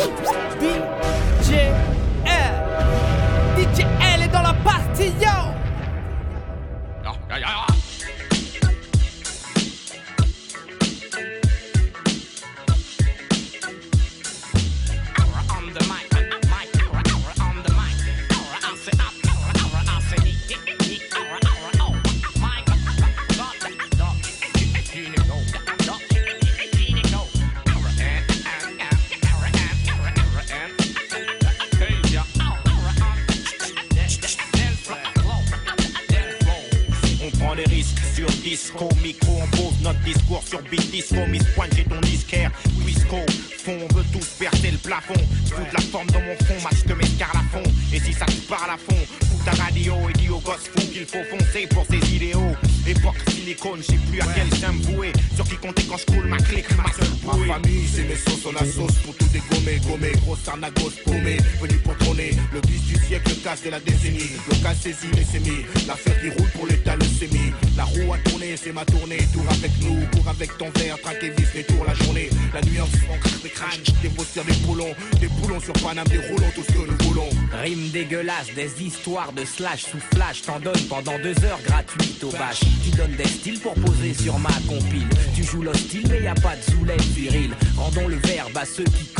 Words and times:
Hey! 0.00 0.39
Des 78.54 78.82
histoires 78.82 79.32
de 79.32 79.44
slash 79.44 79.84
sous 79.84 80.00
flash, 80.14 80.42
t'en 80.42 80.58
donnes 80.60 80.86
pendant 80.88 81.18
deux 81.18 81.38
heures 81.44 81.60
gratuites 81.64 82.22
au 82.24 82.30
bâche. 82.30 82.60
Tu 82.84 82.90
donnes 82.96 83.16
des 83.16 83.28
styles 83.28 83.60
pour 83.60 83.74
poser 83.74 84.14
sur 84.14 84.38
ma 84.38 84.52
compile. 84.68 85.08
Tu 85.34 85.44
joues 85.44 85.62
l'hostile, 85.62 86.06
mais 86.08 86.22
y 86.22 86.26
a 86.26 86.34
pas 86.34 86.56
de 86.56 86.72
zoulette 86.72 87.00
viril. 87.00 87.54
Rendons 87.76 88.08
le 88.08 88.16
verbe 88.16 88.56
à 88.56 88.64
ceux 88.64 88.84
qui. 88.84 89.19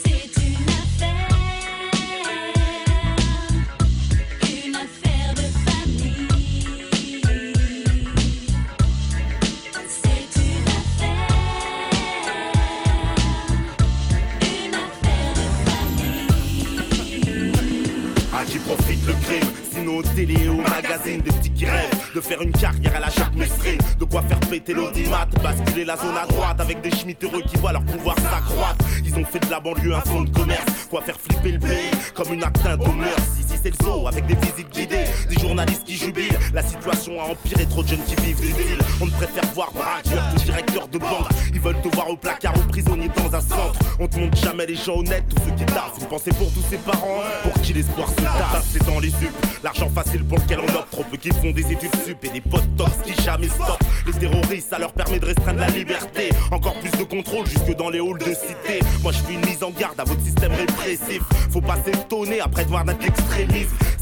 Faire 22.21 22.41
une 22.41 22.51
carrière 22.51 22.95
à 22.95 22.99
la 22.99 23.09
Jacques 23.09 23.35
Messrine 23.35 23.79
De 23.99 24.05
quoi 24.05 24.21
faire 24.21 24.39
péter 24.39 24.73
l'audimat 24.73 25.27
Basculer 25.43 25.85
la 25.85 25.97
zone 25.97 26.17
à 26.17 26.25
droite 26.25 26.59
Avec 26.59 26.81
des 26.81 26.91
schmitts 26.91 27.23
heureux 27.23 27.41
qui 27.41 27.57
voient 27.57 27.73
leur 27.73 27.83
pouvoir 27.83 28.15
s'accroître. 28.17 28.85
Ils 29.03 29.15
ont 29.17 29.25
fait 29.25 29.39
de 29.39 29.49
la 29.49 29.59
banlieue 29.59 29.93
un 29.93 30.01
fonds 30.01 30.23
de 30.23 30.29
commerce. 30.29 30.87
Quoi 30.89 31.01
faire 31.01 31.19
flipper 31.19 31.53
le 31.53 31.59
pays 31.59 31.91
Comme 32.13 32.33
une 32.33 32.43
atteinte 32.43 32.81
aux 32.81 32.91
mœurs 32.91 33.17
c'est 33.61 33.69
le 33.69 33.85
zoo 33.85 34.07
avec 34.07 34.25
des 34.25 34.35
visites 34.35 34.69
guidées 34.71 35.05
Des 35.29 35.39
journalistes 35.39 35.83
qui 35.83 35.95
jubilent. 35.95 36.37
La 36.53 36.63
situation 36.63 37.19
a 37.21 37.25
empiré 37.25 37.65
Trop 37.65 37.83
de 37.83 37.89
jeunes 37.89 38.03
qui 38.05 38.15
vivent 38.15 38.39
des 38.39 38.47
villes. 38.47 38.79
On 39.01 39.05
ne 39.05 39.11
préfère 39.11 39.45
voir 39.53 39.71
braqueur 39.71 40.33
que 40.33 40.39
directeur 40.39 40.87
de 40.87 40.97
banque 40.97 41.27
Ils 41.53 41.59
veulent 41.59 41.81
te 41.81 41.87
voir 41.89 42.09
au 42.09 42.17
placard 42.17 42.53
ou 42.57 42.69
prisonnier 42.69 43.09
dans 43.15 43.35
un 43.35 43.41
centre. 43.41 43.79
On 43.99 44.07
te 44.07 44.17
montre 44.17 44.37
jamais 44.37 44.65
les 44.65 44.75
gens 44.75 44.97
honnêtes 44.97 45.25
Tous 45.29 45.43
ceux 45.45 45.55
qui 45.55 45.65
taffent. 45.65 45.97
Une 45.99 46.07
pensée 46.07 46.31
pour 46.31 46.51
tous 46.51 46.63
ces 46.69 46.77
parents 46.77 47.21
Pour 47.43 47.53
qui 47.61 47.73
l'espoir 47.73 48.09
se 48.09 48.15
tasse 48.15 48.65
C'est 48.71 48.85
dans 48.85 48.99
les 48.99 49.09
sup. 49.09 49.31
L'argent 49.63 49.89
facile 49.89 50.23
pour 50.25 50.39
lequel 50.39 50.59
on 50.59 50.75
opte 50.75 50.91
Trop 50.91 51.03
peu 51.03 51.17
qui 51.17 51.29
font 51.29 51.51
des 51.51 51.71
études 51.71 51.95
sup. 52.05 52.17
Et 52.23 52.29
des 52.29 52.41
potes 52.41 52.75
tox 52.77 52.91
qui 53.05 53.21
jamais 53.21 53.49
stoppent. 53.49 53.83
Les 54.07 54.13
terroristes 54.13 54.69
ça 54.69 54.79
leur 54.79 54.93
permet 54.93 55.19
de 55.19 55.25
restreindre 55.25 55.59
la 55.59 55.69
liberté. 55.69 56.29
Encore 56.51 56.73
plus 56.79 56.91
de 56.91 57.03
contrôle 57.03 57.45
jusque 57.45 57.75
dans 57.75 57.89
les 57.89 57.99
halls 57.99 58.19
de 58.19 58.33
cité. 58.33 58.79
Moi 59.03 59.11
je 59.11 59.19
fais 59.19 59.33
une 59.33 59.45
mise 59.45 59.63
en 59.63 59.71
garde 59.71 59.99
à 59.99 60.03
votre 60.03 60.21
système 60.21 60.51
répressif. 60.53 61.21
Faut 61.51 61.61
pas 61.61 61.77
s'étonner 61.85 62.41
après 62.41 62.63
de 62.63 62.69
voir 62.69 62.85
notre 62.85 63.05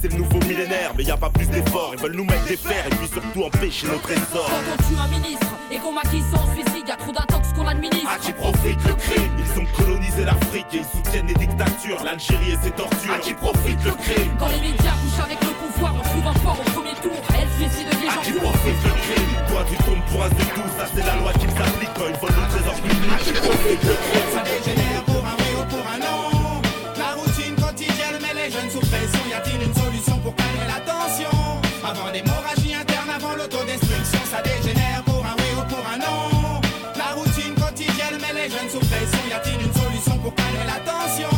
C'est 0.01 0.11
le 0.11 0.17
nouveau 0.17 0.39
millénaire 0.47 0.93
mais 0.97 1.03
y 1.03 1.11
a 1.11 1.17
pas 1.17 1.29
plus 1.29 1.47
d'efforts. 1.49 1.91
Ils 1.93 1.99
veulent 2.01 2.15
nous 2.15 2.23
mettre 2.25 2.45
des 2.45 2.57
fers 2.57 2.85
et 2.85 2.89
puis 2.89 3.07
surtout 3.11 3.43
empêcher 3.43 3.87
notre 3.87 4.09
essor 4.11 4.49
Quand 4.49 4.73
on 4.73 4.77
tue 4.87 4.99
un 4.99 5.07
ministre 5.07 5.47
et 5.71 5.77
qu'on 5.77 5.91
maquille 5.91 6.23
son 6.33 6.43
suicide, 6.53 6.87
y 6.87 6.91
a 6.91 6.95
trop 6.95 7.11
d'intox 7.11 7.49
qu'on 7.53 7.67
administre. 7.67 8.09
À 8.09 8.17
qui 8.17 8.31
profite 8.33 8.79
le 8.88 8.93
crime. 8.95 9.31
Ils 9.38 9.59
ont 9.61 9.65
colonisé 9.77 10.23
l'Afrique 10.25 10.65
et 10.73 10.77
ils 10.77 10.85
soutiennent 10.97 11.27
les 11.27 11.33
dictatures. 11.35 12.03
L'Algérie 12.03 12.51
et 12.53 12.57
ses 12.63 12.71
tortures. 12.71 13.13
À 13.13 13.19
qui 13.19 13.33
profite 13.33 13.83
le 13.83 13.91
crime. 13.91 14.31
Quand 14.39 14.47
les 14.47 14.61
médias 14.71 14.95
couchent 15.03 15.25
avec 15.25 15.39
le 15.41 15.51
pouvoir, 15.61 15.93
on 15.99 16.01
trouve 16.01 16.27
un 16.27 16.33
fort 16.39 16.57
au 16.59 16.69
premier 16.71 16.95
tour. 17.03 17.19
Elle 17.38 17.49
suicide 17.59 17.88
les 17.91 18.07
À 18.07 18.13
gens. 18.13 18.21
qui 18.21 18.31
fous. 18.31 18.39
profite 18.39 18.81
le 18.85 18.93
crime. 19.03 19.31
Toi 19.49 19.61
tu 19.69 19.75
tombes 19.83 20.05
pour 20.09 20.23
un 20.23 20.29
de 20.29 20.45
tout 20.55 20.69
Ça 20.77 20.85
c'est 20.95 21.05
la 21.05 21.15
loi 21.17 21.33
qui 21.33 21.47
s'applique 21.53 21.93
quand 21.97 22.07
ils 22.09 22.19
volent 22.23 22.39
le 22.39 22.47
trésor 22.55 22.75
public. 22.81 23.11
À 23.13 23.17
qui 23.19 23.31
profite 23.33 23.83
le 23.83 23.95
crime. 23.99 24.29
Ça 24.33 24.41
dégénère 24.47 25.08
l'hémorragie 32.19 32.75
interne, 32.75 33.09
avant 33.16 33.35
l'autodestruction, 33.35 34.19
ça 34.30 34.41
dégénère 34.41 35.03
pour 35.06 35.24
un 35.25 35.35
oui 35.38 35.52
ou 35.57 35.63
pour 35.68 35.84
un 35.88 35.97
non. 35.97 36.62
La 36.96 37.16
routine 37.16 37.56
quotidienne 37.56 38.18
met 38.19 38.34
les 38.34 38.50
jeunes 38.50 38.69
sous 38.69 38.80
pression. 38.80 39.19
Y 39.30 39.34
a-t-il 39.34 39.62
une 39.62 39.74
solution 39.74 40.18
pour 40.19 40.34
calmer 40.35 40.66
la 40.68 40.80
tension? 40.84 41.31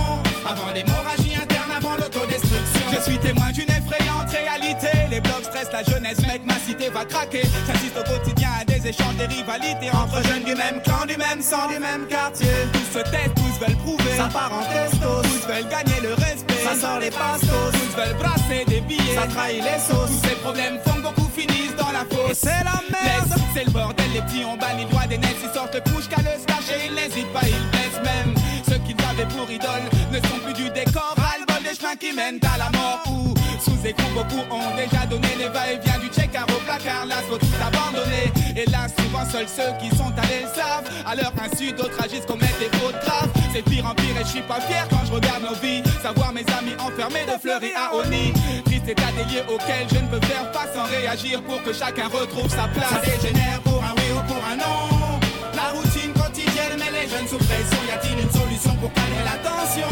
Avant 0.45 0.71
l'hémorragie 0.73 1.35
interne, 1.35 1.71
avant 1.77 1.95
l'autodestruction. 1.95 2.85
Je 2.93 3.01
suis 3.01 3.19
témoin 3.19 3.51
d'une 3.51 3.69
effrayante 3.69 4.29
réalité. 4.31 4.91
Les 5.09 5.21
blocs 5.21 5.45
stressent 5.45 5.73
la 5.73 5.83
jeunesse, 5.83 6.19
mec, 6.25 6.41
ma 6.45 6.57
cité 6.59 6.89
va 6.89 7.05
craquer. 7.05 7.43
J'assiste 7.67 7.97
au 7.97 8.03
quotidien 8.03 8.49
à 8.59 8.65
des 8.65 8.87
échanges, 8.87 9.15
des 9.17 9.27
rivalités 9.27 9.91
entre 9.93 10.23
jeunes 10.27 10.43
du 10.43 10.55
même 10.55 10.81
clan, 10.81 11.05
du 11.07 11.17
même 11.17 11.41
sang, 11.41 11.67
du 11.67 11.79
même 11.79 12.07
quartier. 12.07 12.49
Tous 12.73 12.99
se 12.99 13.03
taisent, 13.03 13.33
tous 13.35 13.55
veulent 13.61 13.77
prouver. 13.77 14.19
En 14.19 14.63
testos. 14.73 15.21
Tous 15.23 15.47
veulent 15.47 15.69
gagner 15.69 16.01
le 16.01 16.13
respect. 16.15 16.30
Ça 16.71 16.87
sort 16.87 16.99
les 16.99 17.11
pastos. 17.11 17.49
Tous 17.73 17.97
veulent 17.99 18.15
brasser 18.15 18.63
des 18.65 18.79
billets. 18.79 19.15
Ça 19.15 19.27
trahit 19.27 19.61
les 19.61 19.77
sauces. 19.77 20.07
Tous 20.07 20.29
ces 20.29 20.35
problèmes 20.35 20.79
font 20.85 20.95
que 20.95 21.01
beaucoup 21.01 21.29
finissent 21.35 21.75
dans 21.75 21.91
la 21.91 22.05
fosse. 22.07 22.31
Et 22.31 22.33
c'est 22.33 22.63
la 22.63 22.79
merde. 22.87 23.33
C'est 23.53 23.65
le 23.65 23.71
bordel. 23.71 24.05
Les 24.13 24.21
petits 24.21 24.45
ont 24.45 24.55
banni 24.55 24.85
le 24.85 24.89
doigt 24.89 25.05
des 25.07 25.17
nets. 25.17 25.35
Ils 25.43 25.53
sortent 25.53 25.75
le 25.75 25.81
couche 25.91 26.07
qu'à 26.07 26.21
le 26.21 26.31
et 26.31 26.87
ils 26.87 26.95
n'hésitent 26.95 27.33
pas, 27.33 27.43
ils 27.43 27.67
blessent 27.71 28.03
même. 28.05 28.33
Ceux 28.69 28.77
qu'ils 28.87 28.95
avaient 29.03 29.27
pour 29.35 29.51
idole 29.51 29.83
ne 30.13 30.19
sont 30.27 30.39
plus 30.45 30.53
du 30.53 30.69
décor. 30.69 31.13
Ras-le-bol 31.17 31.61
des 31.61 31.75
chemins 31.75 31.97
qui 31.99 32.13
mènent 32.13 32.39
à 32.47 32.57
la 32.57 32.69
mort. 32.71 33.03
Ou 33.11 33.33
sous 33.59 33.85
écoute, 33.85 34.13
beaucoup 34.15 34.43
ont 34.49 34.75
déjà 34.77 35.05
donné 35.07 35.27
les 35.37 35.49
va-et-vient 35.49 35.99
du 35.99 36.07
check-out 36.07 36.49
au 36.55 36.61
placard. 36.63 37.05
Là, 37.05 37.15
faut 37.27 37.37
tout 37.37 37.59
abandonner. 37.59 38.31
Et 38.55 38.69
là, 38.69 38.87
souvent, 38.87 39.25
seuls 39.29 39.49
ceux 39.49 39.75
qui 39.81 39.93
sont 39.97 40.13
allés 40.23 40.47
le 40.47 40.55
savent. 40.55 40.87
À 41.05 41.15
leur 41.15 41.33
insu, 41.43 41.73
d'autres 41.73 42.01
agissent, 42.01 42.25
commettent 42.25 42.59
des 42.59 42.71
fautes 42.79 42.95
graves. 43.03 43.40
C'est 43.53 43.63
pire 43.63 43.85
en 43.85 43.93
pire 43.93 44.15
et 44.19 44.23
je 44.23 44.29
suis 44.29 44.41
pas 44.41 44.61
fier 44.61 44.87
quand 44.89 45.03
je 45.05 45.11
regarde 45.11 45.43
nos 45.43 45.55
vies. 45.55 45.83
Savoir 46.01 46.31
mes 46.31 46.45
amis 46.57 46.75
enfermés 46.79 47.25
de 47.25 47.37
fleuris 47.37 47.73
à 47.75 47.93
Oni. 47.95 48.31
Triste 48.63 48.87
état 48.87 49.11
des 49.11 49.25
lieux 49.33 49.43
auquel 49.49 49.87
je 49.91 49.99
ne 49.99 50.07
peux 50.07 50.25
faire 50.25 50.51
face 50.53 50.73
sans 50.73 50.85
réagir 50.85 51.43
pour 51.43 51.61
que 51.63 51.73
chacun 51.73 52.07
retrouve 52.07 52.49
sa 52.49 52.67
place. 52.69 52.89
Ça 52.89 53.01
dégénère 53.03 53.59
pour 53.61 53.83
un 53.83 53.93
oui 53.97 54.07
ou 54.15 54.23
pour 54.31 54.41
un 54.47 54.55
non. 54.55 55.19
La 55.53 55.75
routine 55.75 56.13
quotidienne 56.13 56.79
met 56.79 56.91
les 56.95 57.09
jeunes 57.09 57.27
sous 57.27 57.43
pression. 57.43 57.79
Y 57.87 57.91
a-t-il 57.91 58.19
une 58.23 58.31
solution 58.31 58.73
pour 58.79 58.91
calmer 58.93 59.23
la 59.27 59.37
tension? 59.43 59.91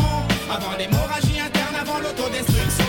Avant 0.49 0.75
l'hémorragie 0.79 1.39
interne, 1.39 1.75
avant 1.75 1.99
l'autodestruction, 1.99 2.87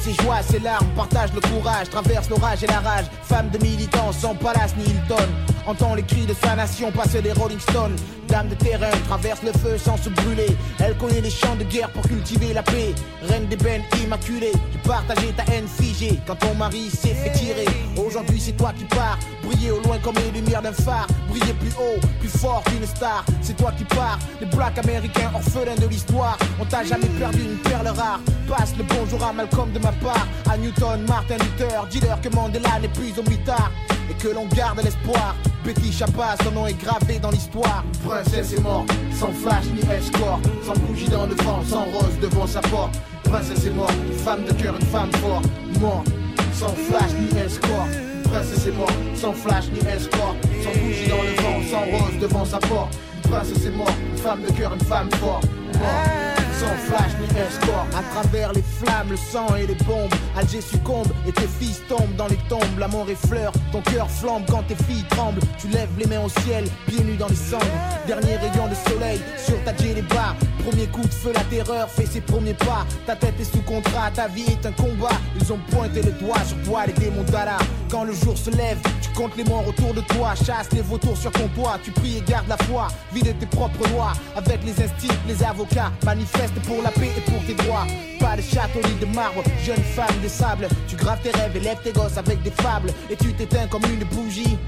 ses 0.00 0.14
joies, 0.14 0.42
ses 0.42 0.58
larmes, 0.58 0.88
partage 0.96 1.30
le 1.34 1.40
courage, 1.40 1.90
traverse 1.90 2.28
l'orage 2.28 2.62
et 2.64 2.66
la 2.66 2.80
rage. 2.80 3.04
Femme 3.22 3.50
de 3.50 3.58
militants 3.58 4.12
sans 4.12 4.34
palace 4.34 4.74
ni 4.76 4.84
Hilton. 4.84 5.28
Entend 5.66 5.94
les 5.94 6.02
cris 6.02 6.26
de 6.26 6.34
sa 6.34 6.54
nation 6.56 6.90
passer 6.90 7.22
des 7.22 7.32
Rolling 7.32 7.60
Stones. 7.60 7.96
Dame 8.28 8.48
de 8.48 8.54
terrain, 8.54 8.90
traverse 9.08 9.42
le 9.42 9.52
feu 9.52 9.76
sans 9.76 9.96
se 9.96 10.08
brûler. 10.08 10.56
Elle 10.78 10.96
connaît 10.96 11.20
les 11.20 11.30
champs 11.30 11.56
de 11.56 11.64
guerre 11.64 11.90
pour 11.90 12.02
cultiver 12.02 12.52
la 12.52 12.62
paix. 12.62 12.94
Reine 13.22 13.46
des 13.46 13.56
bennes 13.56 13.82
immaculée, 14.02 14.52
tu 14.72 14.78
partageais 14.78 15.32
ta 15.36 15.44
haine 15.52 15.66
figée 15.66 16.18
quand 16.26 16.36
ton 16.36 16.54
mari 16.54 16.90
s'est 16.90 17.14
fait 17.14 17.32
tirer. 17.32 17.66
Aujourd'hui, 17.96 18.40
c'est 18.40 18.56
toi 18.56 18.72
qui 18.76 18.84
pars, 18.84 19.18
briller 19.42 19.72
au 19.72 19.80
loin 19.82 19.98
comme 19.98 20.14
les 20.14 20.40
lumières 20.40 20.62
d'un 20.62 20.72
phare. 20.72 21.08
Briller 21.28 21.54
plus 21.54 21.72
haut, 21.78 22.00
plus 22.20 22.28
fort 22.28 22.62
qu'une 22.64 22.86
star. 22.86 23.24
C'est 23.40 23.56
toi 23.56 23.72
qui 23.76 23.84
pars, 23.84 24.18
les 24.40 24.46
blacks 24.46 24.78
américains 24.78 25.30
orphelins 25.34 25.76
de 25.76 25.86
l'histoire. 25.86 26.38
On 26.60 26.64
t'a 26.64 26.84
jamais 26.84 27.08
perdu 27.18 27.40
une 27.40 27.58
perle 27.58 27.88
rare. 27.88 28.20
Passe 28.48 28.74
le 28.78 28.84
bonjour 28.84 29.22
à 29.24 29.32
Malcolm 29.32 29.72
de 29.72 29.78
ma 29.80 29.92
part, 29.92 30.26
à 30.48 30.56
Newton, 30.56 31.04
Martin 31.08 31.36
Luther. 31.36 31.86
Dis-leur 31.90 32.20
que 32.20 32.28
Mandela 32.28 32.78
n'est 32.80 32.88
plus 32.88 33.12
au 33.18 33.28
mitard 33.28 33.70
et 34.10 34.14
que 34.14 34.28
l'on 34.28 34.46
garde 34.46 34.80
l'espoir. 34.82 35.36
Betty 35.64 35.92
Chapa, 35.92 36.34
son 36.42 36.50
nom 36.52 36.66
est 36.66 36.74
gravé 36.74 37.18
dans 37.18 37.30
l'histoire. 37.30 37.84
Princesse 38.04 38.52
est 38.54 38.60
morte, 38.60 38.90
sans 39.12 39.32
flash 39.32 39.64
ni 39.66 39.80
escort, 39.92 40.40
sans 40.64 40.74
bougie 40.80 41.08
dans 41.08 41.26
le 41.26 41.34
vent, 41.34 41.62
sans 41.64 41.84
rose 41.84 42.18
devant 42.20 42.46
sa 42.46 42.60
porte. 42.60 42.94
Princesse 43.24 43.66
est 43.66 43.70
morte, 43.70 43.94
femme 44.24 44.44
de 44.44 44.52
cœur, 44.52 44.74
une 44.78 44.86
femme 44.86 45.10
forte, 45.12 45.44
morte, 45.80 46.08
sans 46.52 46.74
flash 46.74 47.12
ni 47.20 47.38
escort. 47.38 47.86
Princesse 48.24 48.66
est 48.66 48.72
morte, 48.72 48.94
sans 49.14 49.32
flash 49.32 49.66
ni 49.72 49.78
escort, 49.88 50.34
sans 50.62 50.80
bougie 50.80 51.08
dans 51.08 51.22
le 51.22 51.34
vent, 51.42 51.70
sans 51.70 51.98
rose 51.98 52.18
devant 52.20 52.44
sa 52.44 52.58
porte. 52.58 52.96
Princesse 53.22 53.66
est 53.66 53.76
morte, 53.76 53.94
femme 54.16 54.42
de 54.42 54.52
cœur, 54.52 54.72
une 54.72 54.84
femme 54.86 55.10
forte, 55.20 55.46
morte. 55.78 56.39
Sans 56.60 56.76
flash 56.76 57.12
ni 57.18 57.40
escort, 57.40 57.86
à 57.96 58.02
travers 58.12 58.52
les 58.52 58.62
flammes, 58.62 59.08
le 59.08 59.16
sang 59.16 59.56
et 59.56 59.66
les 59.66 59.74
bombes. 59.86 60.12
Alger 60.36 60.60
succombe 60.60 61.08
et 61.26 61.32
tes 61.32 61.48
fils 61.58 61.80
tombent 61.88 62.14
dans 62.18 62.26
les 62.26 62.36
tombes. 62.50 62.78
La 62.78 62.86
mort 62.86 63.08
effleure, 63.08 63.52
ton 63.72 63.80
cœur 63.80 64.10
flambe 64.10 64.42
quand 64.46 64.62
tes 64.64 64.74
filles 64.74 65.06
tremblent. 65.08 65.40
Tu 65.58 65.68
lèves 65.68 65.88
les 65.96 66.04
mains 66.04 66.20
au 66.20 66.28
ciel, 66.42 66.64
pieds 66.86 67.02
nus 67.02 67.16
dans 67.16 67.28
les 67.28 67.34
cendres. 67.34 67.64
Dernier 68.06 68.36
rayon 68.36 68.68
de 68.68 68.74
soleil 68.90 69.20
sur 69.38 69.56
ta 69.64 69.72
les 69.72 70.02
bas. 70.02 70.36
Premier 70.68 70.86
coup 70.88 71.02
de 71.02 71.14
feu, 71.14 71.32
la 71.34 71.44
terreur 71.44 71.88
fait 71.88 72.04
ses 72.04 72.20
premiers 72.20 72.54
pas. 72.54 72.86
Ta 73.06 73.16
tête 73.16 73.40
est 73.40 73.44
sous 73.44 73.62
contrat, 73.62 74.10
ta 74.14 74.28
vie 74.28 74.44
est 74.48 74.66
un 74.66 74.72
combat. 74.72 75.16
Ils 75.40 75.50
ont 75.52 75.60
pointé 75.70 76.02
le 76.02 76.12
doigt 76.12 76.44
sur 76.46 76.60
toi, 76.62 76.84
les 76.86 76.92
démons 76.92 77.22
d'Allah. 77.22 77.58
Quand 77.90 78.04
le 78.04 78.12
jour 78.12 78.36
se 78.36 78.50
lève, 78.50 78.78
tu 79.00 79.08
comptes 79.10 79.36
les 79.36 79.44
morts 79.44 79.66
autour 79.66 79.94
de 79.94 80.00
toi. 80.02 80.34
Chasse 80.34 80.70
les 80.72 80.82
vautours 80.82 81.16
sur 81.16 81.32
ton 81.32 81.48
toit. 81.48 81.78
Tu 81.82 81.90
pries 81.90 82.18
et 82.18 82.20
gardes 82.20 82.48
la 82.48 82.56
foi. 82.58 82.88
Vide 83.12 83.34
tes 83.38 83.46
propres 83.46 83.88
lois. 83.90 84.12
Avec 84.36 84.62
les 84.64 84.72
instincts, 84.72 85.16
les 85.26 85.42
avocats. 85.42 85.90
Manifeste 86.04 86.49
pour 86.60 86.82
la 86.82 86.90
paix 86.90 87.10
et 87.16 87.20
pour 87.30 87.44
tes 87.44 87.54
droits. 87.54 87.86
Pas 88.18 88.36
de 88.36 88.42
château 88.42 88.80
ni 88.84 88.94
de 88.94 89.06
marbre. 89.14 89.42
Jeune 89.64 89.82
femme 89.94 90.20
de 90.22 90.28
sable. 90.28 90.68
Tu 90.88 90.96
graves 90.96 91.20
tes 91.22 91.30
rêves, 91.30 91.56
élèves 91.56 91.78
tes 91.84 91.92
gosses 91.92 92.18
avec 92.18 92.42
des 92.42 92.50
fables. 92.50 92.90
Et 93.10 93.16
tu 93.16 93.32
t'éteins 93.32 93.66
comme 93.68 93.84
une 93.84 94.04
bougie. 94.04 94.58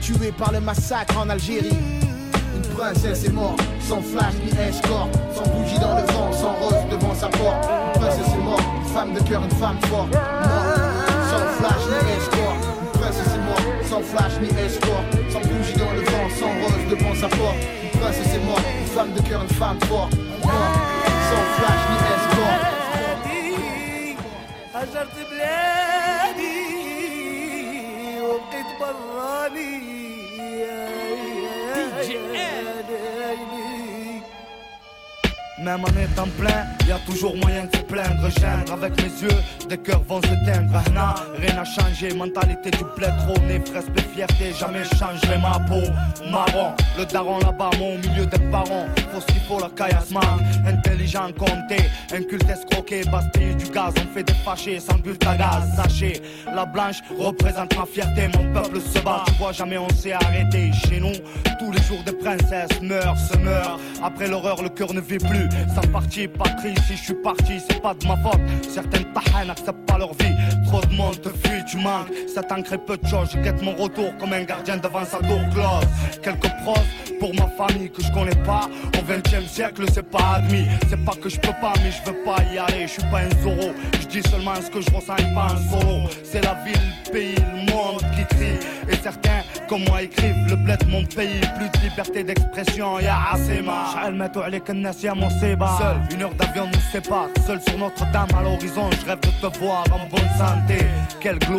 Tué 0.00 0.32
par 0.32 0.52
le 0.52 0.60
massacre 0.60 1.18
en 1.18 1.28
Algérie. 1.28 1.76
Une 2.56 2.74
princesse 2.74 3.24
est 3.24 3.32
morte, 3.32 3.60
sans 3.80 4.00
flash 4.00 4.34
ni 4.44 4.50
escort, 4.60 5.08
sans 5.34 5.42
bougie 5.50 5.78
dans 5.78 5.96
le 5.96 6.02
vent, 6.12 6.32
sans 6.32 6.52
rose 6.54 6.88
devant 6.90 7.14
sa 7.14 7.28
porte. 7.28 7.68
Une 7.94 8.00
princesse 8.00 8.32
est 8.32 8.44
morte, 8.44 8.64
femme 8.94 9.14
de 9.14 9.20
cœur, 9.20 9.42
une 9.42 9.50
femme 9.50 9.78
forte. 9.82 10.12
Morte, 10.12 10.76
sans 11.30 11.46
flash 11.58 11.82
ni 11.90 12.12
escort. 12.16 12.56
Une 12.94 13.00
princesse 13.00 13.34
est 13.34 13.44
morte, 13.44 13.62
sans 13.90 14.00
flash 14.00 14.32
ni 14.40 14.48
escort, 14.58 15.04
sans 15.30 15.40
bougie 15.40 15.74
dans 15.74 15.92
le 15.92 16.00
vent, 16.00 16.28
sans 16.38 16.52
rose 16.62 16.84
devant 16.90 17.14
sa 17.14 17.28
porte. 17.28 17.56
Une 17.82 18.00
princesse 18.00 18.34
est 18.34 18.44
morte, 18.46 18.64
femme 18.94 19.12
de 19.12 19.20
cœur, 19.28 19.42
une 19.42 19.54
femme 19.56 19.78
forte. 19.88 20.14
Morte, 20.42 21.15
sans 21.28 21.46
flash 21.56 21.84
ni 21.90 21.98
escort. 22.14 22.66
Même 35.58 35.84
en 35.84 36.00
étant 36.00 36.28
plein, 36.38 36.66
y 36.86 36.92
a 36.92 36.98
toujours 37.06 37.34
moyen 37.36 37.64
de 37.64 37.76
se 37.76 37.82
plaindre. 37.82 38.28
Geindre 38.38 38.74
avec 38.74 38.94
mes 39.02 39.08
yeux, 39.22 39.38
des 39.70 39.78
cœurs 39.78 40.02
vont 40.06 40.20
s'éteindre. 40.20 40.82
Nah, 40.92 41.14
rien 41.38 41.54
n'a 41.54 41.64
changé, 41.64 42.12
mentalité 42.12 42.70
du 42.70 42.84
bled 42.94 43.12
trop 43.26 43.38
né, 43.46 43.58
presque 43.60 43.98
fierté, 44.14 44.52
jamais 44.52 44.84
changerai 44.84 45.38
ma 45.38 45.58
peau. 45.66 45.80
Marron, 46.30 46.74
le 46.98 47.06
daron 47.06 47.38
là-bas, 47.38 47.70
moi 47.78 47.88
au 47.94 47.98
milieu 48.06 48.26
des 48.26 48.38
parents. 48.50 48.86
Faut 49.12 49.20
ce 49.20 49.26
qu'il 49.26 49.40
faut, 49.48 49.58
la 49.58 49.70
caillasse 49.70 50.10
manque. 50.10 50.42
Intelligent, 50.66 51.30
compté, 51.38 51.78
inculte, 52.12 52.50
escroqué, 52.50 53.02
bastille 53.10 53.56
du 53.56 53.70
gaz. 53.70 53.94
On 53.96 54.14
fait 54.14 54.24
des 54.24 54.34
fâchés 54.44 54.78
sans 54.78 54.98
but 54.98 55.26
à 55.26 55.36
gaz. 55.36 55.74
Sachez, 55.74 56.20
la 56.54 56.66
blanche 56.66 56.98
représente 57.18 57.74
ma 57.78 57.86
fierté. 57.86 58.28
Mon 58.36 58.52
peuple 58.52 58.78
se 58.78 58.98
bat, 58.98 59.24
tu 59.26 59.32
vois, 59.34 59.52
jamais 59.52 59.78
on 59.78 59.88
s'est 59.88 60.12
arrêté. 60.12 60.70
Chez 60.86 61.00
nous, 61.00 61.14
tous 61.58 61.72
les 61.72 61.82
jours 61.82 62.02
des 62.04 62.12
princesses 62.12 62.80
meurent, 62.82 63.16
se 63.16 63.38
meurent. 63.38 63.80
Après 64.02 64.28
l'horreur, 64.28 64.62
le 64.62 64.68
cœur 64.68 64.92
ne 64.92 65.00
vit 65.00 65.16
plus. 65.16 65.45
Ça 65.74 65.80
partit, 65.92 66.28
Patrice, 66.28 66.78
si 66.86 66.96
je 66.96 67.02
suis 67.02 67.14
parti, 67.14 67.60
c'est 67.68 67.80
pas 67.80 67.94
de 67.94 68.06
ma 68.06 68.16
faute. 68.16 68.40
Certaines 68.68 69.06
tahanes 69.12 69.48
n'acceptent 69.48 69.86
pas 69.86 69.98
leur 69.98 70.12
vie. 70.14 70.34
Trop 70.66 70.80
de 70.80 70.94
monde 70.94 71.20
te 71.20 71.28
fuit, 71.28 71.62
tu 71.66 71.76
manques, 71.78 72.08
ça 72.32 72.42
t'ancrait 72.42 72.78
peu 72.78 72.96
de 72.96 73.06
choses. 73.06 73.30
Je 73.32 73.38
guette 73.38 73.62
mon 73.62 73.74
retour 73.74 74.16
comme 74.18 74.32
un 74.32 74.44
gardien 74.44 74.76
devant 74.76 75.04
sa 75.04 75.18
tour 75.18 75.40
close. 75.52 75.86
Quelques 76.22 76.52
profs 76.62 77.06
pour 77.18 77.34
ma 77.34 77.46
famille 77.48 77.90
que 77.90 78.02
je 78.02 78.12
connais 78.12 78.34
pas. 78.44 78.68
Au 78.98 79.04
20 79.04 79.34
e 79.34 79.46
siècle, 79.46 79.84
c'est 79.92 80.08
pas 80.08 80.36
admis. 80.36 80.66
C'est 80.88 81.04
pas 81.04 81.14
que 81.20 81.28
je 81.28 81.38
peux 81.40 81.54
pas, 81.60 81.72
mais 81.82 81.90
je 81.90 82.10
veux 82.10 82.16
pas 82.24 82.36
y 82.52 82.58
aller. 82.58 82.86
Je 82.86 82.92
suis 82.92 83.10
pas 83.10 83.20
un 83.20 83.42
zoro. 83.42 83.72
Je 84.00 84.06
dis 84.06 84.22
seulement 84.28 84.54
ce 84.56 84.70
que 84.70 84.80
je 84.80 84.90
ressens 84.94 85.16
et 85.16 85.34
pas 85.34 85.48
un 85.52 85.70
solo. 85.70 86.08
C'est 86.24 86.44
la 86.44 86.54
ville, 86.64 86.74
le 87.06 87.12
pays, 87.12 87.34
le 87.34 87.72
monde 87.72 88.02
qui 88.14 88.36
crie. 88.36 88.58
Et 88.88 88.96
certains, 89.02 89.42
comme 89.68 89.84
moi, 89.84 90.02
écrivent 90.02 90.46
le 90.48 90.56
bled, 90.56 90.86
mon 90.88 91.04
pays. 91.04 91.40
Plus 91.58 91.68
de 91.68 91.88
liberté 91.88 92.24
d'expression, 92.24 93.00
y'a 93.00 93.18
assez 93.32 93.62
Seul, 95.78 95.96
une 96.12 96.22
heure 96.22 96.34
d'avion 96.34 96.66
nous 96.66 96.80
sépare. 96.92 97.28
Seul 97.46 97.60
sur 97.62 97.78
Notre-Dame 97.78 98.28
à 98.38 98.42
l'horizon, 98.42 98.90
je 98.92 99.06
rêve 99.06 99.20
de 99.20 99.48
te 99.48 99.58
voir 99.58 99.84
en 99.92 100.06
bonne 100.08 100.30
santé. 100.38 100.84
Quelle 101.20 101.38
gloire 101.38 101.55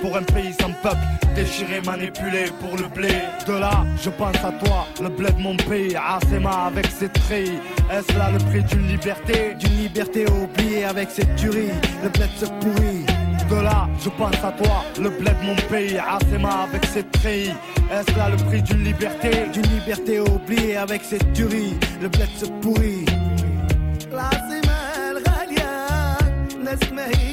pour 0.00 0.16
un 0.16 0.22
pays 0.22 0.52
sans 0.60 0.72
peuple 0.82 1.04
Déchiré, 1.34 1.80
manipulé 1.84 2.44
pour 2.60 2.76
le 2.76 2.88
blé 2.88 3.08
De 3.46 3.54
là, 3.54 3.84
je 4.02 4.10
pense 4.10 4.36
à 4.36 4.52
toi 4.52 4.86
Le 5.02 5.08
bled 5.08 5.36
de 5.36 5.42
mon 5.42 5.56
pays, 5.56 5.96
Asema 5.96 6.66
avec 6.66 6.86
ses 6.86 7.08
treillis 7.08 7.58
Est-ce 7.90 8.16
là 8.18 8.30
le 8.30 8.38
prix 8.38 8.62
d'une 8.62 8.86
liberté 8.86 9.54
D'une 9.58 9.76
liberté 9.76 10.26
oubliée 10.30 10.84
avec 10.84 11.10
cette 11.10 11.34
tuerie, 11.36 11.70
le 12.02 12.08
bled 12.08 12.30
se 12.38 12.46
pourrit. 12.46 13.04
de 13.50 13.62
là, 13.62 13.88
je 14.02 14.08
pense 14.10 14.44
à 14.44 14.52
toi, 14.52 14.84
le 15.00 15.10
bled 15.10 15.36
de 15.40 15.46
mon 15.46 15.56
pays, 15.68 15.98
Asema 15.98 16.64
avec 16.68 16.84
ses 16.86 17.04
treillis. 17.04 17.54
Est-ce 17.92 18.16
là 18.16 18.28
le 18.30 18.36
prix 18.36 18.62
d'une 18.62 18.84
liberté 18.84 19.30
D'une 19.52 19.66
liberté 19.74 20.20
oubliée 20.20 20.76
avec 20.76 21.02
cette 21.02 21.32
tuerie, 21.32 21.74
le 22.00 22.08
bled 22.08 22.28
se 22.38 22.46
pourrit. 22.62 23.04
العاصمة 24.12 25.10
الغالية 25.10 25.88
ناس 26.64 26.92
ما 26.92 27.06
هي 27.06 27.27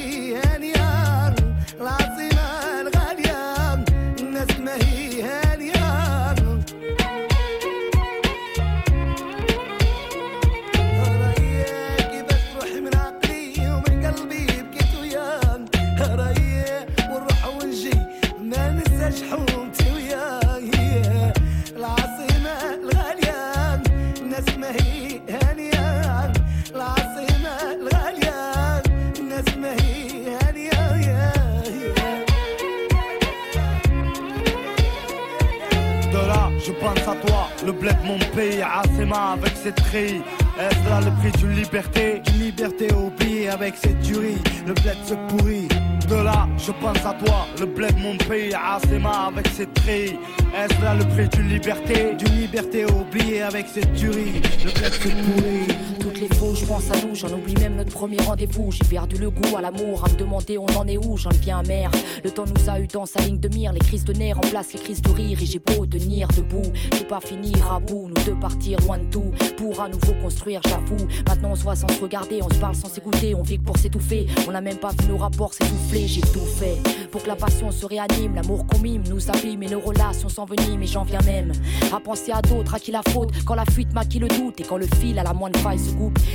pense 36.87 37.07
à 37.07 37.15
toi, 37.15 37.49
le 37.65 37.71
bled 37.71 37.97
mon 38.05 38.17
pays, 38.35 38.61
Asema 38.61 39.33
avec 39.33 39.53
ses 39.61 39.71
treillis. 39.71 40.21
Est-ce 40.59 40.89
là 40.89 41.01
le 41.01 41.11
prix 41.19 41.31
d'une 41.39 41.55
liberté? 41.55 42.21
D'une 42.25 42.39
liberté 42.39 42.87
oubliée 42.93 43.49
avec 43.49 43.75
cette 43.75 44.01
tuerie, 44.01 44.41
le 44.65 44.73
bled 44.73 44.97
se 45.05 45.13
pourrit. 45.29 45.67
De 46.07 46.15
là, 46.15 46.47
je 46.57 46.71
pense 46.71 47.05
à 47.05 47.13
toi, 47.13 47.47
le 47.59 47.65
bled 47.65 47.97
mon 47.97 48.15
pays, 48.17 48.53
Asema 48.53 49.27
avec 49.27 49.47
ses 49.47 49.67
treillis. 49.67 50.17
Est-ce 50.55 50.81
là 50.81 50.95
le 50.95 51.05
prix 51.05 51.27
d'une 51.27 51.49
liberté? 51.49 52.15
D'une 52.17 52.39
liberté 52.39 52.85
oubliée 52.85 53.41
avec 53.41 53.67
cette 53.67 53.93
tuerie, 53.93 54.41
le 54.63 54.71
bled 54.71 54.93
se 54.93 55.09
pourrit. 55.09 55.96
Les 56.19 56.27
où 56.41 56.55
je 56.55 56.65
pense 56.65 56.89
à 56.89 57.05
nous, 57.05 57.13
j'en 57.13 57.29
oublie 57.29 57.53
même 57.55 57.75
notre 57.75 57.91
premier 57.91 58.17
rendez-vous. 58.17 58.71
J'ai 58.71 58.85
perdu 58.85 59.17
le 59.17 59.29
goût 59.29 59.55
à 59.55 59.61
l'amour, 59.61 60.03
à 60.03 60.09
me 60.09 60.15
demander 60.15 60.57
on 60.57 60.65
en 60.65 60.87
est 60.87 60.97
où, 60.97 61.15
j'en 61.15 61.29
deviens 61.29 61.59
amer. 61.59 61.91
Le 62.23 62.31
temps 62.31 62.45
nous 62.47 62.69
a 62.69 62.79
eu 62.79 62.87
dans 62.87 63.05
sa 63.05 63.19
ligne 63.21 63.37
de 63.39 63.47
mire, 63.49 63.71
les 63.71 63.79
crises 63.79 64.03
de 64.03 64.13
nerfs 64.13 64.37
remplacent 64.37 64.73
les 64.73 64.79
crises 64.79 65.01
de 65.01 65.11
rire. 65.11 65.37
Et 65.39 65.45
j'ai 65.45 65.59
beau 65.59 65.85
tenir 65.85 66.27
debout, 66.29 66.71
j'ai 66.93 67.03
pas 67.03 67.19
finir 67.21 67.71
à 67.71 67.79
bout, 67.79 68.07
nous 68.07 68.23
deux 68.25 68.39
partir 68.39 68.79
loin 68.81 68.97
de 68.97 69.05
tout. 69.11 69.31
Pour 69.57 69.79
à 69.79 69.89
nouveau 69.89 70.13
construire, 70.23 70.59
j'avoue. 70.63 71.05
Maintenant 71.27 71.51
on 71.51 71.55
se 71.55 71.63
voit 71.63 71.75
sans 71.75 71.87
se 71.87 72.01
regarder, 72.01 72.39
on 72.41 72.49
se 72.49 72.59
parle 72.59 72.75
sans 72.75 72.89
s'écouter, 72.89 73.35
on 73.35 73.43
vit 73.43 73.59
que 73.59 73.65
pour 73.65 73.77
s'étouffer. 73.77 74.25
On 74.47 74.51
n'a 74.51 74.61
même 74.61 74.77
pas 74.77 74.93
vu 74.99 75.07
nos 75.09 75.17
rapports 75.17 75.53
s'étouffer. 75.53 75.67
soufflé, 75.77 76.07
j'ai 76.07 76.21
tout 76.21 76.39
fait. 76.39 76.77
Pour 77.11 77.21
que 77.21 77.27
la 77.27 77.35
passion 77.35 77.69
se 77.71 77.85
réanime, 77.85 78.33
l'amour 78.33 78.65
qu'on 78.65 78.79
mime 78.79 79.03
nous 79.07 79.29
abîme 79.29 79.61
et 79.61 79.69
nos 79.69 79.81
relations 79.81 80.29
s'enveniment. 80.29 80.81
Et 80.81 80.87
j'en 80.87 81.03
viens 81.03 81.21
même 81.21 81.51
à 81.93 81.99
penser 81.99 82.31
à 82.31 82.41
d'autres 82.41 82.73
à 82.73 82.79
qui 82.79 82.91
la 82.91 83.03
faute. 83.03 83.29
Quand 83.45 83.55
la 83.55 83.65
fuite 83.65 83.93
maquille 83.93 84.21
le 84.21 84.29
doute 84.29 84.59
et 84.59 84.63
quand 84.63 84.77
le 84.77 84.87
fil 84.99 85.19
à 85.19 85.23
la 85.23 85.33
moindre 85.33 85.59
faille 85.59 85.79
se 85.79 85.91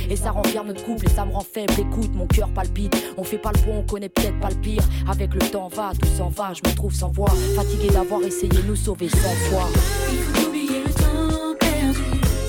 Et 0.09 0.15
ça 0.15 0.31
renferme 0.31 0.67
notre 0.67 0.83
couple 0.83 1.05
et 1.05 1.09
ça 1.09 1.25
me 1.25 1.31
rend 1.31 1.41
faible. 1.41 1.73
Écoute, 1.79 2.13
mon 2.13 2.27
cœur 2.27 2.49
palpite. 2.49 2.95
On 3.17 3.23
fait 3.23 3.37
pas 3.37 3.51
le 3.53 3.61
bon, 3.61 3.79
on 3.79 3.83
connaît 3.83 4.09
peut-être 4.09 4.39
pas 4.39 4.49
le 4.49 4.55
pire. 4.55 4.83
Avec 5.09 5.33
le 5.33 5.39
temps 5.39 5.67
va, 5.67 5.91
tout 5.99 6.07
s'en 6.17 6.29
va, 6.29 6.53
je 6.53 6.67
me 6.67 6.75
trouve 6.75 6.93
sans 6.93 7.11
voix. 7.11 7.31
Fatigué 7.55 7.89
d'avoir 7.89 8.21
essayé 8.21 8.49
de 8.49 8.61
nous 8.61 8.75
sauver 8.75 9.09
cent 9.09 9.35
fois. 9.49 9.69
Il 10.11 10.17
faut 10.19 10.47
oublier 10.49 10.83
le 10.85 10.93
temps 10.93 11.55
perdu, 11.59 11.99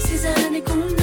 ces 0.01 0.27
années 0.27 0.63
qu'on 0.63 0.94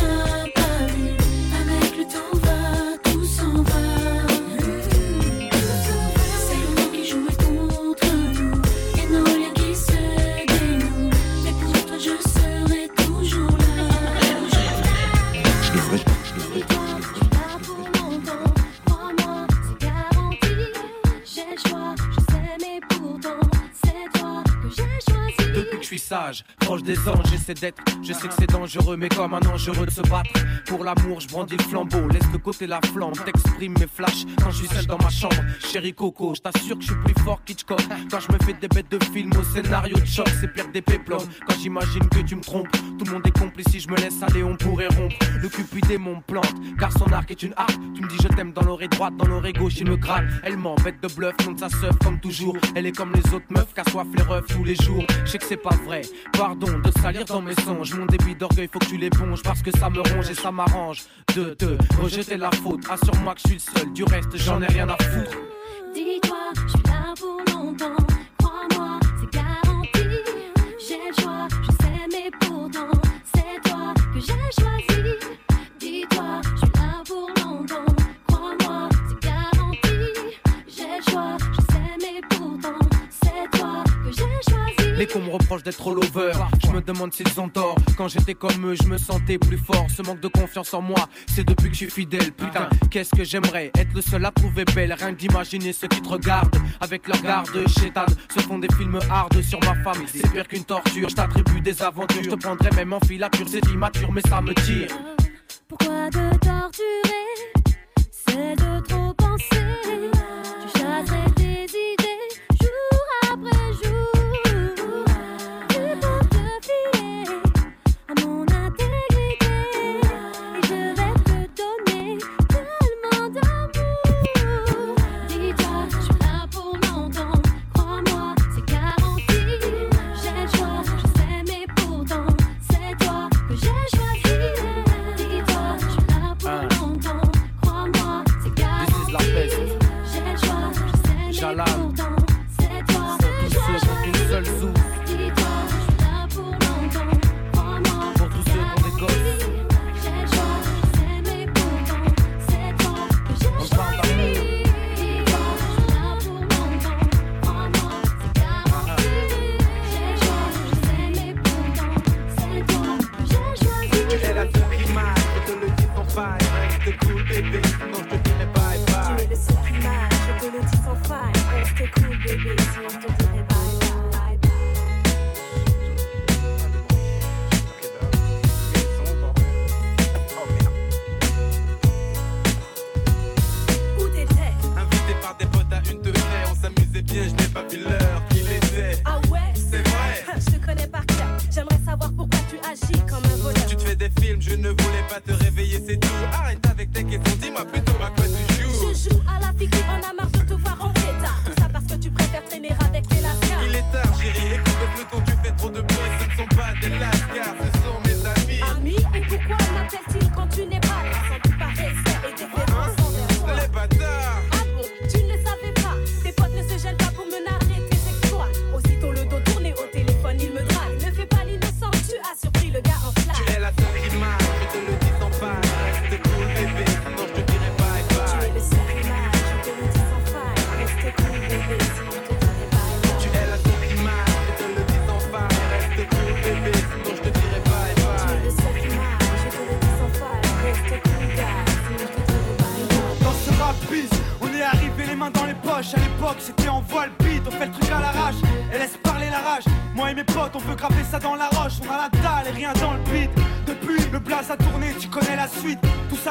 sage, 26.22 26.44
proche 26.60 26.84
des 26.84 26.98
anges, 27.08 27.26
j'essaie 27.30 27.54
d'être. 27.54 27.82
Je 28.02 28.14
sais 28.14 28.28
que 28.28 28.34
c'est 28.38 28.50
dangereux, 28.50 28.98
mais 28.98 29.10
comme 29.10 29.34
un 29.34 29.40
dangereux 29.40 29.86
de 29.86 29.92
se 29.92 30.02
battre. 30.02 30.32
Pour 30.66 30.84
l'amour, 30.84 31.20
je 31.20 31.28
brandis 31.28 31.58
le 31.58 31.64
flambeau, 31.64 32.08
laisse 32.10 32.30
de 32.32 32.38
côté 32.38 32.68
la 32.68 32.80
flamme. 32.94 33.14
T'exprimes 33.26 33.74
mes 33.80 33.88
flashs 33.88 34.26
quand 34.42 34.52
je 34.52 34.58
suis 34.58 34.68
seul 34.68 34.86
dans 34.86 34.98
ma 34.98 35.10
chambre. 35.10 35.36
Chérie 35.60 35.94
Coco, 35.94 36.34
je 36.36 36.42
t'assure 36.42 36.78
que 36.78 36.82
je 36.82 36.88
suis 36.88 37.02
plus 37.04 37.24
fort 37.24 37.42
qu'Hitchcock. 37.46 37.82
Quand 38.10 38.20
je 38.20 38.32
me 38.32 38.38
fais 38.46 38.54
des 38.54 38.68
bêtes 38.68 38.92
de 38.92 39.04
film 39.06 39.32
au 39.38 39.44
scénario 39.44 39.98
de 39.98 40.06
choc, 40.06 40.28
c'est 40.40 40.48
pire 40.48 40.70
des 40.72 40.82
péplums. 40.82 41.28
Quand 41.48 41.56
j'imagine 41.60 42.08
que 42.10 42.20
tu 42.20 42.36
me 42.36 42.42
trompes, 42.42 42.72
tout 42.72 43.06
le 43.06 43.12
monde 43.12 43.28
est 43.28 43.38
complice. 43.38 43.68
Si 43.70 43.80
je 43.80 43.90
me 43.90 43.98
laisse 43.98 44.22
aller, 44.22 44.44
on 44.44 44.56
pourrait 44.56 44.88
rompre. 44.88 45.16
Le 45.42 45.50
cupidé 45.50 45.98
mon 45.98 46.22
plante, 46.22 46.54
car 46.80 46.92
son 46.92 47.12
arc 47.12 47.32
est 47.32 47.44
une 47.44 47.54
harpe. 47.58 47.82
Tu 47.96 48.02
me 48.02 48.08
dis 48.08 48.18
je 48.22 48.28
t'aime 48.28 48.52
dans 48.54 48.64
l'oreille 48.64 48.90
droite, 48.90 49.16
dans 49.18 49.28
l'oreille 49.28 49.54
gauche, 49.54 49.78
il 49.78 49.90
me 49.90 49.98
gratte. 49.98 50.26
Elle 50.44 50.58
m'embête 50.58 51.02
de 51.02 51.08
bluff, 51.14 51.36
non 51.46 51.54
de 51.54 51.60
sa 51.60 51.70
seuf 51.70 51.98
comme 52.04 52.20
toujours. 52.20 52.58
Elle 52.76 52.86
est 52.86 52.96
comme 52.96 53.14
les 53.14 53.34
autres 53.34 53.48
meufs, 53.50 53.74
qu'à 53.74 53.84
soif 53.90 54.08
les 54.16 54.24
refs 54.24 54.48
tous 54.48 54.64
les 54.64 54.76
jours. 54.76 55.04
Je 55.26 55.32
sais 55.32 55.38
que 55.38 55.46
c'est 55.46 55.58
pas 55.58 55.76
vrai, 55.86 56.02
pardon 56.34 56.80
de 56.80 56.92
salir 57.02 57.26
dans 57.26 57.42
mes 57.42 57.56
songes. 57.56 57.94
Mon 57.94 58.06
débit 58.06 58.36
d'orgueil, 58.36 58.70
faut 58.72 58.80
que 58.80 58.86
tu 58.86 58.98
l'éponges 58.98 59.42
parce 59.44 59.62
que 59.62 59.72
ça 59.78 59.90
me 59.90 60.00
ronge 60.00 60.30
et 60.30 60.36
ça 60.36 60.52
m'arrange. 60.52 61.04
De 61.36 61.54
te 61.54 61.66
rejeter 62.02 62.38
la 62.38 62.52
faute, 62.52 62.82
assure-moi 62.90 63.36
que 63.36 63.42
je 63.42 63.48
suis 63.48 63.56
le 63.56 63.80
seul. 63.80 63.94
Du 63.94 64.04
reste, 64.04 64.36
j'en 64.36 64.62
ai 64.62 64.68
rien 64.68 64.88
à 64.90 64.98
foutre. 65.02 65.38
Dis-toi, 65.94 66.38
je 66.56 66.72
suis 66.72 66.84
là 66.84 67.14
pour 67.20 67.38
longtemps. 67.54 68.04
Crois-moi, 68.40 69.00
c'est 69.20 69.34
garanti. 69.34 69.90
J'ai 70.88 70.98
le 71.08 71.22
choix, 71.22 71.48
je 71.64 71.72
sais, 71.84 72.08
mais 72.12 72.32
pourtant, 72.40 72.92
c'est 73.34 73.70
toi 73.70 73.94
que 74.14 74.20
j'ai 74.20 74.62
choisi. 74.62 75.16
Dis-toi, 75.80 76.42
je 76.54 76.58
suis 76.58 76.74
là 76.76 77.04
pour 77.06 77.28
longtemps. 77.44 77.96
Crois-moi, 78.28 78.90
c'est 79.08 79.22
garanti. 79.28 79.80
J'ai 80.68 80.98
le 80.98 81.12
choix, 81.12 81.38
je 81.52 81.62
sais, 81.74 81.92
mais 82.00 82.22
pourtant, 82.30 82.80
c'est 83.10 83.58
toi 83.58 83.84
que 84.04 84.12
j'ai 84.12 84.52
choisi. 84.52 84.81
Les 85.02 85.08
cons 85.08 85.20
me 85.20 85.32
reprochent 85.32 85.64
d'être 85.64 85.80
trop 85.80 85.96
lover. 85.96 86.32
Je 86.64 86.70
me 86.70 86.80
demande 86.80 87.12
s'ils 87.12 87.40
ont 87.40 87.50
tort. 87.50 87.74
Quand 87.98 88.08
j'étais 88.08 88.36
comme 88.36 88.68
eux, 88.68 88.76
je 88.80 88.88
me 88.88 89.00
sentais 89.00 89.40
plus 89.40 89.58
fort. 89.58 89.88
Ce 89.90 90.04
manque 90.04 90.20
de 90.20 90.28
confiance 90.28 90.76
en 90.76 90.82
moi, 90.84 91.10
c'est 91.26 91.44
depuis 91.44 91.70
que 91.70 91.74
je 91.74 91.78
suis 91.78 91.90
fidèle. 91.90 92.32
Putain, 92.32 92.70
qu'est-ce 92.92 93.10
que 93.10 93.24
j'aimerais 93.24 93.72
être 93.76 93.92
le 93.96 94.02
seul 94.02 94.24
à 94.24 94.30
trouver 94.30 94.64
belle? 94.64 94.94
Rien 94.94 95.16
que 95.16 95.18
d'imaginer 95.18 95.74
ceux 95.74 95.88
qui 95.88 96.04
te 96.04 96.08
regardent 96.08 96.56
avec 96.80 97.08
leur 97.08 97.20
garde 97.24 97.50
chétane. 97.80 98.14
Se 98.32 98.42
font 98.42 98.60
des 98.60 98.68
films 98.78 99.00
hard 99.10 99.42
sur 99.42 99.60
ma 99.62 99.74
femme. 99.84 100.04
C'est 100.06 100.32
pire 100.32 100.48
qu'une 100.48 100.66
torture. 100.66 101.10
Je 101.10 101.16
t'attribue 101.16 101.62
des 101.62 101.82
aventures. 101.82 102.22
Je 102.24 102.30
te 102.30 102.36
prendrais 102.36 102.70
même 102.76 102.94
en 102.94 103.00
filature. 103.00 103.48
C'est 103.50 103.66
immature, 103.72 104.12
mais 104.12 104.22
ça 104.30 104.40
me 104.40 104.54
tire. 104.54 104.96
Pourquoi 105.68 106.12
te 106.12 106.30
torturer 106.38 107.26
C'est 108.12 108.56
de 108.56 108.71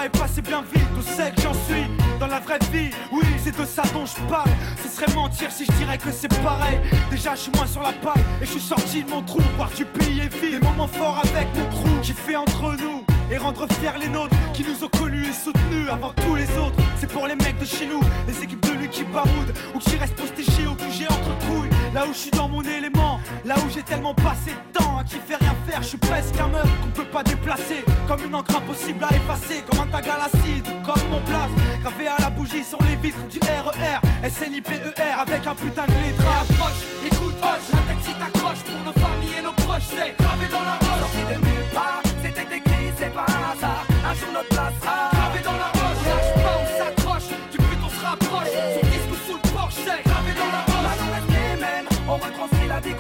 Ça 0.00 0.06
est 0.06 0.40
bien 0.40 0.62
vite, 0.62 0.86
tout 0.94 1.02
sait 1.02 1.30
que 1.30 1.42
j'en 1.42 1.52
suis. 1.52 1.84
Dans 2.18 2.26
la 2.26 2.40
vraie 2.40 2.58
vie, 2.72 2.90
oui, 3.12 3.22
c'est 3.44 3.54
de 3.54 3.66
ça 3.66 3.82
dont 3.92 4.06
je 4.06 4.18
parle. 4.30 4.48
Ce 4.82 4.88
serait 4.88 5.12
mentir 5.14 5.52
si 5.52 5.66
je 5.66 5.72
dirais 5.72 5.98
que 5.98 6.10
c'est 6.10 6.32
pareil. 6.42 6.80
Déjà, 7.10 7.34
je 7.34 7.40
suis 7.40 7.52
moins 7.52 7.66
sur 7.66 7.82
la 7.82 7.92
paille 7.92 8.22
et 8.40 8.46
je 8.46 8.52
suis 8.52 8.60
sorti 8.60 9.04
de 9.04 9.10
mon 9.10 9.20
trou. 9.20 9.40
Voir 9.58 9.68
du 9.76 9.84
pays 9.84 10.20
est 10.20 10.34
vide, 10.34 10.58
des 10.58 10.66
moments 10.66 10.86
forts 10.86 11.20
avec 11.22 11.48
mon 11.54 11.66
crew. 11.66 12.02
J'ai 12.02 12.14
fait 12.14 12.34
entre 12.34 12.76
nous. 12.80 13.04
et 13.30 13.36
rendre 13.36 13.66
fiers 13.74 13.98
les 14.00 14.08
nôtres 14.08 14.34
qui 14.54 14.64
nous 14.64 14.82
ont 14.82 14.88
connus 14.88 15.26
et 15.28 15.32
soutenus 15.32 15.88
avant 15.90 16.12
tous 16.14 16.34
les 16.34 16.48
autres. 16.56 16.76
C'est 16.98 17.10
pour 17.10 17.26
les 17.26 17.36
mecs 17.36 17.58
de 17.58 17.66
chez 17.66 17.86
nous, 17.86 18.00
les 18.26 18.42
équipes 18.42 18.66
de 18.66 18.72
lui 18.78 18.88
qui 18.88 19.04
baroudent 19.04 19.52
ou 19.74 19.78
qui 19.78 19.96
restent 19.96 20.16
postichés 20.16 20.66
au 20.66 20.74
QG 20.74 21.06
entre 21.10 21.36
couilles. 21.46 21.70
Là 21.94 22.06
où 22.08 22.12
je 22.12 22.18
suis 22.18 22.30
dans 22.30 22.48
mon 22.48 22.62
élément, 22.62 23.20
là 23.44 23.54
où 23.58 23.70
j'ai 23.70 23.82
tellement 23.82 24.14
passé 24.14 24.52
temps 24.72 24.79
qui 25.04 25.18
fait 25.18 25.36
rien 25.36 25.54
faire, 25.66 25.82
je 25.82 25.88
suis 25.88 25.98
presque 25.98 26.38
un 26.38 26.48
meuf 26.48 26.68
qu'on 26.82 26.90
peut 26.90 27.10
pas 27.10 27.22
déplacer. 27.22 27.84
Comme 28.06 28.24
une 28.24 28.34
encre 28.34 28.56
impossible 28.56 29.04
à 29.04 29.14
effacer, 29.14 29.62
comme 29.68 29.80
un 29.80 29.86
tag 29.86 30.08
à 30.08 30.18
l'acide, 30.18 30.66
comme 30.84 31.08
mon 31.10 31.20
place. 31.22 31.50
Gravé 31.82 32.08
à 32.08 32.16
la 32.20 32.30
bougie 32.30 32.64
sur 32.64 32.78
les 32.82 32.96
vitres 32.96 33.26
du 33.28 33.38
RER, 33.38 34.00
SNIPER 34.28 34.82
avec 35.18 35.46
un 35.46 35.54
putain 35.54 35.86
de 35.86 35.92
lettrage. 35.92 36.50
Approche, 36.50 36.82
écoute, 37.06 37.34
hoche, 37.42 37.68
la 37.72 38.02
si 38.02 38.12
t'accroche 38.14 38.62
pour 38.64 38.80
nos 38.84 38.92
familles 39.00 39.38
et 39.38 39.42
nos 39.42 39.52
proches, 39.52 39.88
c'est 39.88 40.14
gravé 40.18 40.46
dans 40.50 40.64
la 40.64 40.76
roche. 40.76 41.00
Sorti 41.00 41.22
de 41.30 41.38
nulle 41.46 41.68
part, 41.72 42.02
c'était 42.22 42.56
écrit, 42.56 42.92
c'est 42.98 43.14
pas 43.14 43.26
un 43.28 43.42
hasard. 43.52 43.84
Un 44.04 44.14
jour 44.14 44.28
notre 44.34 44.48
place 44.48 44.74
sera 44.80 45.10
Gravé 45.12 45.40
dans 45.44 45.58
la 45.64 45.70
roche, 45.80 46.02
lâche 46.04 46.32
pas, 46.44 46.56
on 46.60 46.68
s'accroche, 46.78 47.28
du 47.52 47.58
but 47.58 47.80
on 47.84 47.88
se 47.88 48.04
rapproche. 48.04 48.52
Sur 48.74 48.84
disque 48.90 49.12
ou 49.12 49.18
sous 49.26 49.38
le 49.42 49.48
porche, 49.54 49.74
c'est 49.84 50.02
gravé 50.04 50.32
dans 50.36 50.50
la 50.52 50.62
roche. 50.68 50.84
Là, 50.84 51.20
on 51.24 51.60
mêmes, 51.60 51.88
on 52.08 52.16
retranscrit 52.16 52.68
la 52.68 52.80
vie 52.80 52.94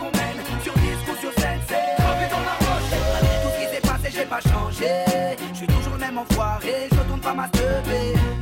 Je 4.80 5.56
suis 5.56 5.66
toujours 5.66 5.92
le 5.92 5.98
même 5.98 6.18
enfoiré, 6.18 6.88
je 6.90 6.98
retourne 6.98 7.20
pas 7.20 7.34
ma. 7.34 7.46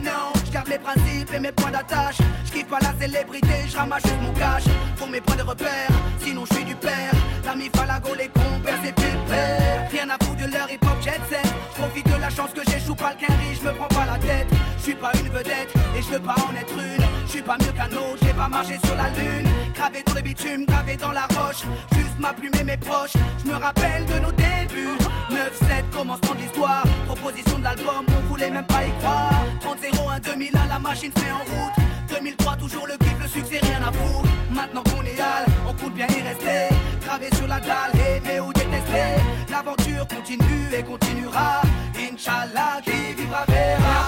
Non, 0.05 0.33
je 0.47 0.53
garde 0.53 0.69
mes 0.69 0.79
principes 0.79 1.35
et 1.35 1.41
mes 1.41 1.51
points 1.53 1.71
d'attache. 1.71 2.19
Je 2.45 2.53
kiffe 2.53 2.69
pas 2.69 2.79
la 2.81 2.95
célébrité, 3.01 3.67
je 3.69 3.77
ramasse 3.77 4.03
juste 4.05 4.21
mon 4.23 4.33
cash. 4.33 4.65
Pour 4.97 5.09
mes 5.09 5.21
points 5.21 5.37
de 5.37 5.43
repère, 5.43 5.89
sinon 6.21 6.45
je 6.49 6.55
suis 6.55 6.65
du 6.65 6.77
père. 6.77 7.13
L'ami 7.45 7.69
Falago, 7.75 8.15
les 8.17 8.29
compères, 8.29 8.79
c'est 8.85 8.95
pépère. 8.95 9.89
Rien 9.91 10.09
à 10.11 10.25
foutre 10.25 10.47
de 10.47 10.53
leur 10.53 10.71
hip 10.71 10.79
hop 10.83 11.03
jet 11.03 11.21
set. 11.29 11.53
Profite 11.75 12.07
de 12.07 12.21
la 12.21 12.31
chance 12.31 12.51
que 12.55 12.63
j'échoue 12.71 12.95
pas 12.95 13.15
le 13.15 13.27
quinri, 13.27 13.59
je 13.61 13.69
me 13.69 13.75
prends 13.75 13.89
pas 13.89 14.07
la 14.07 14.19
tête. 14.19 14.49
Je 14.79 14.83
suis 14.83 14.95
pas 14.95 15.13
une 15.15 15.31
vedette 15.31 15.73
et 15.97 16.03
je 16.03 16.09
veux 16.09 16.21
pas 16.21 16.37
en 16.37 16.55
être 16.55 16.73
une. 16.73 17.05
Je 17.27 17.31
suis 17.31 17.43
pas 17.43 17.57
mieux 17.59 17.73
qu'un 17.73 17.91
autre, 17.97 18.19
j'ai 18.23 18.33
pas 18.33 18.49
marché 18.49 18.79
sur 18.85 18.95
la 18.95 19.09
lune. 19.11 19.49
Gravé 19.75 20.03
dans 20.07 20.15
le 20.15 20.23
bitume, 20.23 20.65
gravé 20.67 20.97
dans 20.97 21.13
la 21.13 21.27
roche. 21.27 21.65
Juste 21.95 22.19
ma 22.21 22.33
plume 22.33 22.55
et 22.61 22.65
mes 22.65 22.77
proches. 22.77 23.17
Je 23.45 23.51
me 23.51 23.57
rappelle 23.57 24.07
de 24.07 24.21
nos 24.21 24.33
débuts. 24.79 24.99
9-7, 25.31 25.91
commencement 25.93 26.35
de 26.35 26.41
l'histoire. 26.41 26.85
Proposition 27.07 27.59
de 27.59 27.65
l'album, 27.65 28.07
on 28.09 28.29
voulait 28.29 28.51
même 28.51 28.67
pas 28.67 28.85
y 28.85 28.91
croire. 28.99 29.45
30-01, 29.61 30.21
2001, 30.21 30.67
la 30.67 30.79
machine 30.79 31.13
se 31.13 31.33
en 31.33 31.39
route. 31.39 31.75
2003, 32.09 32.57
toujours 32.57 32.87
le 32.87 32.97
kiff, 32.97 33.17
le 33.21 33.29
succès, 33.29 33.59
rien 33.63 33.81
à 33.87 33.93
foutre. 33.93 34.29
Maintenant 34.51 34.83
qu'on 34.85 35.03
est 35.03 35.21
hal, 35.21 35.47
on 35.69 35.73
compte 35.75 35.95
bien 35.95 36.07
y 36.07 36.23
rester. 36.23 36.75
Gravé 37.05 37.29
sur 37.37 37.47
la 37.47 37.61
dalle, 37.61 37.93
aimer 37.95 38.41
ou 38.41 38.53
détester. 38.53 39.21
L'aventure 39.51 40.07
continue 40.09 40.69
et 40.77 40.83
continuera. 40.83 41.63
Inch'Allah, 41.97 42.81
qui 42.83 43.15
vivra 43.15 43.45
verra. 43.49 44.08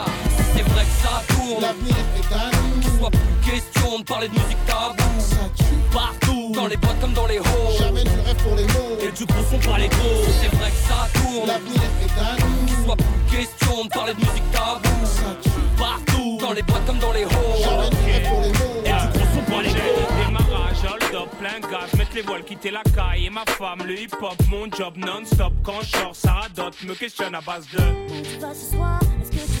mettre 21.97 22.15
les 22.15 22.21
voiles, 22.21 22.43
quitter 22.43 22.71
la 22.71 22.83
caille. 22.95 23.25
Et 23.25 23.29
ma 23.29 23.45
femme, 23.45 23.79
le 23.85 23.99
hip 23.99 24.13
hop, 24.21 24.35
mon 24.49 24.69
job 24.71 24.95
non-stop. 24.97 25.53
Quand 25.63 25.81
je 25.81 25.97
sors, 25.97 26.15
ça 26.15 26.33
radote, 26.33 26.81
me 26.83 26.95
questionne 26.95 27.35
à 27.35 27.41
base 27.41 27.67
de 27.71 29.60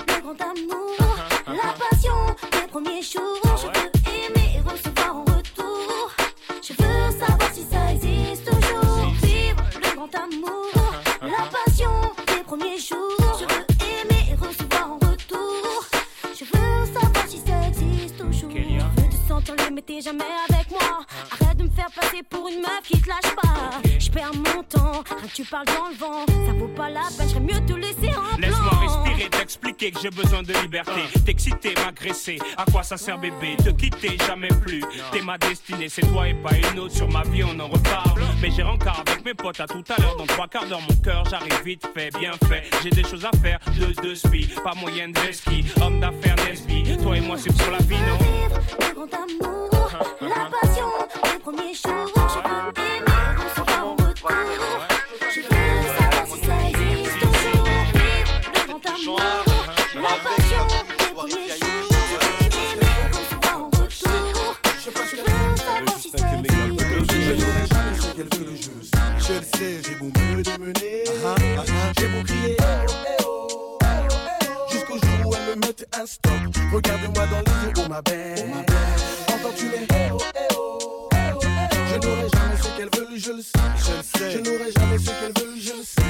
le 0.00 0.20
grand 0.22 0.40
amour, 0.40 0.96
la 1.46 1.72
passion 1.72 2.14
des 2.52 2.66
premiers 2.68 3.02
jours. 3.02 3.40
Je 3.44 3.66
veux 3.66 3.90
aimer 4.14 4.56
et 4.56 4.60
recevoir 4.60 5.16
en 5.16 5.24
retour. 5.24 6.12
Je 6.62 6.72
veux 6.72 7.18
savoir 7.18 7.50
si 7.52 7.62
ça 7.62 7.92
existe 7.92 8.44
toujours. 8.44 9.06
Vivre 9.22 9.64
le 9.74 9.96
grand 9.96 10.14
amour, 10.14 10.72
la 11.22 11.44
passion 11.50 11.90
des 12.28 12.42
premiers 12.44 12.78
jours. 12.78 13.38
Je 13.40 13.44
veux 13.44 13.66
aimer 13.80 14.32
et 14.32 14.34
recevoir 14.34 14.92
en 14.92 14.98
retour. 15.06 15.84
Je 16.38 16.44
veux 16.44 16.86
savoir 16.86 17.28
si 17.28 17.38
ça 17.38 17.68
existe 17.68 18.18
toujours. 18.18 18.50
Je 18.50 19.02
veux 19.02 19.08
te 19.08 19.28
sentir 19.28 19.54
les 19.56 19.82
t'es 19.82 20.00
jamais 20.00 20.24
avec 20.48 20.55
passer 22.16 22.22
pour 22.28 22.48
une 22.48 22.60
meuf 22.60 22.82
qui 22.84 23.00
te 23.00 23.08
lâche 23.08 23.34
pas. 23.42 23.80
Je 23.98 24.10
perds 24.10 24.32
mon 24.34 24.62
temps, 24.62 25.02
rien 25.08 25.28
que 25.28 25.34
tu 25.34 25.44
parles 25.44 25.66
dans 25.66 25.88
le 25.88 25.94
vent. 25.96 26.26
Ça 26.46 26.52
vaut 26.52 26.68
pas 26.68 26.88
la 26.88 27.02
peine, 27.16 27.28
j'aurais 27.28 27.40
mieux 27.40 27.66
te 27.66 27.72
laisser 27.72 28.14
en 28.14 28.36
blanc. 28.36 28.38
Laisse-moi 28.38 28.72
respirer, 28.80 29.30
t'expliquer 29.30 29.90
que 29.90 30.00
j'ai 30.00 30.10
besoin 30.10 30.42
de 30.42 30.52
liberté. 30.62 31.02
T'exciter, 31.24 31.74
m'agresser, 31.84 32.38
à 32.56 32.64
quoi 32.70 32.82
ça 32.82 32.96
sert 32.96 33.18
bébé 33.18 33.56
Te 33.62 33.70
quitter, 33.70 34.16
jamais 34.26 34.48
plus? 34.48 34.82
T'es 35.12 35.22
ma 35.22 35.38
destinée, 35.38 35.88
c'est 35.88 36.02
toi 36.02 36.28
et 36.28 36.34
pas 36.34 36.54
une 36.54 36.78
autre. 36.78 36.94
Sur 36.94 37.08
ma 37.10 37.22
vie, 37.22 37.44
on 37.44 37.58
en 37.58 37.68
reparle. 37.68 38.20
Mais 38.40 38.50
j'ai 38.50 38.62
rencard 38.62 39.02
avec 39.06 39.24
mes 39.24 39.34
potes 39.34 39.60
à 39.60 39.66
tout 39.66 39.84
à 39.96 40.00
l'heure. 40.00 40.16
Dans 40.16 40.26
trois 40.26 40.48
quarts 40.48 40.66
d'heure, 40.66 40.80
mon 40.80 40.96
cœur, 40.96 41.24
j'arrive 41.28 41.62
vite 41.64 41.86
fait, 41.94 42.10
bien 42.18 42.32
fait. 42.48 42.64
J'ai 42.82 42.90
des 42.90 43.04
choses 43.04 43.24
à 43.24 43.36
faire, 43.38 43.58
de 43.78 44.00
deux 44.02 44.14
spi, 44.14 44.48
pas 44.62 44.74
moyen 44.74 45.08
de 45.08 45.32
ski. 45.32 45.64
Homme 45.80 46.00
d'affaires, 46.00 46.36
Nesby. 46.46 46.96
Toi 47.02 47.16
et 47.16 47.20
moi, 47.20 47.36
c'est 47.38 47.54
sur 47.56 47.70
la 47.70 47.78
vie, 47.78 47.96
non? 47.96 48.18
Le 48.80 48.94
grand 48.94 49.14
amour, 49.14 49.90
la 50.20 50.50
passion, 50.60 50.86
premier 51.46 51.74
jour, 51.74 51.92
j'ai 52.34 52.42
pas 52.42 52.64
retour. 52.64 53.06
J'ai 55.32 55.42
voulu 55.42 55.86
savoir 55.96 56.26
si 56.26 56.38
ça 56.44 56.56
existe 56.68 57.18
toujours. 57.20 57.68
Le 58.52 58.60
grand 58.66 58.84
amour, 58.94 59.20
la 59.94 60.14
passion, 60.24 60.64
premiers 61.14 61.50
jours. 61.50 61.86
Je 69.18 69.32
le 69.32 69.42
sais, 69.42 69.74
j'ai 69.84 69.94
beau 69.96 70.06
me 70.06 70.42
démener, 70.42 71.04
j'ai 71.98 72.08
beau 72.08 72.22
crier 72.24 72.56
Jusqu'au 74.70 74.98
jour 74.98 75.26
où 75.26 75.34
elle 75.34 75.56
me 75.56 75.66
met 75.66 75.76
un 75.92 76.06
stop 76.06 76.32
Regarde-moi 76.72 77.26
dans 77.26 77.38
les 77.38 77.68
yeux, 77.68 77.74
oh 77.78 77.88
ma 77.88 78.02
belle 78.02 78.64
Entends-tu 79.28 79.66
les 79.68 79.86
oh, 80.12 80.18
oh, 80.52 80.75
n'aurai 82.84 82.92
jamais 82.92 82.92
ce 82.92 82.92
qu'elle 82.92 83.00
veut, 83.00 83.16
je 83.16 83.32
le 83.32 83.42
sais. 83.42 83.50
Je 83.76 83.92
le 83.92 84.02
sais. 84.02 84.30
Je 84.32 84.38
n'aurai 84.38 84.72
jamais 84.72 84.98
ce 84.98 85.04
qu'elle 85.04 85.44
veut, 85.44 85.60
je 85.60 85.72
le 85.72 85.82
sais. 85.82 86.02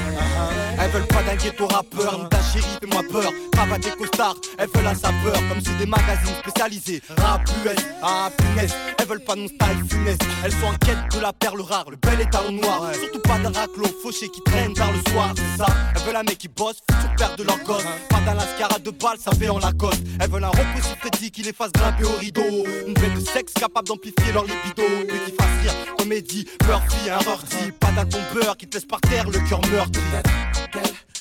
Elles 0.79 0.91
veulent 0.91 1.07
pas 1.07 1.23
d'un 1.23 1.35
ghetto 1.35 1.67
rappeur, 1.67 2.19
ni 2.19 2.29
ta 2.29 2.41
chérie, 2.41 2.77
fais-moi 2.79 3.03
peur. 3.11 3.31
Cravate 3.51 3.87
et 3.87 3.91
costard, 3.91 4.35
elles 4.57 4.69
veulent 4.73 4.83
la 4.83 4.95
saveur, 4.95 5.33
comme 5.49 5.61
sur 5.61 5.73
des 5.77 5.85
magazines 5.85 6.35
spécialisés. 6.41 7.01
Rap 7.17 7.41
US, 7.65 7.85
ah 8.01 8.29
punaise, 8.37 8.73
elles 8.97 9.07
veulent 9.07 9.23
pas 9.23 9.35
non 9.35 9.47
style 9.47 9.89
funeste. 9.89 10.21
Elles 10.43 10.51
sont 10.51 10.67
en 10.67 10.77
quête 10.77 11.15
de 11.15 11.19
la 11.19 11.33
perle 11.33 11.61
rare, 11.61 11.89
le 11.89 11.97
bel 11.97 12.21
étalon 12.21 12.51
noir. 12.51 12.91
Surtout 12.93 13.19
pas 13.19 13.39
d'un 13.39 13.51
raclo 13.51 13.85
fauché 14.01 14.29
qui 14.29 14.41
traîne 14.43 14.73
vers 14.73 14.91
le 14.91 15.11
soir, 15.11 15.33
c'est 15.35 15.63
ça. 15.63 15.67
Elles 15.95 16.01
veulent 16.03 16.15
un 16.15 16.23
mec 16.23 16.37
qui 16.37 16.47
bosse, 16.47 16.77
sur 17.01 17.15
père 17.15 17.35
de 17.35 17.43
leur 17.43 17.57
gosse. 17.63 17.83
Pas 18.09 18.19
d'un 18.25 18.35
lascara 18.35 18.79
de 18.79 18.91
balle, 18.91 19.17
ça 19.19 19.31
fait 19.31 19.49
en 19.49 19.59
Lacoste. 19.59 20.03
Elles 20.19 20.29
veulent 20.29 20.43
un 20.43 20.49
Rocco 20.49 20.81
Siffredi 20.81 21.31
qui 21.31 21.43
les 21.43 21.53
fasse 21.53 21.71
grimper 21.71 22.03
au 22.03 22.17
rideau. 22.17 22.65
Une 22.87 22.93
bête 22.93 23.13
de 23.15 23.21
sexe 23.21 23.53
capable 23.53 23.87
d'amplifier 23.87 24.31
leur 24.33 24.43
libido. 24.43 24.83
Lui 25.09 25.19
qui 25.25 25.31
fasse 25.31 25.61
rire, 25.61 25.73
comédie, 25.97 26.47
Murphy, 26.65 27.09
un 27.09 27.17
rorty. 27.17 27.71
Pas 27.79 27.91
d'un 27.91 28.05
tombeur 28.05 28.57
qui 28.57 28.67
te 28.67 28.75
laisse 28.75 28.85
par 28.85 29.01
terre 29.01 29.29
le 29.29 29.39
cœur 29.47 29.61
meurtri. 29.71 30.01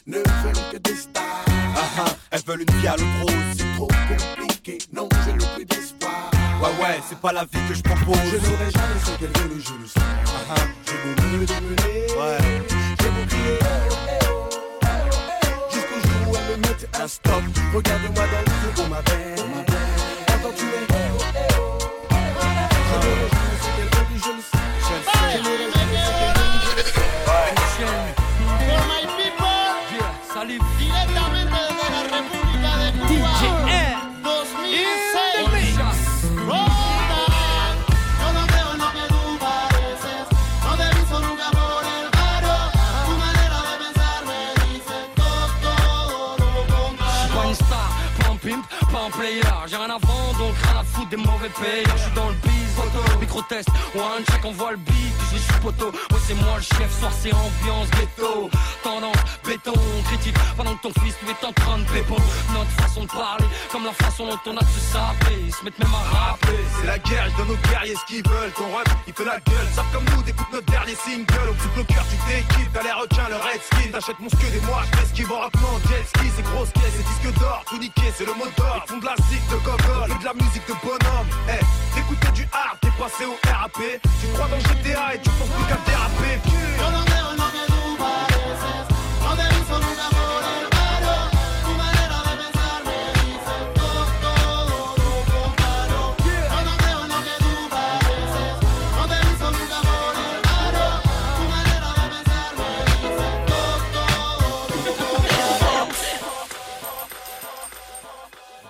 Ne 0.07 0.19
veulent 0.19 0.73
que 0.73 0.77
des 0.79 0.95
stars. 0.97 1.23
Ah 1.77 1.81
ah, 1.99 2.05
elles 2.31 2.43
veulent 2.47 2.63
une 2.63 2.75
vie 2.81 2.87
à 2.89 2.97
l'eau 2.97 3.05
rose. 3.23 3.33
C'est 3.57 3.75
trop 3.77 3.89
compliqué, 4.39 4.79
non, 4.93 5.09
je 5.27 5.31
n'ai 5.33 5.47
plus 5.57 5.65
d'espoir. 5.65 6.31
Ouais, 6.63 6.69
ouais, 6.83 7.01
c'est 7.09 7.19
pas 7.19 7.33
la 7.33 7.43
vie 7.45 7.59
que 7.69 7.75
je 7.75 7.83
propose. 7.83 8.17
Je 8.31 8.37
n'aurai 8.37 8.71
jamais 8.71 9.01
ce 9.05 9.11
qu'elle 9.19 9.29
veut, 9.43 9.61
je 9.61 9.73
le 9.75 9.87
sais. 9.87 10.01
Ah 10.01 10.31
ah, 10.51 10.55
J'ai 10.87 10.97
beau 11.03 11.39
me 11.39 11.45
démener. 11.45 12.07
ouais. 12.19 12.39
J'ai 13.01 13.27
crier. 13.27 13.59
eh 13.61 14.27
oh. 14.31 14.49
Jusqu'au 15.73 16.01
jour 16.09 16.33
où 16.33 16.37
elle 16.37 16.57
me 16.61 16.67
mette 16.69 16.89
un 17.01 17.09
stop. 17.09 17.43
Regarde-moi 17.75 18.25
dans 18.27 18.43
les 18.47 18.69
yeux, 18.69 18.75
oh 18.79 18.89
ma 18.89 19.03
belle. 19.03 19.35
Eh 19.37 20.33
oh, 20.45 20.51
eh 20.59 20.96
des 51.11 51.17
mauvais 51.17 51.49
payeurs. 51.49 51.97
Je 51.97 52.03
suis 52.03 52.13
dans 52.13 52.29
le 52.29 52.35
biz, 52.35 52.69
photo, 52.75 53.19
micro 53.21 53.43
test, 53.43 53.69
one 53.95 54.25
check, 54.31 54.45
on 54.45 54.53
voit 54.53 54.73
le 54.73 54.79
beat, 54.79 55.15
je 55.33 55.39
suis 55.39 55.61
poteau. 55.61 55.91
Ouais, 55.91 56.21
c'est 56.27 56.35
moi 56.35 56.57
le 56.57 56.63
chef, 56.63 56.99
soir 56.99 57.13
c'est 57.21 57.33
ambiance 57.33 57.91
ghetto. 57.91 58.51
Tendance, 58.83 59.17
béton, 59.45 59.75
critique, 60.07 60.37
pendant 60.57 60.75
que 60.77 60.83
ton 60.83 60.93
fils 61.01 61.15
lui 61.23 61.31
est 61.31 61.45
en 61.45 61.53
train 61.53 61.79
de 61.79 61.85
pépon. 61.85 62.17
Notre 62.53 62.71
façon 62.83 63.03
de 63.03 63.09
parler, 63.09 63.47
comme 63.71 63.85
la 63.85 63.93
façon 63.93 64.27
dont 64.27 64.41
on 64.47 64.57
a 64.57 64.61
de 64.61 64.71
se 64.71 64.81
saper. 64.93 65.39
Ils 65.47 65.55
se 65.55 65.65
mettent 65.65 65.79
même 65.79 65.95
à 65.95 66.17
rapper. 66.17 66.59
C'est 66.81 66.87
la 66.87 66.99
guerre, 66.99 67.29
je 67.31 67.37
donne 67.37 67.51
aux 67.51 67.69
guerriers 67.69 67.95
ce 67.95 68.05
qu'ils 68.07 68.29
veulent. 68.29 68.53
Ton 68.53 68.73
rap, 68.75 68.89
il 69.07 69.13
fait 69.13 69.25
la 69.25 69.41
gueule. 69.41 69.69
Savent 69.75 69.91
comme 69.93 70.05
nous, 70.15 70.23
d'écoute 70.23 70.47
notre 70.53 70.67
dernier 70.67 70.95
single. 70.95 71.49
Au 71.51 71.55
plus 71.55 71.71
le 71.77 71.85
cœur, 71.85 72.05
tu 72.11 72.17
t'équipes. 72.27 72.73
T'as 72.73 72.83
les 72.83 72.93
requins, 72.93 73.29
le 73.29 73.37
red 73.37 73.61
skin. 73.63 73.91
T'achètes 73.93 74.21
mon 74.21 74.29
skid 74.29 74.55
et 74.55 74.67
moi, 74.67 74.83
je 74.91 75.01
m'esquive 75.01 75.33
en 75.33 75.41
rappant 75.41 75.73
en 75.75 75.79
jet 75.89 76.05
ski. 76.07 76.27
C'est 76.37 76.43
grosse 76.43 76.71
caisse, 76.73 76.95
c'est 76.97 77.07
disque 77.07 77.39
d'or. 77.39 77.63
Tout 77.69 77.79
niqué, 77.79 78.13
c'est 78.17 78.27
le 78.27 78.35
mot 78.35 78.47
d'or. 78.57 78.85
Ils 78.91 79.01
de 79.01 79.05
la 79.05 79.17
zik 79.29 79.43
de 79.51 79.57
de 79.57 80.25
la 80.25 80.35
musique 80.35 80.67
de 80.69 80.75
bonhomme. 80.99 81.27
Eh, 81.49 81.95
T'écoutes 81.95 82.33
du 82.33 82.49
hard, 82.53 82.79
t'es 82.81 82.91
passé 82.99 83.25
au 83.25 83.37
RAP. 83.49 84.01
Tu 84.21 84.27
crois 84.33 84.49
dans 84.49 84.61
GTA 84.61 85.15
et 85.15 85.21
tu 85.21 85.31
penses 85.31 85.49
plus 85.49 85.65
qu'à 85.67 85.79
déraper. 85.87 86.41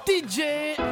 DJ 0.06 0.85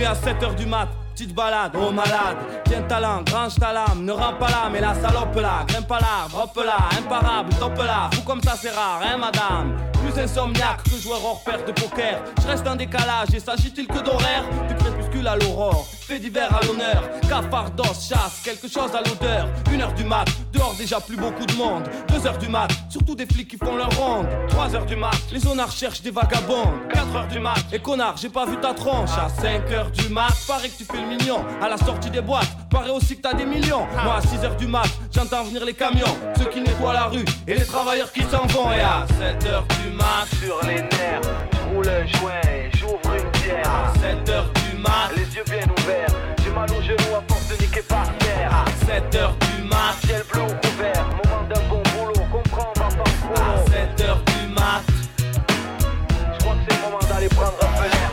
À 0.00 0.14
7h 0.14 0.56
du 0.56 0.64
mat, 0.64 0.88
petite 1.14 1.34
balade, 1.34 1.72
oh 1.76 1.92
malade. 1.92 2.38
Tiens 2.64 2.82
ta 2.88 2.98
langue, 2.98 3.28
range 3.28 3.54
ta 3.56 3.72
lame, 3.72 4.02
ne 4.02 4.12
rends 4.12 4.32
pas 4.32 4.48
là, 4.48 4.68
mais 4.72 4.80
la 4.80 4.94
salope 4.94 5.36
là, 5.36 5.64
grimpe 5.68 5.86
pas 5.86 6.00
là, 6.00 6.26
drop 6.30 6.56
là, 6.56 6.88
imparable, 6.98 7.50
top 7.60 7.76
là, 7.76 8.08
fou 8.14 8.22
comme 8.22 8.42
ça 8.42 8.54
c'est 8.60 8.70
rare, 8.70 9.02
hein 9.04 9.18
madame. 9.18 9.76
Plus 9.92 10.20
insomniaque 10.20 10.82
que 10.84 10.96
joueur 10.96 11.22
hors 11.22 11.44
pair 11.44 11.58
de 11.64 11.72
poker. 11.72 12.18
Je 12.42 12.46
reste 12.48 12.66
en 12.66 12.74
décalage 12.76 13.28
et 13.34 13.40
s'agit-il 13.40 13.86
que 13.86 13.98
d'horaire 14.02 14.44
Du 14.68 14.74
crépuscule 14.74 15.28
à 15.28 15.36
l'aurore, 15.36 15.86
fait 16.10 16.18
divers 16.18 16.52
à 16.52 16.66
l'honneur. 16.66 17.08
Cafard 17.28 17.70
d'os, 17.70 18.08
chasse, 18.08 18.40
quelque 18.44 18.66
chose 18.66 18.90
à 18.94 19.08
l'odeur. 19.08 19.48
Une 19.72 19.80
heure 19.80 19.92
du 19.92 20.02
mat, 20.02 20.26
dehors 20.52 20.74
déjà 20.74 20.98
plus 20.98 21.16
beaucoup 21.16 21.46
de 21.46 21.54
monde. 21.54 21.84
Deux 22.08 22.26
heures 22.26 22.38
du 22.38 22.48
mat, 22.48 22.68
surtout 22.88 23.14
des 23.14 23.26
flics 23.26 23.48
qui 23.48 23.56
font 23.56 23.76
leur 23.76 23.90
ronde. 23.96 24.26
Trois 24.48 24.74
heures 24.74 24.86
du 24.86 24.96
mat, 24.96 25.20
les 25.32 25.38
zonards 25.38 25.70
cherchent 25.70 26.02
des 26.02 26.10
vagabonds. 26.10 26.72
Quatre 26.92 27.14
heures 27.14 27.28
du 27.28 27.38
mat, 27.38 27.62
et 27.72 27.78
connard, 27.78 28.16
j'ai 28.16 28.28
pas 28.28 28.44
vu 28.44 28.56
ta 28.56 28.74
tronche. 28.74 29.10
À 29.10 29.28
5 29.28 29.70
heures 29.70 29.90
du 29.92 30.08
mat, 30.08 30.32
paraît 30.48 30.68
que 30.68 30.78
tu 30.78 30.84
fais 30.84 31.00
le 31.00 31.06
mignon. 31.06 31.44
À 31.62 31.68
la 31.68 31.76
sortie 31.76 32.10
des 32.10 32.22
boîtes, 32.22 32.50
paraît 32.70 32.90
aussi 32.90 33.16
que 33.16 33.22
t'as 33.22 33.34
des 33.34 33.46
millions. 33.46 33.86
Moi 34.02 34.16
à 34.16 34.20
6 34.20 34.44
heures 34.44 34.56
du 34.56 34.66
mat, 34.66 34.88
j'entends 35.14 35.44
venir 35.44 35.64
les 35.64 35.74
camions. 35.74 36.16
Ceux 36.38 36.46
qui 36.46 36.60
nettoient 36.60 36.94
la 36.94 37.04
rue 37.04 37.24
et 37.46 37.54
les 37.54 37.64
travailleurs 37.64 38.10
qui 38.10 38.22
s'en 38.22 38.46
vont. 38.48 38.72
Et 38.72 38.80
à 38.80 39.06
7 39.16 39.46
heures 39.46 39.66
du 39.80 39.90
mat, 39.90 40.26
Sur 40.42 40.58
les 40.66 40.82
nerfs, 40.82 41.20
je 41.52 41.74
roule 41.74 41.88
un 41.88 42.06
joint 42.18 42.40
et 42.52 42.76
j'ouvre 42.76 43.14
une 43.14 43.30
bière. 43.42 43.70
à 43.70 43.92
7 44.00 44.28
heures 44.30 44.59
mat, 44.80 45.10
Les 45.16 45.28
yeux 45.36 45.44
bien 45.46 45.66
ouverts, 45.78 46.14
j'ai 46.42 46.50
mal 46.50 46.70
aux 46.70 46.82
genoux 46.82 47.14
à 47.16 47.22
force 47.28 47.48
de 47.48 47.56
niquer 47.62 47.82
par 47.82 48.06
terre. 48.18 48.50
à 48.52 48.64
7 48.86 49.14
heures 49.16 49.36
du 49.36 49.62
mat, 49.64 49.94
Ciel 50.04 50.22
bleu 50.32 50.42
ou 50.42 50.54
couvert, 50.66 51.06
moment 51.24 51.42
d'un 51.48 51.62
bon 51.68 51.82
boulot, 51.92 52.26
comprends, 52.32 52.72
va 52.76 52.88
pas 52.88 53.10
à 53.10 53.34
trop. 53.34 53.70
7 53.70 54.00
heures 54.08 54.22
du 54.24 54.46
mat. 54.54 54.82
Je 55.18 56.38
crois 56.38 56.54
que 56.54 56.60
c'est 56.68 56.76
le 56.76 56.82
moment 56.82 57.04
d'aller 57.08 57.28
prendre 57.28 57.58
un 57.62 57.72
peu 57.78 57.88
l'air. 57.92 58.10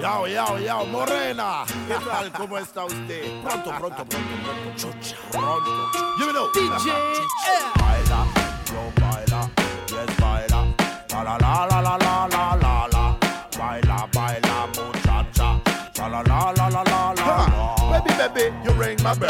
Yao, 0.00 0.26
yao, 0.26 0.58
yao, 0.58 0.86
Morena. 0.86 1.64
¿Qué 1.86 1.94
tal? 1.94 2.32
¿Cómo 2.32 2.56
está 2.58 2.84
usted? 2.86 3.22
Pronto, 3.44 3.70
pronto, 3.78 4.04
pronto, 4.06 4.34
pronto. 4.44 4.70
Chucha, 4.76 5.16
pronto. 5.30 5.90
Dímelo. 6.18 6.48
DJ 6.54 6.86
Baila, 7.80 8.20
yo 8.66 8.80
baila, 9.00 9.40
yes 9.88 10.16
baila. 10.18 10.60
La 11.12 11.22
la 11.22 11.36
la 11.38 11.66
la 11.66 11.82
la 11.82 11.82
la 11.82 11.98
la 11.98 11.99
You 18.40 18.72
ring 18.78 18.96
my 19.02 19.14
bell. 19.18 19.28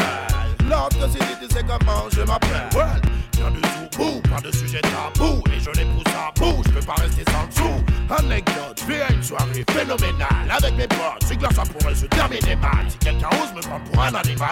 C'est 1.00 1.18
dit, 1.18 1.48
tu 1.48 1.52
sais 1.52 1.64
comment 1.66 2.08
je 2.12 2.22
m'appelle. 2.22 2.68
Well, 2.74 3.00
viens 3.36 3.50
du 3.50 3.60
tout. 3.90 4.22
Pas 4.30 4.40
de 4.40 4.54
sujet 4.54 4.80
tabou. 4.82 5.42
Et 5.52 5.58
je 5.58 5.70
les 5.80 5.84
pousse 5.86 6.14
à 6.14 6.30
bout, 6.38 6.62
je 6.64 6.70
peux 6.70 6.86
pas 6.86 6.94
rester 6.94 7.24
sans 7.30 7.44
le 7.46 7.50
sou. 7.50 7.84
Anecdote, 8.08 8.84
vais 8.86 9.02
à 9.02 9.12
une 9.12 9.22
soirée 9.22 9.64
phénoménale 9.70 10.48
avec 10.48 10.76
mes 10.76 10.86
potes. 10.86 11.28
Que 11.28 11.42
là, 11.42 11.48
ça 11.54 11.62
pourrait 11.62 11.94
se 11.94 12.06
terminer 12.06 12.54
mal. 12.56 12.86
Si 12.88 12.98
quelqu'un 12.98 13.28
ose 13.42 13.52
me 13.54 13.62
prendre 13.62 13.84
pour 13.90 14.02
un 14.02 14.14
animal, 14.14 14.50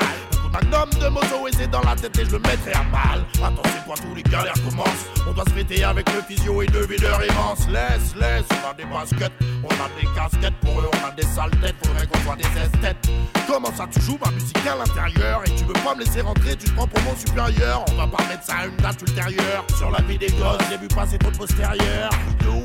magnum 0.48 0.90
de 0.90 1.08
moto 1.08 1.48
et 1.48 1.52
c'est 1.56 1.70
dans 1.70 1.82
la 1.82 1.94
tête 1.94 2.16
et 2.18 2.24
je 2.24 2.30
le 2.32 2.38
mettrai 2.38 2.72
à 2.72 2.82
mal. 2.84 3.24
Attention, 3.36 3.80
toi, 3.84 3.94
tous 3.96 4.14
les 4.14 4.22
galères 4.22 4.54
commencent. 4.68 5.06
On 5.28 5.32
doit 5.32 5.44
se 5.44 5.50
péter 5.50 5.84
avec 5.84 6.08
le 6.14 6.22
physio 6.22 6.62
et 6.62 6.66
deux 6.66 6.86
videurs 6.86 7.20
immenses. 7.24 7.66
Laisse, 7.68 8.14
laisse, 8.16 8.44
on 8.50 8.70
a 8.70 8.74
des 8.74 8.84
baskets, 8.84 9.32
on 9.62 9.68
a 9.68 9.88
des 10.00 10.06
casquettes. 10.14 10.58
Pour 10.60 10.80
eux, 10.80 10.90
on 10.92 11.08
a 11.08 11.10
des 11.12 11.22
sales 11.22 11.50
têtes, 11.62 11.76
faudrait 11.84 12.06
qu'on 12.06 12.18
soit 12.20 12.36
des 12.36 12.60
esthètes. 12.60 13.08
Comment 13.46 13.72
ça, 13.74 13.86
tu 13.90 14.00
joues 14.00 14.18
ma 14.24 14.30
musique 14.30 14.66
à 14.66 14.76
l'intérieur 14.76 15.42
et 15.46 15.50
tu 15.50 15.64
veux 15.64 15.72
pas 15.72 15.94
me 15.94 16.04
laisser 16.04 16.20
rentrer, 16.20 16.56
tu 16.56 16.66
te 16.66 16.74
prends 16.74 16.86
pour 16.86 17.02
mon 17.02 17.16
supérieur. 17.16 17.84
On 17.90 17.94
va 17.94 18.06
pas 18.06 18.22
mettre 18.28 18.44
ça 18.44 18.56
à 18.58 18.66
une 18.66 18.76
date 18.76 19.00
ultérieure. 19.00 19.64
Sur 19.76 19.90
la 19.90 20.00
vie 20.02 20.18
des 20.18 20.30
gosses, 20.30 20.58
j'ai 20.70 20.76
vu 20.76 20.88
passer 20.88 21.18
trop 21.18 21.30
de 21.30 21.36
postérieur. 21.36 22.10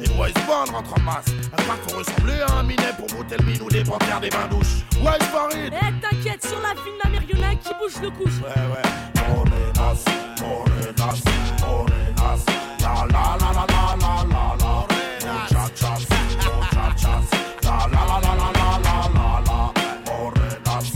Les 0.02 0.10
boys 0.10 0.28
band 0.48 0.72
rentrent 0.72 0.94
en 0.98 1.02
masse. 1.02 1.26
Un 1.54 1.64
parc 1.64 1.80
faut 1.90 1.98
ressembler 1.98 2.42
à 2.48 2.60
un 2.60 2.64
minet 2.64 2.94
pour 2.98 3.10
monter 3.18 3.36
le 3.38 3.46
minou 3.46 3.70
des 3.70 3.84
panthères 3.84 4.20
des 4.20 4.30
bains 4.30 4.48
douches. 4.50 4.84
Ouais, 5.02 5.20
Farid. 5.32 5.74
Eh, 5.74 6.02
t'inquiète, 6.02 6.46
sur 6.46 6.60
la 6.62 6.74
ville, 6.74 7.00
la 7.04 7.10
marionnette 7.10 7.60
qui 7.60 7.73
bouge 7.80 8.02
le 8.02 8.10
couche. 8.12 8.40
Ouais, 8.42 8.50
ouais. 8.72 8.82
On. 9.30 9.44
La 12.80 13.06
la 13.06 13.24
la 13.40 13.52
la 13.54 13.66
la 13.68 13.86
la 13.96 14.14
la 14.26 14.46
la. 14.60 14.74
Oh, 14.74 14.86
oh. 14.86 15.16
La 17.64 17.78
la 17.88 18.04
la 18.08 18.22
la 18.22 18.34
la 18.34 18.54
la 18.54 18.80
la 18.80 18.96
la 19.14 19.28
la. 19.48 19.54
La 19.54 19.54
la 19.54 19.54
la 19.54 19.54
la 19.54 19.54
la 19.54 19.54
la 19.54 19.54
la 19.54 19.54
la. 19.54 19.72
Oh, 20.08 20.12
oh. 20.14 20.34
La 20.34 20.74
la. 20.74 20.94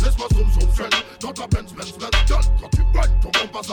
Laisse-moi 0.00 0.28
zoom 0.34 0.48
zoom. 0.50 0.88
Dans 1.20 1.32
ta 1.32 1.46
passe 3.56 3.68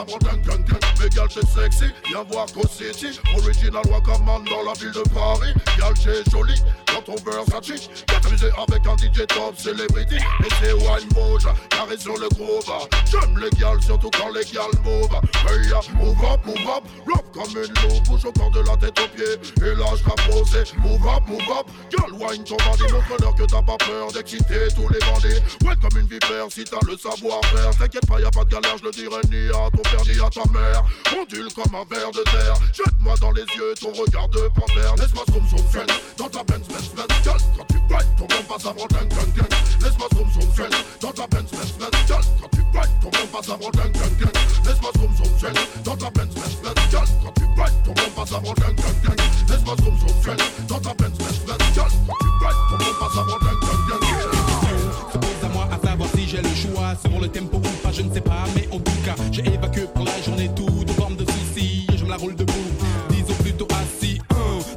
gang. 0.46 0.64
Mais 1.00 1.10
gal, 1.10 1.28
c'est 1.30 1.46
sexy, 1.48 1.86
viens 2.08 2.24
voir 2.24 2.46
qu'au 2.54 2.68
City. 2.68 3.20
Original 3.36 3.84
dans 3.84 4.64
la 4.64 4.74
ville 4.74 4.92
de 4.92 5.04
Paris. 5.10 5.54
Gal, 5.78 5.94
c'est 6.02 6.30
joli, 6.32 6.54
quand 6.88 7.02
ton 7.02 7.16
beurre 7.24 7.46
gratuit. 7.48 7.90
Viens 8.10 8.20
t'amuser 8.20 8.50
avec 8.58 8.88
un 8.88 8.96
DJ 8.98 9.28
top 9.28 9.58
celebrity. 9.58 10.16
Et 10.16 10.50
c'est 10.62 10.74
Wine 10.74 11.10
Moja, 11.16 11.54
carré 11.70 11.98
sur 11.98 12.18
le 12.18 12.30
groove. 12.30 12.64
J'aime 13.12 13.38
les 13.38 13.50
gals, 13.60 13.82
surtout 13.82 14.10
quand 14.12 14.30
les 14.30 14.46
gals 14.46 14.80
move. 14.84 15.10
Move 16.00 16.24
up, 16.26 16.46
move 16.46 16.70
up, 16.76 16.84
comme 17.34 17.50
une 17.50 17.74
loupe. 17.82 18.04
Bouge 18.06 18.26
au 18.26 18.32
corps 18.32 18.52
de 18.52 18.60
la 18.62 18.78
tête 18.78 18.98
aux 19.00 19.08
pieds. 19.16 19.66
Et 19.66 19.76
là, 19.76 19.86
je 19.98 20.04
posé. 20.30 20.64
Move 20.78 21.08
up, 21.08 21.24
move 21.28 21.42
up, 21.50 21.68
gal, 21.92 22.12
wine 22.14 22.44
ton 22.44 22.58
bandit. 22.58 22.84
Montre-leur 22.94 23.36
que 23.36 23.44
t'as 23.44 23.62
pas 23.62 23.78
peur 23.78 24.12
d'exciter 24.14 24.68
tous 24.76 24.88
les 24.90 25.00
bandits. 25.00 25.42
Ouais, 25.66 25.76
comme 25.82 26.00
une 26.00 26.08
vipère, 26.08 26.48
si 26.50 26.64
t'as 26.64 26.80
le 26.88 26.98
savoir-faire. 26.98 27.72
T'inquiète 27.78 28.06
pas, 28.08 28.20
y 28.20 28.26
a 28.26 28.32
pas 28.32 28.44
de 28.44 28.50
galère, 28.50 28.78
je 28.78 28.86
le 28.86 28.92
dirai 28.92 29.22
ni 29.30 29.50
à 29.50 29.70
ton 29.72 29.82
père 29.84 30.06
ni 30.06 30.20
à 30.20 30.30
ta 30.30 30.46
mère. 30.52 30.84
Ondule 31.18 31.52
comme 31.54 31.76
un 31.76 31.86
ver 31.90 32.12
de 32.12 32.24
terre. 32.24 32.56
Jette-moi 32.74 33.16
dans 33.20 33.32
les 33.32 33.42
yeux 33.42 33.74
ton 33.80 33.92
regard 33.94 34.30
de 34.30 34.48
panthère. 34.56 34.96
Laisse-moi 34.96 35.24
zoom 35.32 35.48
zoom. 35.48 35.86
Dans 36.18 36.30
ta 36.30 36.44
Benz, 36.44 36.68
Benz, 36.68 36.92
Benz, 36.96 37.24
gal. 37.24 37.38
Quand 37.58 37.66
tu 37.70 37.78
rides, 37.94 38.16
ton 38.18 38.26
bon 38.26 38.44
passe 38.48 38.66
avant. 38.66 38.88
Laisse-moi 39.84 40.08
zoom 40.16 40.30
zoom 40.32 40.50
friend. 40.54 40.74
Dans 41.02 41.12
ta 41.12 41.28
Benz, 41.28 41.52
Benz, 41.52 41.74
Benz, 41.78 41.92
gal. 42.08 42.22
Quand 42.40 42.50
tu 42.54 42.62
rides, 42.74 42.90
ton 43.02 43.10
bon 43.10 43.28
passe 43.32 43.50
avant 43.50 43.70
gang, 43.72 43.92
gang, 43.92 44.16
gang. 44.20 44.34
Laisse-moi 44.66 44.92
zoom 44.98 45.12
zoom 45.18 45.38
friend. 45.38 45.58
Dans 45.84 45.98
ta 45.98 46.10
Benz, 46.12 46.34
Benz, 46.34 46.56
Benz, 46.64 46.90
gal. 46.92 47.08
Quand 47.24 47.34
tu 47.36 47.44
rides, 47.44 47.84
ton 47.84 47.94
bon 47.94 48.10
passe 48.16 48.32
avant 48.32 48.54
gang, 48.54 48.76
gang, 48.76 48.98
gang. 49.04 49.20
Laisse-moi 49.50 49.76
zoom 49.84 50.00
zoom 50.00 50.22
friend. 50.22 50.42
Dans 50.70 50.80
ta 50.80 50.94
Benz, 50.94 51.18
Benz, 51.18 51.40
Benz, 51.46 51.76
gal. 51.76 51.92
Quand 52.08 52.18
tu 52.22 52.30
rides, 52.46 52.62
ton 52.70 52.78
bon 52.78 52.94
passe 53.00 53.18
avant 53.20 53.40
gang, 53.44 53.60
gang, 53.60 53.84
gang. 53.90 54.04
À 55.44 55.50
moi 55.50 55.68
à 55.70 55.86
savoir 55.86 56.10
si 56.16 56.28
j'ai 56.28 56.42
le 56.42 56.56
choix 56.56 56.96
sur 57.06 57.20
le 57.20 57.28
tempo 57.28 57.58
ou 57.58 57.84
pas, 57.84 57.92
je 57.92 58.02
ne 58.02 58.14
sais 58.14 58.22
pas, 58.22 58.46
mais 58.56 58.68
en 58.72 58.80
tout 58.80 59.02
cas, 59.04 59.16
j'ai 59.32 59.46
évacué 59.46 59.82
pour 59.94 60.06
la 60.06 60.22
journée 60.22 60.50
tout 60.56 60.86
de 60.86 60.92
forme 60.94 61.18
de 61.18 61.26
soucis. 61.26 61.86
Je 61.94 62.06
me 62.06 62.10
la 62.10 62.16
roule 62.16 62.36
debout, 62.36 62.54
disons 63.10 63.36
plutôt 63.42 63.68
assis. 63.72 64.20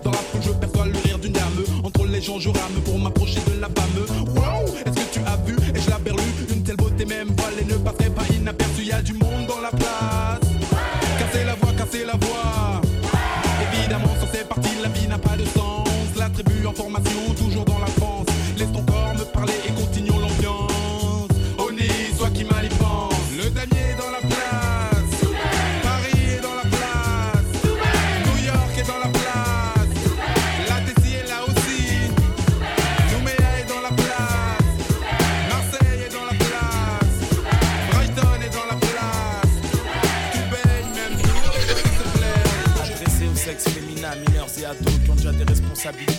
Dans 0.03 0.11
la 0.11 0.19
foule, 0.19 0.43
je 0.43 0.51
perçois 0.51 0.87
le 0.87 0.99
rire 1.05 1.19
d'une 1.21 1.33
dame. 1.33 1.65
Entre 1.85 2.05
les 2.07 2.21
gens, 2.21 2.41
je 2.41 2.49
rame 2.49 2.81
pour 2.85 2.99
m'approcher 2.99 3.41
de 3.47 3.61
la 3.61 3.69
femme. 3.69 4.36
Inaperçue. 8.47 8.85
Y 8.85 8.93
a 8.93 9.03
du 9.03 9.13
monde 9.15 9.47
dans 9.49 9.61
la 9.61 9.71
place. 9.71 10.41
Cassez 11.19 11.45
la 11.45 11.55
voix, 11.55 11.73
cassez 11.77 12.05
la 12.05 12.13
voix. 12.13 12.81
Évidemment, 13.73 14.15
ça 14.21 14.27
c'est 14.33 14.49
parti, 14.49 14.71
la 14.83 14.89
vie 14.89 15.09
n'a 15.09 15.19
pas 15.19 15.37
de 15.37 15.45
sens. 15.45 15.89
La 16.17 16.29
tribu 16.29 16.67
en 16.67 16.73
formation, 16.73 17.35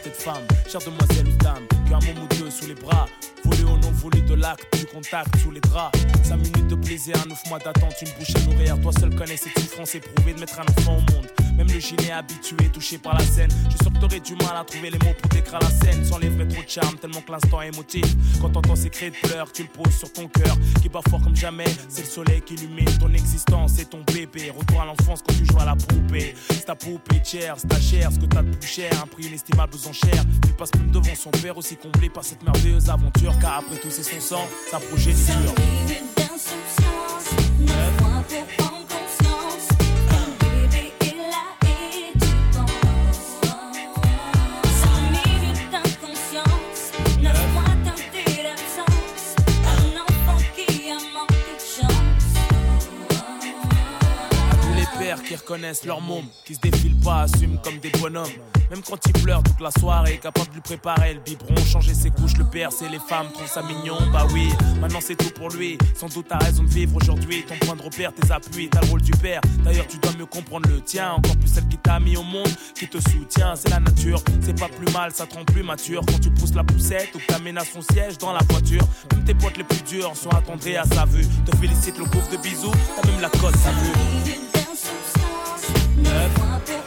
tête 0.08 0.22
femme, 0.22 0.48
chère 0.67 0.82
demoiselle 0.82 1.28
ou 1.28 1.38
dame, 1.43 1.67
cœur 1.89 2.00
mon 2.15 2.26
Dieu 2.36 2.50
sous 2.50 2.67
les 2.67 2.76
bras, 2.76 3.08
Voler 3.98 4.22
de 4.22 4.36
l'acte, 4.36 4.78
du 4.78 4.86
contact 4.86 5.38
sous 5.40 5.52
les 5.52 5.60
draps. 5.60 5.98
5 6.24 6.38
minutes 6.38 6.68
de 6.68 6.76
plaisir, 6.76 7.16
9 7.28 7.50
mois 7.50 7.60
d'attente, 7.60 7.94
une 8.02 8.10
bouche 8.18 8.36
à 8.36 8.40
nourrir. 8.50 8.80
Toi 8.82 8.92
seul 9.00 9.16
connais 9.16 9.38
cette 9.38 9.58
souffrance 9.60 9.96
éprouvée 9.96 10.34
de 10.34 10.40
mettre 10.40 10.60
un 10.60 10.64
enfant 10.64 10.98
au 10.98 11.14
monde. 11.14 11.28
Même 11.58 11.68
le 11.68 11.80
gilet 11.80 12.12
habitué, 12.12 12.70
touché 12.72 13.00
par 13.00 13.16
la 13.16 13.26
scène. 13.26 13.50
Je 13.72 13.78
suis 13.84 13.92
que 13.92 14.00
t'aurais 14.00 14.20
du 14.20 14.36
mal 14.36 14.56
à 14.56 14.64
trouver 14.64 14.92
les 14.92 15.00
mots 15.00 15.16
pour 15.20 15.30
décrire 15.30 15.60
la 15.60 15.70
scène. 15.70 16.06
Sans 16.06 16.20
les 16.20 16.30
vrais 16.30 16.48
trop 16.48 16.62
de 16.62 16.70
charme, 16.70 16.96
tellement 16.98 17.22
que 17.22 17.32
l'instant 17.32 17.62
est 17.62 17.70
émotif. 17.70 18.06
Quand 18.40 18.52
t'entends 18.52 18.76
ces 18.76 18.92
cris 18.92 19.10
de 19.10 19.16
pleurs, 19.16 19.52
tu 19.52 19.64
le 19.64 19.70
poses 19.70 19.96
sur 19.96 20.14
ton 20.14 20.28
cœur, 20.28 20.56
qui 20.82 20.90
bat 20.90 21.00
fort 21.10 21.22
comme 21.24 21.36
jamais. 21.36 21.66
C'est 21.90 22.04
le 22.04 22.08
soleil 22.08 22.42
qui 22.42 22.54
illumine 22.54 22.86
ton 23.00 23.12
existence, 23.12 23.74
c'est 23.78 23.90
ton 23.90 24.04
bébé. 24.14 24.52
Retour 24.56 24.82
à 24.82 24.86
l'enfance 24.86 25.24
quand 25.28 25.34
tu 25.34 25.46
joues 25.46 25.60
à 25.60 25.66
la 25.66 25.76
poupée. 25.76 26.36
C'est 26.50 26.66
ta 26.66 26.76
poupée 26.76 27.22
chère, 27.24 27.56
c'est 27.58 27.68
ta 27.68 27.80
chair, 27.80 28.12
ce 28.12 28.20
que 28.20 28.26
t'as 28.26 28.44
de 28.44 28.56
plus 28.56 28.70
cher. 28.70 28.92
Un 29.04 29.08
prix 29.08 29.24
inestimable 29.26 29.74
aux 29.76 29.88
enchères. 29.88 30.24
Il 30.46 30.54
passe 30.54 30.74
même 30.76 30.92
devant 30.92 31.16
son 31.16 31.32
père, 31.32 31.58
aussi 31.58 31.76
comblé 31.76 32.10
par 32.10 32.24
cette 32.24 32.44
merveilleuse 32.44 32.90
aventure. 32.90 33.34
Car 33.42 33.58
après 33.58 33.78
tout, 33.78 33.87
tous 33.89 34.00
et 34.00 34.04
son 34.04 34.19
sang, 34.19 34.50
c'est 34.65 34.76
un 34.76 34.80
projet 34.80 35.13
dur. 35.13 35.54
Reconnaissent 55.58 55.86
leur 55.86 56.02
môme, 56.02 56.26
qui 56.46 56.56
se 56.56 56.60
défilent 56.60 57.00
pas, 57.00 57.22
assument 57.22 57.58
comme 57.63 57.78
des 57.80 57.89
bonhommes. 57.89 58.28
Même 58.70 58.82
quand 58.88 58.98
ils 59.08 59.13
pleurent 59.13 59.43
toute 59.43 59.60
la 59.60 59.72
soirée, 59.72 60.20
capable 60.22 60.50
de 60.50 60.56
lui 60.56 60.62
préparer 60.62 61.15
le 61.15 61.20
biberon, 61.20 61.56
changer 61.65 61.93
ses 61.93 62.12
couches, 62.12 62.38
le 62.38 62.46
père, 62.46 62.72
c'est 62.72 62.89
les 62.89 63.00
femmes, 63.00 63.28
trouvent 63.34 63.48
ça 63.48 63.63
mignon, 63.63 63.98
bah 64.12 64.28
oui, 64.34 64.50
maintenant 64.80 65.00
c'est 65.02 65.15
tout 65.15 65.32
pour 65.32 65.50
lui. 65.50 65.78
Sans 65.96 66.08
doute 66.10 66.28
t'as 66.30 66.38
raison 66.38 66.63
de 66.63 66.70
vivre 66.70 66.96
aujourd'hui, 66.96 67.43
ton 67.46 67.56
point 67.65 67.76
de 67.76 67.82
repère, 67.82 68.13
tes 68.13 68.32
appuis, 68.32 68.70
t'as 68.70 68.82
le 68.82 68.88
rôle 68.88 69.02
du 69.02 69.12
père. 69.12 69.41
D'ailleurs, 69.63 69.88
tu 69.88 69.98
dois 69.98 70.12
mieux 70.17 70.26
comprendre 70.26 70.70
le 70.70 70.82
tien, 70.82 71.12
encore 71.13 71.38
plus 71.38 71.48
celle 71.48 71.67
qui 71.67 71.78
t'a 71.78 72.00
mis 72.00 72.17
au 72.17 72.24
monde, 72.24 72.50
qui 72.76 72.88
te 72.88 72.98
soutient, 73.10 73.56
c'est 73.56 73.70
la 73.70 73.80
nature, 73.80 74.22
c'est 74.41 74.58
pas 74.60 74.70
plus 74.70 74.91
mal, 74.93 75.12
ça 75.13 75.26
te 75.26 75.36
rend 75.36 75.46
plus 75.46 75.63
mature. 75.63 76.04
Quand 76.06 76.20
tu 76.20 76.30
pousses 76.30 76.54
la 76.54 76.63
poussette 76.63 77.10
ou 77.15 77.20
que 77.20 77.26
t'amènes 77.26 77.58
à 77.58 77.65
son 77.65 77.82
siège 77.82 78.17
dans 78.17 78.34
la 78.34 78.41
voiture, 78.50 78.84
même 79.13 79.24
tes 79.24 79.34
potes 79.34 79.58
les 79.58 79.63
plus 79.63 79.82
durs 79.84 80.15
sont 80.15 80.30
attendris 80.30 80.76
à 80.76 80.84
sa 80.84 81.06
vue. 81.06 81.26
Te 81.46 81.56
félicite 81.58 81.98
le 81.98 82.06
pauvre 82.06 82.30
de 82.30 82.38
bisous, 82.38 82.72
t'as 83.02 83.10
même 83.10 83.22
la 83.22 83.30
cote, 83.30 83.56
ça 83.56 83.72
vue. 83.72 84.57
internet. 86.08 86.87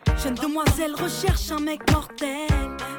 Jeune 0.17 0.35
demoiselle 0.35 0.93
recherche 0.95 1.51
un 1.51 1.59
mec 1.59 1.81
mortel. 1.91 2.47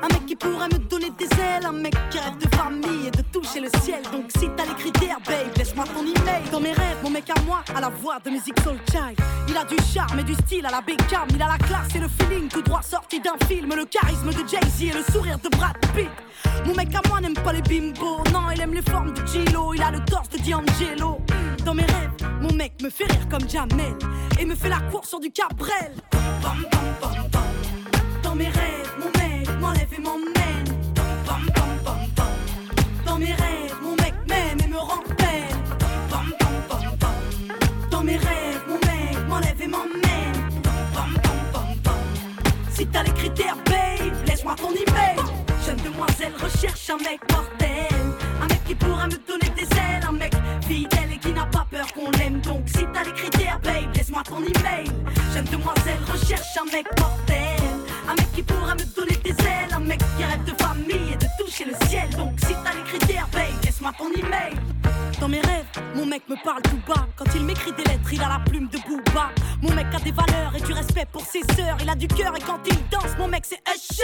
Un 0.02 0.08
mec 0.08 0.26
qui 0.26 0.34
pourrait 0.34 0.68
me 0.68 0.78
donner 0.78 1.10
des 1.10 1.26
ailes, 1.40 1.64
un 1.64 1.72
mec 1.72 1.94
qui 2.10 2.18
rêve 2.18 2.36
de 2.38 2.48
famille 2.56 3.06
et 3.06 3.10
de 3.10 3.22
toucher 3.32 3.60
le 3.60 3.68
ciel. 3.80 4.02
Donc 4.10 4.24
si 4.36 4.48
t'as 4.56 4.64
les 4.64 4.74
critères, 4.74 5.18
babe, 5.24 5.56
laisse-moi 5.56 5.84
ton 5.94 6.02
email. 6.02 6.42
Dans 6.50 6.60
mes 6.60 6.72
rêves, 6.72 6.98
mon 7.02 7.10
mec 7.10 7.30
à 7.30 7.40
moi, 7.42 7.62
à 7.74 7.80
la 7.80 7.88
voix 7.90 8.18
de 8.24 8.30
musique 8.30 8.58
soul 8.60 8.78
child. 8.90 9.18
Il 9.48 9.56
a 9.56 9.64
du 9.64 9.76
charme 9.92 10.18
et 10.18 10.24
du 10.24 10.34
style 10.34 10.66
à 10.66 10.70
la 10.70 10.80
Beckham. 10.80 11.28
Il 11.34 11.42
a 11.42 11.48
la 11.48 11.58
classe 11.58 11.94
et 11.94 12.00
le 12.00 12.08
feeling 12.08 12.48
tout 12.48 12.62
droit 12.62 12.82
sorti 12.82 13.20
d'un 13.20 13.36
film. 13.46 13.72
Le 13.74 13.84
charisme 13.84 14.30
de 14.30 14.48
Jay-Z 14.48 14.82
et 14.82 14.92
le 14.92 15.02
sourire 15.12 15.38
de 15.38 15.48
Brad 15.56 15.76
Pitt. 15.94 16.10
Mon 16.66 16.74
mec 16.74 16.94
à 16.94 17.08
moi 17.08 17.20
n'aime 17.20 17.34
pas 17.34 17.52
les 17.52 17.62
bimbos. 17.62 18.24
Non, 18.32 18.50
il 18.52 18.60
aime 18.60 18.74
les 18.74 18.82
formes 18.82 19.12
de 19.12 19.24
Gilo. 19.26 19.74
Il 19.74 19.82
a 19.82 19.90
le 19.90 20.04
torse 20.04 20.28
de 20.30 20.38
D'Angelo. 20.38 21.18
Dans 21.64 21.74
mes 21.74 21.84
rêves, 21.84 22.10
mon 22.40 22.52
mec 22.52 22.82
me 22.82 22.90
fait 22.90 23.04
rire 23.04 23.28
comme 23.30 23.48
Jamel. 23.48 23.96
Et 24.40 24.44
me 24.44 24.56
fait 24.56 24.68
la 24.68 24.80
course 24.90 25.08
sur 25.08 25.20
du 25.20 25.30
Cabrel. 25.30 25.92
Bam, 26.42 26.66
bam, 26.72 27.01
Dans 28.22 28.34
mes 28.36 28.48
rêves, 28.48 28.92
mon 28.98 29.10
mec 29.20 29.48
m'enlève 29.60 29.92
et 29.96 30.00
m'emmène. 30.00 30.64
Dans 33.04 33.18
mes 33.18 33.32
rêves, 33.32 33.76
mon 33.82 33.96
mec 33.96 34.14
m'aime 34.28 34.58
et 34.64 34.68
me 34.68 34.78
rend 34.78 35.02
bam. 35.18 36.32
Dans 37.90 38.02
mes 38.02 38.16
rêves, 38.16 38.62
mon 38.68 38.74
mec 38.74 39.28
m'enlève 39.28 39.60
et 39.60 39.66
m'emmène. 39.66 40.50
Si 42.70 42.86
t'as 42.86 43.02
les 43.02 43.12
critères, 43.12 43.56
babe, 43.66 44.26
laisse-moi 44.26 44.54
ton 44.56 44.70
email. 44.70 45.16
Jeune 45.66 45.76
demoiselle 45.78 46.34
recherche 46.40 46.90
un 46.90 46.98
mec 46.98 47.20
mortel. 47.32 48.01
Qui 48.72 48.78
pourra 48.86 49.06
me 49.06 49.18
donner 49.28 49.50
des 49.54 49.68
ailes. 49.76 50.02
Un 50.08 50.12
mec 50.12 50.32
fidèle 50.66 51.12
et 51.12 51.18
qui 51.18 51.30
n'a 51.30 51.44
pas 51.44 51.66
peur 51.70 51.86
qu'on 51.92 52.10
l'aime. 52.12 52.40
Donc 52.40 52.62
si 52.68 52.86
t'as 52.94 53.04
les 53.04 53.12
critères, 53.12 53.60
babe, 53.62 53.94
laisse-moi 53.94 54.22
ton 54.22 54.38
email. 54.38 54.90
Jeune 55.34 55.44
demoiselle 55.44 56.00
recherche 56.10 56.56
un 56.58 56.64
mec 56.72 56.86
mortel. 56.98 57.68
Un 58.08 58.14
mec 58.14 58.32
qui 58.34 58.42
pourra 58.42 58.74
me 58.74 58.96
donner 58.96 59.16
des 59.22 59.44
ailes. 59.44 59.74
Un 59.76 59.80
mec 59.80 59.98
qui 60.16 60.24
rêve 60.24 60.44
de 60.44 60.54
famille 60.62 61.12
et 61.12 61.16
de 61.16 61.26
toucher 61.38 61.66
le 61.66 61.74
ciel. 61.86 62.08
Donc 62.16 62.32
si 62.40 62.54
t'as 62.64 62.72
les 62.72 62.84
critères, 62.84 63.28
babe, 63.30 63.62
laisse-moi 63.62 63.92
ton 63.98 64.10
email. 64.10 64.71
Dans 65.22 65.28
mes 65.28 65.40
rêves, 65.40 65.66
mon 65.94 66.04
mec 66.04 66.24
me 66.28 66.34
parle 66.42 66.62
tout 66.62 66.80
bas. 66.84 67.06
Quand 67.14 67.26
il 67.36 67.44
m'écrit 67.44 67.70
des 67.74 67.84
lettres, 67.84 68.12
il 68.12 68.20
a 68.20 68.28
la 68.28 68.40
plume 68.40 68.66
de 68.66 68.76
Booba. 68.78 69.30
Mon 69.62 69.72
mec 69.72 69.86
a 69.94 70.00
des 70.00 70.10
valeurs 70.10 70.52
et 70.56 70.60
du 70.60 70.72
respect 70.72 71.06
pour 71.12 71.24
ses 71.24 71.42
sœurs. 71.54 71.76
Il 71.80 71.88
a 71.88 71.94
du 71.94 72.08
cœur 72.08 72.36
et 72.36 72.40
quand 72.40 72.58
il 72.66 72.76
danse, 72.90 73.16
mon 73.16 73.28
mec 73.28 73.44
c'est 73.46 73.62
Usher. 73.72 74.02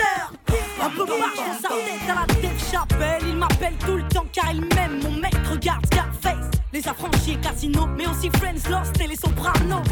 Un 0.81 0.91
peu 0.91 1.05
marche 1.19 1.39
dans 1.39 1.61
sa 1.61 1.75
tête 1.75 2.09
à 2.09 2.15
la 2.21 2.35
tête 2.35 2.71
chapelle. 2.71 3.23
Il 3.27 3.35
m'appelle 3.37 3.75
tout 3.85 3.97
le 3.97 4.07
temps 4.07 4.27
car 4.33 4.53
il 4.53 4.61
m'aime. 4.61 5.03
Mon 5.03 5.11
mec 5.11 5.35
regarde 5.51 5.85
Scarface. 5.87 6.53
Les 6.73 6.87
affranchis 6.87 7.33
et 7.33 7.41
Casino, 7.41 7.89
mais 7.97 8.07
aussi 8.07 8.31
Friends 8.37 8.71
Lost 8.71 9.01
et 9.01 9.09
les 9.09 9.17
Sopranos. 9.17 9.83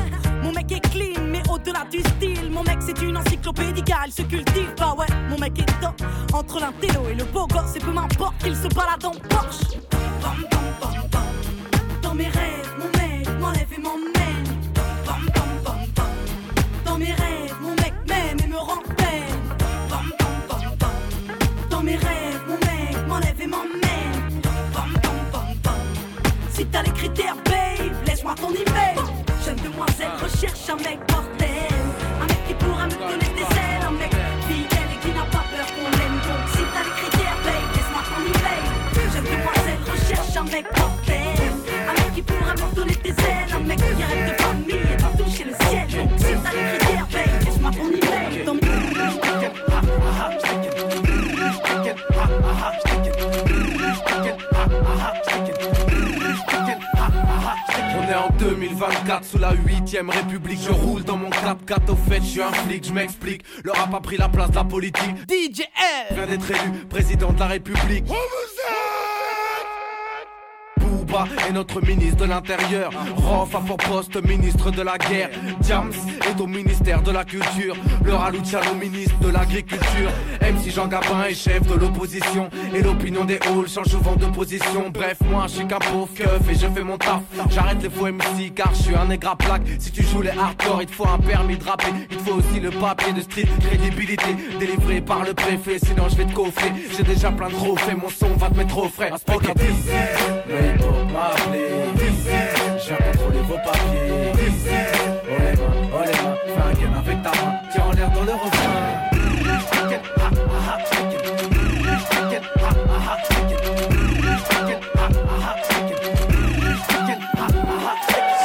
Mon 0.45 0.53
mec 0.53 0.71
est 0.71 0.91
clean, 0.91 1.25
mais 1.27 1.43
au-delà 1.51 1.87
du 1.91 2.03
style. 2.03 2.53
Mon 2.53 2.63
mec 2.63 2.79
c'est 2.87 3.03
une 3.03 3.17
encyclopédie 3.17 3.83
car 3.83 4.07
il 4.07 4.13
se 4.13 4.23
cultive. 4.23 4.73
Bah 4.79 4.95
ouais, 4.97 5.07
mon 5.29 5.39
mec 5.39 5.59
est 5.59 5.81
top. 5.81 6.01
Entre 6.33 6.61
l'intello 6.61 7.09
et 7.11 7.15
le 7.15 7.25
beau 7.25 7.49
gosse, 7.49 7.75
et 7.75 7.81
peu 7.81 7.91
m'importe 7.91 8.39
qu'il 8.39 8.55
se 8.55 8.69
balade 8.69 9.05
en 9.05 9.11
Porsche. 9.29 9.75
Bam, 10.23 10.37
bam, 10.51 10.61
bam, 10.81 11.06
mes 12.17 12.29
rêves, 12.29 12.75
mon 12.79 12.87
mec 12.99 13.29
m'enlève 13.41 13.73
et 13.77 13.81
m'emmène. 13.81 14.49
Bam, 15.05 15.27
bam. 15.35 15.79
Dans 16.85 16.99
mes 16.99 17.13
rêves, 17.13 17.55
mon 17.61 17.75
mec 17.75 17.93
m'aime 18.09 18.39
et 18.43 18.49
me 18.49 18.57
rend 18.57 18.83
belle. 18.97 19.37
Bam, 19.91 20.11
bam, 20.19 20.37
bam, 20.49 20.77
bam. 20.81 20.91
Dans 21.69 21.83
mes 21.83 21.97
rêves, 21.97 22.43
mon 22.49 22.55
mec 22.55 23.07
m'enlève 23.07 23.41
et 23.41 23.47
m'emmène. 23.47 24.41
Bam, 24.73 24.93
bam. 25.63 25.75
Si 26.51 26.65
t'as 26.67 26.83
les 26.83 26.93
critères, 26.93 27.37
babe, 27.45 27.93
laisse-moi 28.07 28.35
ton 28.35 28.51
email. 28.51 28.97
Jeune 29.45 29.57
demoiselle 29.57 30.13
recherche 30.23 30.71
un 30.71 30.77
mec 30.77 30.99
mortel. 31.13 31.75
Un 32.23 32.27
mec 32.27 32.41
qui 32.49 32.55
pourra 32.55 32.87
me 32.87 32.93
donner 32.93 33.31
des 33.37 33.49
ailes. 33.61 33.85
Un 33.87 33.93
mec 33.93 34.13
fidèle 34.49 34.91
et 34.95 34.99
qui 35.03 35.13
n'a 35.15 35.27
pas 35.27 35.45
peur 35.53 35.67
qu'on 35.75 35.91
l'aime. 35.99 36.19
Donc 36.25 36.43
si 36.55 36.63
t'as 36.73 36.85
les 36.89 36.97
critères, 36.97 37.39
babe, 37.45 37.69
laisse-moi 37.77 38.03
ton 38.09 38.23
email. 38.33 38.65
Jeune 39.13 39.25
demoiselle 39.25 39.83
recherche 39.93 40.37
un 40.37 40.45
mec 40.45 40.65
mortel. 40.79 40.96
Pourra 42.27 42.55
me 42.55 42.75
donner 42.75 42.97
des 43.03 43.11
ailes. 43.11 43.53
Un 43.55 43.61
mec 43.61 43.79
qui 43.79 44.03
rêve 44.03 44.31
de 44.31 44.43
famille 44.43 44.77
et 44.93 44.97
de 44.97 45.23
toucher 45.23 45.45
le 45.45 45.55
ciel. 45.67 45.87
Si 46.17 46.25
t'as 46.43 46.53
les 46.53 46.79
critères, 46.79 47.07
babe, 47.13 47.45
laisse-moi 47.45 47.71
ton 47.71 47.89
email. 47.89 48.45
Dans 48.45 48.57
On 57.99 58.09
est 58.09 58.15
en 58.15 58.29
2024 58.39 59.25
sous 59.25 59.39
la 59.39 59.53
8ème 59.55 60.11
République. 60.11 60.61
Je 60.63 60.71
roule 60.71 61.03
dans 61.03 61.17
mon 61.17 61.31
4x4 61.31 61.91
au 61.91 61.97
fait 61.97 62.21
je 62.21 62.27
suis 62.27 62.43
un 62.43 62.53
flic. 62.53 62.87
Je 62.87 62.93
m'explique 62.93 63.43
Le 63.65 63.73
rap 63.73 63.93
a 63.95 64.01
pris 64.01 64.17
la 64.17 64.29
place 64.29 64.51
de 64.51 64.57
la 64.57 64.65
politique. 64.65 65.17
DJ 65.29 65.61
L. 65.61 66.15
Vient 66.15 66.27
d'être 66.27 66.51
élu 66.51 66.85
président 66.89 67.33
de 67.33 67.41
la 67.41 67.47
République 67.47 68.05
Booba 71.07 71.27
est 71.49 71.53
notre 71.53 71.81
ministre 71.81 72.17
de 72.17 72.25
l'Intérieur. 72.25 72.91
Rof 73.17 73.55
a 73.55 73.61
pour 73.61 73.77
poste 73.77 74.23
ministre 74.25 74.71
de 74.71 74.83
la 74.83 74.99
guerre. 74.99 75.31
Diams 75.61 75.93
est 76.29 76.41
au 76.41 76.47
ministère 76.47 77.03
de 77.03 77.11
la 77.11 77.25
Culture. 77.25 77.77
Le 78.05 78.15
Raluciano 78.15 78.75
ministre 78.75 79.19
de 79.21 79.29
l'Agriculture. 79.31 80.11
MC 80.41 80.71
Jean 80.75 80.87
Gabin 80.87 81.25
est 81.29 81.35
chef 81.35 81.67
de 81.67 81.75
l'opposition. 81.75 82.49
Et 82.75 82.83
l'opinion 82.83 83.25
des 83.25 83.39
halls 83.47 83.69
change 83.69 83.89
souvent 83.89 84.17
de 84.17 84.27
position. 84.27 84.91
Bref 84.93 85.19
moi 85.31 85.45
je 85.49 85.55
suis 85.55 85.67
qu'un 85.67 85.79
pauvre 85.79 86.09
keuf 86.15 86.41
et 86.51 86.55
je 86.55 86.67
fais 86.67 86.83
mon 86.83 86.99
taf. 86.99 87.23
J'arrête 87.51 87.83
les 87.83 87.91
faux 87.91 88.07
MC 88.07 88.53
car 88.55 88.75
je 88.75 88.83
suis 88.83 88.95
un 88.95 89.07
nègre 89.07 89.31
à 89.31 89.37
plaque. 89.37 89.63
Si 89.79 89.91
tu 89.91 90.03
joues 90.03 90.23
les 90.23 90.31
hardcore 90.31 90.83
il 90.83 90.87
te 90.87 90.93
faut 90.93 91.09
un 91.09 91.19
permis 91.19 91.57
de 91.57 91.65
rapper. 91.65 91.89
Il 92.11 92.17
te 92.17 92.23
faut 92.23 92.37
aussi 92.37 92.61
le 92.61 92.71
papier 92.71 93.13
de 93.13 93.21
street 93.21 93.49
crédibilité. 93.61 94.37
Délivré 94.59 95.01
par 95.01 95.25
le 95.25 95.35
préfet 95.35 95.79
sinon 95.79 96.09
je 96.09 96.17
vais 96.17 96.25
te 96.25 96.33
coffrer 96.33 96.73
J'ai 96.97 97.03
déjà 97.03 97.31
plein 97.31 97.49
de 97.49 97.55
trophées 97.55 97.95
mon 97.95 98.09
son 98.09 98.29
va 98.37 98.49
te 98.49 98.57
mettre 98.57 98.79
au 98.79 98.89
frais 98.89 99.11
m'appeler 101.13 101.69
Je 102.79 102.87
viens 102.87 102.97
contrôler 103.13 103.41
vos 103.43 103.57
papiers. 103.57 104.33
Oh 104.33 105.39
les 105.39 105.57
mains, 105.57 105.89
oh 105.93 106.01
les 106.05 106.13
mains 106.23 106.37
Fais 106.47 106.63
un 106.63 106.73
game 106.73 106.95
avec 106.95 107.23
ta 107.23 107.31
main. 107.31 107.53
Tiens 107.73 107.85
en 107.85 107.93
l'air 107.93 108.11
dans 108.11 108.25
le 108.25 108.33
refrain 108.33 109.07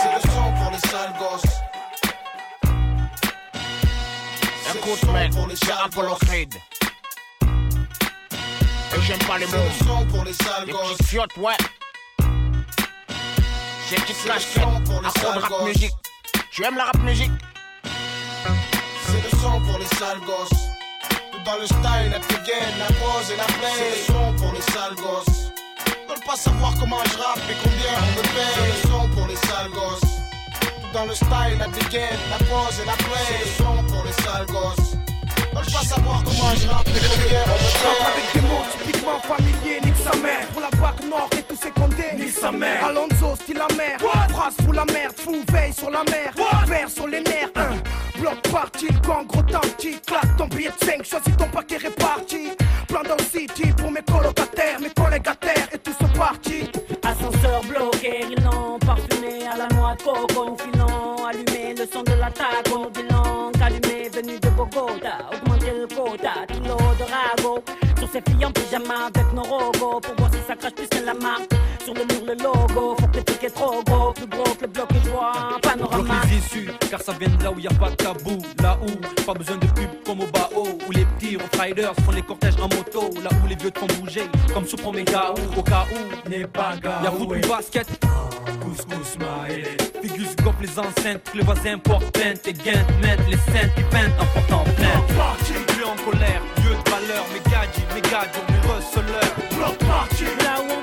C'est 0.01 0.13
le 0.13 0.21
son 0.31 0.47
pour 0.57 0.71
les 0.71 0.89
sales 0.89 1.13
gosses. 1.19 1.61
Écoute 4.75 5.13
mec, 5.13 5.31
c'est 5.55 5.71
Apollocride 5.71 6.55
Et 7.43 9.01
j'aime 9.01 9.19
pas 9.19 9.37
les 9.37 9.45
mots 9.45 9.51
C'est 9.51 9.83
le 9.83 9.87
son 9.87 10.05
pour 10.07 10.23
les 10.23 10.33
sales 10.33 10.67
gosses. 10.67 11.07
fiottes, 11.07 11.37
ouais 11.37 11.55
C'est 13.91 13.97
une 13.97 14.03
petite 14.03 14.15
flash 14.15 14.45
pour 14.85 15.01
les 15.01 15.09
de 15.09 15.19
sales 15.19 15.39
rap 15.39 15.49
gosses. 15.49 15.63
musique 15.65 15.91
Tu 16.53 16.63
aimes 16.63 16.77
la 16.77 16.85
rap 16.85 16.97
musique 16.99 17.31
C'est 17.83 19.21
le 19.21 19.29
son 19.37 19.59
pour 19.59 19.79
les 19.79 19.85
sales 19.97 20.21
gosses. 20.21 20.59
Tout 21.33 21.43
dans 21.43 21.57
le 21.59 21.65
style, 21.65 22.09
la 22.09 22.19
dégaine, 22.19 22.79
la 22.79 22.85
pose 22.85 23.31
et 23.33 23.35
la 23.35 23.43
play. 23.43 23.75
C'est 23.75 23.89
le 23.89 24.13
son 24.13 24.33
pour 24.37 24.53
les 24.53 24.61
sales 24.61 24.95
gosses. 24.95 25.51
Veulent 26.07 26.25
pas 26.25 26.37
savoir 26.37 26.73
comment 26.79 27.03
je 27.03 27.17
rappe 27.17 27.39
et 27.49 27.55
combien 27.61 27.97
on 27.99 28.11
me 28.11 28.23
paye. 28.33 28.55
C'est 28.55 28.87
le 28.87 28.91
son 28.93 29.09
pour 29.09 29.27
les 29.27 29.35
sales 29.35 29.71
gosses. 29.71 30.11
Tout 30.61 30.93
dans 30.93 31.05
le 31.05 31.13
style, 31.13 31.57
la 31.59 31.67
dégaine, 31.67 32.19
la 32.29 32.37
pose 32.37 32.79
et 32.81 32.85
la 32.85 32.93
play. 32.93 33.27
C'est 33.27 33.43
le 33.43 33.51
son 33.57 33.83
pour 33.93 34.05
les 34.05 34.13
sales 34.23 34.45
gosses. 34.45 34.90
Veulent 35.61 35.73
pas 35.73 35.83
savoir 35.83 36.23
comment 36.23 36.55
je 36.55 36.67
rappe 36.67 36.87
on 36.87 36.91
Je 36.91 38.07
avec 38.07 38.33
des 38.33 38.41
mots 38.41 38.65
typiquement 38.71 39.19
familiers, 39.19 39.79
nique 39.83 39.95
sa 39.97 40.17
mère. 40.17 40.47
Pour 40.47 40.61
la 40.61 40.69
bague 40.71 41.07
nord 41.07 41.29
et 41.37 41.43
tous 41.43 41.55
ses 41.55 41.69
condés, 41.71 42.15
nique 42.17 42.31
sa 42.31 42.51
mère. 42.51 42.85
Alonso, 42.85 43.35
style 43.35 43.57
la 43.57 43.75
mer, 43.75 43.99
phrase 44.29 44.55
pour 44.63 44.73
la 44.73 44.85
merde 44.85 45.13
Fou, 45.17 45.43
veille 45.51 45.73
sur 45.73 45.91
la 45.91 46.03
mer, 46.05 46.33
vert 46.65 46.89
sur 46.89 47.07
les 47.07 47.21
nerfs 47.21 47.51
hein. 47.55 47.77
Bloc 48.19 48.41
parti, 48.51 48.87
le 48.87 48.99
gang 49.07 49.25
gros 49.27 49.43
tanky 49.43 49.99
Claque 50.05 50.35
ton 50.37 50.47
billet 50.47 50.71
de 50.79 50.85
5, 50.85 51.03
choisis 51.03 51.37
ton 51.37 51.47
paquet 51.47 51.77
réparti. 51.77 52.49
Plan 52.87 53.03
dans 53.03 53.15
le 53.15 53.23
city 53.23 53.71
pour 53.77 53.91
mes 53.91 54.01
colocataires 54.01 54.79
Mes 54.79 54.89
collègues 54.89 55.27
à 55.27 55.35
terre 55.35 55.67
et 55.71 55.77
tous 55.77 55.93
sont 55.93 56.17
partis. 56.17 56.69
Ascenseur 57.03 57.61
bloqué, 57.67 58.25
rilant, 58.27 58.79
parfumé 58.79 59.45
à 59.47 59.57
la 59.57 59.67
noix 59.75 59.95
de 59.95 60.01
coco, 60.03 60.57
filant, 60.57 61.25
allumé 61.27 61.75
le 61.77 61.87
son 61.91 62.01
de 62.01 62.13
l'attaque, 62.13 62.67
au 62.73 62.89
des 62.89 63.03
langues 63.03 63.61
allumé, 63.61 64.09
venu 64.09 64.39
de 64.39 64.49
Bogota, 64.49 65.17
sur 68.01 68.09
ses 68.09 68.21
filles 68.21 68.45
en 68.45 68.51
pyjama 68.51 69.09
avec 69.13 69.31
nos 69.33 69.43
rogos, 69.43 69.99
pour 70.01 70.15
voir 70.17 70.31
si 70.33 70.39
ça 70.47 70.55
crache 70.55 70.73
plus 70.73 70.87
que 70.87 71.05
la 71.05 71.13
marque, 71.13 71.51
sur 71.83 71.93
le 71.93 72.03
mur 72.05 72.25
le 72.25 72.33
logo. 72.33 72.95
Faut 72.99 73.07
que 73.07 73.17
le 73.17 73.23
truc 73.23 73.43
est 73.43 73.51
trop 73.51 73.83
gros, 73.83 74.13
vois 75.21 75.31
un 75.37 75.49
Bloque 75.49 75.61
panorama. 75.61 76.21
les 76.29 76.37
issues, 76.37 76.71
car 76.89 77.01
ça 77.01 77.13
vient 77.13 77.29
de 77.29 77.43
là 77.43 77.51
où 77.51 77.59
y 77.59 77.67
a 77.67 77.73
pas 77.73 77.89
de 77.89 77.95
tabou. 77.95 78.37
Là 78.61 78.77
où, 78.81 79.23
pas 79.23 79.33
besoin 79.33 79.57
de 79.57 79.67
pub 79.67 79.89
comme 80.05 80.21
au 80.21 80.27
Bao. 80.27 80.67
Où 80.87 80.91
les 80.91 81.05
petits 81.05 81.37
riders 81.59 81.93
font 82.03 82.11
les 82.11 82.21
cortèges 82.21 82.55
en 82.61 82.69
moto. 82.75 83.09
Là 83.23 83.29
où 83.43 83.47
les 83.47 83.55
vieux 83.55 83.71
te 83.71 83.79
font 83.79 83.87
bouger, 83.99 84.23
comme 84.53 84.65
sous 84.65 84.77
Promega 84.77 85.33
ou 85.33 85.59
au 85.59 85.63
cas 85.63 85.85
où. 85.93 86.29
N'est 86.29 86.47
pas 86.47 86.75
gars. 86.81 87.01
Y'a 87.03 87.11
foot 87.11 87.29
ou 87.29 87.47
basket. 87.47 87.87
Couscous 88.61 89.17
maïs. 89.19 89.67
Figus 90.01 90.35
gope 90.43 90.61
les 90.61 90.79
enceintes, 90.79 91.31
les 91.33 91.43
voisins 91.43 91.77
portent. 91.77 92.17
Et 92.17 92.53
gains 92.53 92.85
mettent 93.01 93.27
les 93.29 93.37
scènes 93.51 93.71
qui 93.75 93.83
peintent 93.83 94.19
en 94.19 94.25
portant 94.25 94.63
plainte. 94.75 95.77
Lieu 95.77 95.85
en 95.85 95.95
colère, 96.09 96.41
lieu 96.63 96.71
de 96.71 96.89
valeur. 96.89 97.25
Mes 97.33 97.51
gadgets, 97.51 97.93
mes 97.93 98.01
gadgets, 98.01 98.49
mes. 98.49 98.61
Block 99.55 99.77
party. 99.77 100.25
Là 100.43 100.55
où 100.61 100.80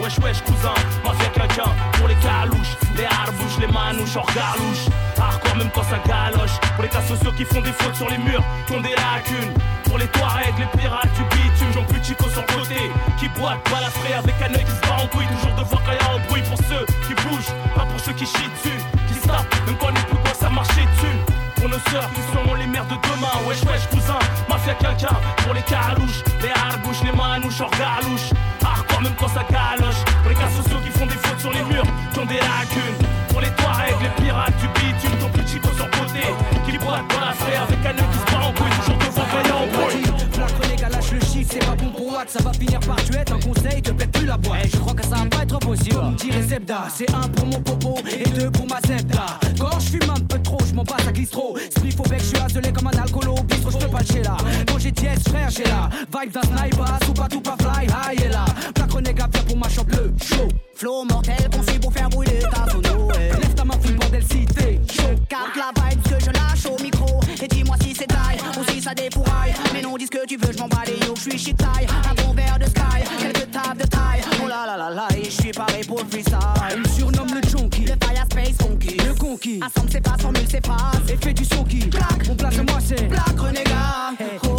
wesh 0.00 0.18
wesh 0.18 0.40
cousin, 0.42 0.74
mafia 1.04 1.28
quelqu'un, 1.28 1.70
pour 1.98 2.08
les 2.08 2.14
calouches, 2.16 2.76
les 2.96 3.04
harbouches, 3.04 3.58
les 3.60 3.66
manouches, 3.66 4.16
hors 4.16 4.26
garlouche. 4.34 4.86
Hardcore 5.18 5.56
même 5.56 5.70
quand 5.74 5.84
ça 5.84 5.98
galoche, 6.06 6.58
pour 6.74 6.82
les 6.82 6.88
cas 6.88 7.02
sociaux 7.02 7.32
qui 7.36 7.44
font 7.44 7.60
des 7.60 7.72
fautes 7.72 7.94
sur 7.94 8.08
les 8.10 8.18
murs, 8.18 8.42
qui 8.66 8.72
ont 8.74 8.80
des 8.80 8.90
lacunes. 8.90 9.52
Pour 9.84 9.98
les 9.98 10.06
Touaregs, 10.08 10.58
les 10.58 10.78
pirates 10.78 11.12
du 11.14 11.22
bitume, 11.36 11.72
Jean 11.74 11.84
plus 11.84 12.02
Chico 12.02 12.28
sur 12.28 12.40
le 12.40 12.54
côté, 12.54 12.80
qui 13.18 13.28
boite, 13.28 13.58
balafré 13.70 14.14
avec 14.14 14.34
un 14.40 14.54
œil 14.54 14.64
qui 14.64 14.72
se 14.72 14.80
bat 14.80 14.96
en 15.02 15.06
couille, 15.06 15.26
toujours 15.26 15.54
devant 15.54 15.80
quand 15.84 15.92
y 15.92 15.98
a 15.98 16.14
un 16.16 16.28
bruit 16.28 16.42
pour 16.42 16.58
ceux 16.58 16.86
qui 17.06 17.14
bougent, 17.14 17.52
pas 17.74 17.84
pour 17.84 18.00
ceux 18.00 18.12
qui 18.12 18.26
chient 18.26 18.50
dessus, 18.56 18.78
qui 19.06 19.14
se 19.14 19.28
même 19.28 19.76
quand 19.78 19.88
les 19.88 20.00
plus 20.08 20.18
quand 20.24 20.34
ça 20.34 20.50
marchait 20.50 20.86
dessus. 20.96 21.16
Pour 21.56 21.68
nos 21.68 21.78
sœurs 21.90 22.10
qui 22.12 22.20
seront 22.32 22.54
les 22.54 22.66
mères 22.66 22.86
de 22.86 22.96
demain. 22.96 23.46
Wesh 23.46 23.62
wesh 23.62 23.86
cousin, 23.88 24.18
mafia 24.48 24.74
quelqu'un. 24.74 25.14
Pour 25.44 25.54
les 25.54 25.62
carouches, 25.62 26.24
les 26.42 26.50
harbouches, 26.50 27.04
les 27.04 27.12
manouches 27.12 27.60
hors 27.60 27.70
galouche 27.70 28.30
Hardcore 28.64 29.02
même 29.02 29.14
quand 29.18 29.28
ça 29.28 29.44
galoche 29.50 30.02
Pour 30.22 30.30
les 30.30 30.36
cas 30.36 30.50
sociaux 30.50 30.78
qui 30.84 30.90
font 30.98 31.06
des 31.06 31.20
fautes 31.20 31.40
sur 31.40 31.52
les 31.52 31.62
murs 31.64 31.86
Qui 32.12 32.18
ont 32.20 32.26
des 32.26 32.40
lacunes 32.40 32.98
Pour 33.28 33.40
les 33.40 33.50
Touaregs, 33.50 34.00
les 34.02 34.24
pirates 34.24 34.56
du 34.60 34.68
bitume 34.68 35.18
Ton 35.20 35.28
petit 35.28 35.54
chico 35.54 35.68
sur 35.76 35.90
côté 35.90 36.24
Qui 36.64 36.78
boite 36.78 37.06
dans 37.08 37.20
la 37.20 37.32
avec 37.32 37.78
un 37.84 37.98
œil 37.98 38.10
qui 38.12 38.18
se 38.18 38.26
bat 38.32 38.42
en 38.46 38.52
couille 38.52 38.70
Toujours 38.80 38.98
devant 38.98 39.22
a 39.22 39.62
un 39.62 39.66
bruit 39.66 40.80
La 40.80 40.88
lâche 40.88 41.12
le 41.12 41.20
chiffre, 41.20 41.50
c'est 41.52 41.64
pas 41.64 41.74
bon 41.76 41.90
pour 41.90 42.12
Watt, 42.12 42.28
ça 42.28 42.42
va 42.42 42.52
finir 42.52 42.80
par 42.80 42.96
tuer. 43.04 43.20
Un 43.20 43.38
conseil, 43.38 43.82
te 43.82 43.90
pète 43.92 44.10
plus 44.12 44.26
la 44.26 44.36
boîte. 44.36 44.60
Eh, 44.64 44.68
je 44.68 44.76
crois 44.78 44.94
que 44.94 45.04
ça 45.04 45.16
va 45.16 45.26
pas 45.26 45.42
être 45.42 45.58
possible. 45.58 45.94
Comme 45.94 46.14
dirait 46.16 46.42
Zebda, 46.42 46.84
c'est 46.94 47.10
un 47.14 47.28
pour 47.28 47.46
mon 47.46 47.60
popo 47.60 47.94
et 48.08 48.28
deux 48.30 48.50
pour 48.50 48.66
ma 48.66 48.80
Zebda. 48.86 49.38
Quand 49.58 49.78
je 49.78 49.90
fume 49.90 50.10
un 50.10 50.20
peu 50.20 50.38
trop, 50.42 50.58
je 50.66 50.74
m'en 50.74 50.84
passe 50.84 51.06
à 51.06 51.12
glisse 51.12 51.30
trop. 51.30 51.56
Spliff 51.70 52.00
au 52.00 52.02
bec, 52.04 52.20
je 52.20 52.24
suis 52.24 52.38
azelé 52.38 52.72
comme 52.72 52.88
un 52.88 53.02
alcoolo 53.02 53.34
au 53.34 53.42
bistrot, 53.42 53.70
je 53.70 53.78
peux 53.78 53.88
pas 53.88 54.00
le 54.00 54.06
chez 54.06 54.22
là. 54.22 54.36
Quand 54.66 54.78
j'ai 54.78 54.90
dièse, 54.90 55.22
frère, 55.28 55.50
j'ai 55.50 55.64
là. 55.64 55.88
Vibe 55.92 56.32
d'un 56.32 56.42
sniper, 56.42 56.98
soupa 57.06 57.28
tout 57.28 57.40
pas 57.40 57.56
fly, 57.60 57.86
high 57.86 58.24
et 58.24 58.28
là. 58.28 58.44
La 58.78 58.86
chronique, 58.86 59.20
à 59.20 59.26
bien 59.26 59.42
pour 59.42 59.56
ma 59.56 59.68
chambre, 59.68 59.90
le 59.92 60.12
show. 60.24 60.48
Flow 60.74 61.04
mortel, 61.04 61.48
conçu 61.50 61.78
pour 61.78 61.92
faire 61.92 62.08
brûler 62.08 62.40
ta 62.50 62.70
sono. 62.70 63.10
Lève 63.12 63.54
ta 63.54 63.64
main, 63.64 63.74
full 63.80 63.96
bordel, 63.96 64.22
si 64.22 64.44
t'es 64.46 64.80
chaud. 64.92 65.08
La 65.30 65.70
vibe 65.90 66.02
que 66.02 66.24
je 66.24 66.30
lâche 66.30 66.66
au 66.66 66.82
micro. 66.82 67.20
Et 67.42 67.48
dis-moi 67.48 67.76
si 67.82 67.94
c'est 67.94 68.06
taille 68.06 68.38
ou 68.58 68.70
si 68.70 68.80
ça 68.80 68.94
dépouraille. 68.94 69.54
Mais 69.72 69.82
non, 69.82 69.96
dis 69.96 70.06
ce 70.06 70.10
que 70.10 70.26
tu 70.26 70.36
veux, 70.36 70.52
je 70.52 70.58
m'en 70.58 70.68
bats 70.68 70.82
les 70.86 71.06
yo, 71.06 71.14
je 71.14 71.20
suis 71.20 71.38
chic 71.38 71.56
taille. 71.56 71.86
Un 71.88 72.22
bon 72.22 72.32
verre 72.32 72.58
de 72.58 72.64
sky, 72.64 73.04
quelques 73.18 73.50
tables 73.50 73.82
de 73.82 73.86
taille. 73.86 74.22
Oh 74.42 74.48
là 74.48 74.66
là 74.66 74.76
là 74.76 74.90
là, 74.90 75.08
et 75.16 75.24
je 75.24 75.30
suis 75.30 75.52
paré 75.52 75.80
pour 75.86 75.98
le 75.98 76.04
freestyle. 76.06 76.38
On 76.74 76.78
me 76.78 76.88
surnomme 76.88 77.34
le 77.34 77.48
junkie, 77.48 77.84
le 77.84 77.94
fire 78.04 78.24
space 78.30 78.56
funky. 78.60 78.96
Le 78.96 79.14
conquis, 79.14 79.60
assemble 79.62 79.90
c'est 79.90 80.00
pas, 80.00 80.16
formule 80.18 80.46
c'est 80.48 80.60
pas. 80.60 80.92
Et 81.08 81.16
fais 81.16 81.34
du 81.34 81.44
son 81.44 81.64
qui 81.64 81.88
claque. 81.90 82.26
Mon 82.26 82.34
place, 82.34 82.56
moi 82.56 82.78
c'est 82.84 83.08
Black 83.08 83.38
Renégat. 83.38 84.14
Hey. 84.18 84.51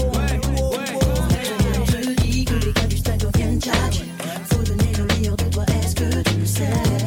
Que 6.55 7.02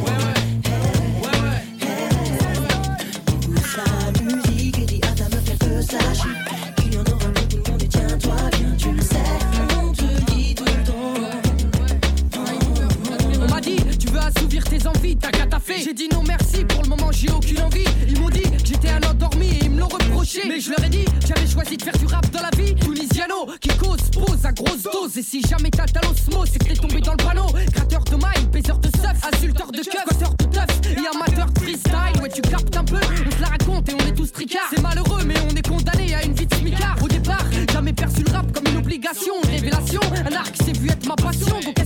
t'as 15.20 15.30
qu'à 15.30 15.46
taffer. 15.46 15.78
J'ai 15.82 15.92
dit 15.92 16.08
non 16.12 16.22
merci, 16.26 16.64
pour 16.64 16.82
le 16.82 16.88
moment 16.88 17.10
j'ai 17.12 17.30
aucune 17.30 17.60
envie. 17.60 17.84
Ils 18.08 18.20
m'ont 18.20 18.30
dit 18.30 18.42
que 18.42 18.58
j'étais 18.64 18.90
un 18.90 19.02
endormi 19.02 19.48
et 19.48 19.64
ils 19.64 19.70
me 19.70 19.80
l'ont 19.80 19.88
reproché. 19.88 20.42
Mais 20.48 20.60
je 20.60 20.70
leur 20.70 20.84
ai 20.84 20.88
dit, 20.88 21.04
j'avais 21.26 21.46
choisi 21.46 21.76
de 21.76 21.82
faire 21.82 21.96
du 21.98 22.06
rap 22.06 22.28
dans 22.30 22.42
la 22.42 22.50
vie. 22.56 22.74
Tunisiano, 22.74 23.46
qui 23.60 23.68
cause, 23.76 24.10
pose 24.12 24.44
à 24.44 24.52
grosse 24.52 24.82
dose. 24.82 25.16
Et 25.16 25.22
si 25.22 25.42
jamais 25.42 25.70
t'as 25.70 25.86
ta 25.86 26.00
l'osmose, 26.02 26.48
c'est 26.52 26.58
que 26.58 26.64
t'es 26.64 26.74
tombé 26.74 27.00
dans 27.00 27.12
le 27.12 27.24
panneau. 27.24 27.46
Gratteur 27.72 28.04
de 28.04 28.16
mailles, 28.16 28.46
baiseur 28.52 28.78
de 28.78 28.88
stuff, 28.88 29.16
insulteur 29.32 29.72
de 29.72 29.78
keuf, 29.78 29.86
squatteur 29.86 30.34
de 30.34 30.44
teuf 30.44 30.66
et 30.84 31.16
amateur 31.16 31.48
freestyle. 31.58 32.22
Ouais, 32.22 32.28
tu 32.28 32.42
captes 32.42 32.76
un 32.76 32.84
peu, 32.84 32.96
on 32.96 33.30
se 33.30 33.40
la 33.40 33.48
raconte 33.48 33.88
et 33.88 33.94
on 33.94 34.06
est 34.06 34.14
tous 34.14 34.32
tricards. 34.32 34.70
C'est 34.74 34.82
malheureux, 34.82 35.24
mais 35.24 35.34
on 35.50 35.54
est 35.54 35.66
condamné 35.66 36.14
à 36.14 36.24
une 36.24 36.34
vie 36.34 36.46
de 36.46 36.54
smicard. 36.54 36.96
Au 37.02 37.08
départ, 37.08 37.44
jamais 37.72 37.92
perçu 37.92 38.22
le 38.26 38.32
rap 38.32 38.50
comme 38.52 38.66
une 38.66 38.78
obligation. 38.78 39.34
Révélation, 39.50 40.00
un 40.12 40.34
arc, 40.34 40.54
c'est 40.64 40.76
vu 40.76 40.88
être 40.88 41.06
ma 41.06 41.16
passion. 41.16 41.60
Donc 41.64 41.78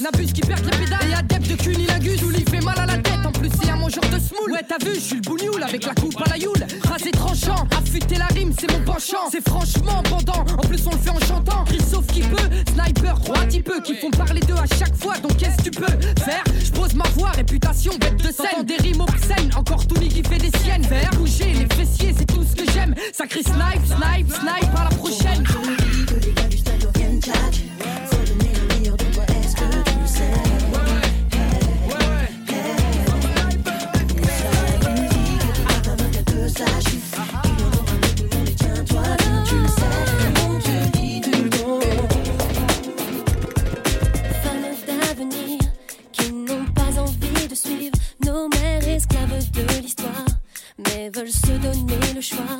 Nabus 0.00 0.32
qui 0.32 0.40
perd 0.40 0.64
les 0.64 0.70
pédales 0.70 1.10
et 1.10 1.14
adepte 1.14 1.48
de 1.48 1.54
cunilingus. 1.56 2.20
Tout 2.20 2.30
lui 2.30 2.44
fait 2.48 2.60
mal 2.60 2.78
à 2.78 2.86
la 2.86 2.96
tête, 2.98 3.20
en 3.24 3.32
plus 3.32 3.50
c'est 3.60 3.70
un 3.70 3.76
mangeur 3.76 4.04
de 4.04 4.18
smoule. 4.18 4.52
Ouais, 4.52 4.64
t'as 4.66 4.82
vu, 4.84 4.94
je 4.94 5.00
suis 5.00 5.16
le 5.16 5.20
bougnoul 5.20 5.62
avec 5.62 5.84
la 5.84 5.94
coupe 5.94 6.20
à 6.24 6.30
la 6.30 6.38
youle. 6.38 6.64
Rasé 6.88 7.10
tranchant, 7.10 7.66
affûter 7.76 8.16
la 8.16 8.26
rime, 8.26 8.52
c'est 8.58 8.70
mon 8.72 8.80
penchant. 8.80 9.28
C'est 9.30 9.46
franchement 9.46 10.02
pendant, 10.08 10.40
en 10.40 10.66
plus 10.66 10.80
on 10.86 10.92
le 10.92 10.98
fait 10.98 11.10
en 11.10 11.20
chantant. 11.20 11.64
Sauf 11.90 12.06
qui 12.06 12.20
peut, 12.20 12.36
sniper, 12.72 13.20
trois 13.20 13.44
peu 13.64 13.80
qui 13.82 13.94
font 13.96 14.10
parler 14.10 14.40
d'eux 14.40 14.54
à 14.54 14.66
chaque 14.78 14.96
fois. 14.96 15.18
Donc 15.18 15.36
qu'est-ce 15.36 15.56
que 15.58 15.62
tu 15.64 15.70
peux 15.70 16.22
faire? 16.22 16.44
Je 16.62 16.70
pose 16.70 16.94
ma 16.94 17.08
voix, 17.10 17.30
réputation, 17.30 17.92
bête 17.98 18.16
de 18.16 18.32
scène. 18.32 18.64
Des 18.64 18.76
rimes 18.76 19.02
obscènes, 19.02 19.50
encore 19.56 19.86
Tony 19.86 20.08
qui 20.08 20.22
fait 20.22 20.38
des 20.38 20.56
siennes. 20.58 20.84
Faire 20.84 21.10
bouger 21.10 21.52
les 21.52 21.74
fessiers, 21.74 22.14
c'est 22.16 22.26
tout 22.26 22.44
ce 22.44 22.56
que 22.56 22.70
j'aime. 22.72 22.94
Sacré 23.12 23.42
snipe, 23.42 23.86
snipe, 23.86 24.32
snipe, 24.32 24.76
à 24.76 24.84
la 24.84 24.96
prochaine. 24.96 25.44
Le 52.20 52.22
choix, 52.22 52.59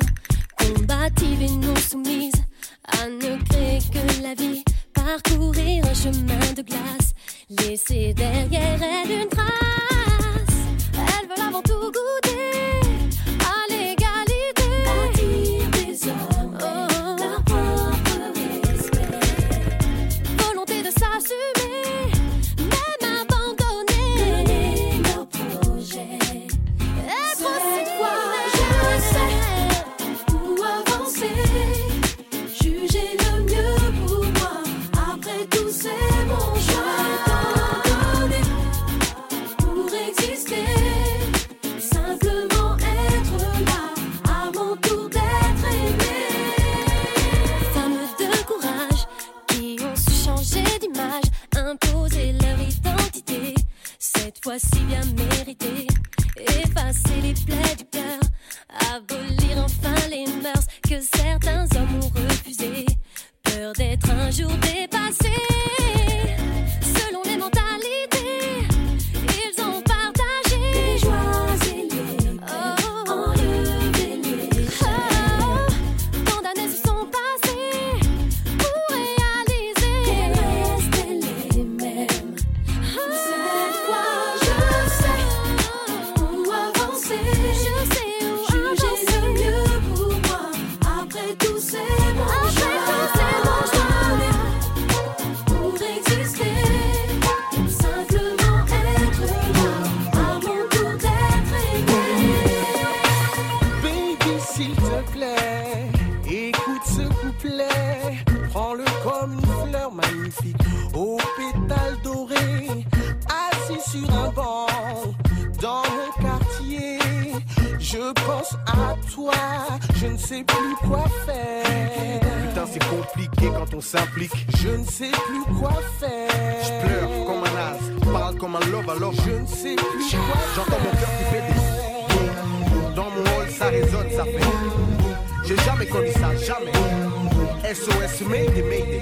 SOS 137.73 138.27
made, 138.27 138.65
Mayday 138.65 139.01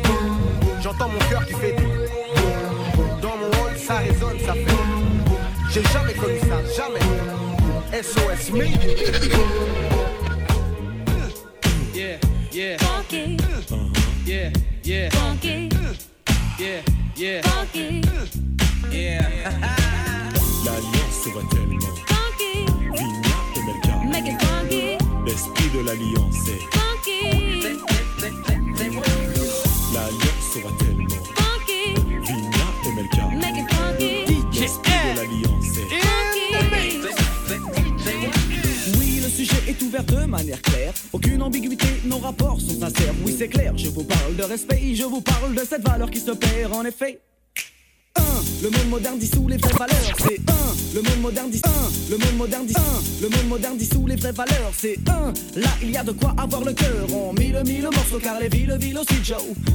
J'entends 0.79 1.09
mon 1.09 1.17
cœur 1.27 1.43
qui 1.43 1.53
fait 1.53 1.71
des 1.71 1.87
Dans 3.19 3.35
mon 3.35 3.47
hall 3.47 3.75
ça 3.75 3.97
résonne 3.97 4.39
ça 4.45 4.53
fait 4.53 5.71
J'ai 5.71 5.81
jamais 5.91 6.13
connu 6.13 6.39
ça, 6.39 6.61
jamais. 6.75 6.99
SOS 8.03 8.51
made. 8.51 9.98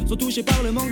Sont 0.08 0.16
touchés 0.16 0.42
par 0.42 0.62
le 0.62 0.72
monde 0.72 0.83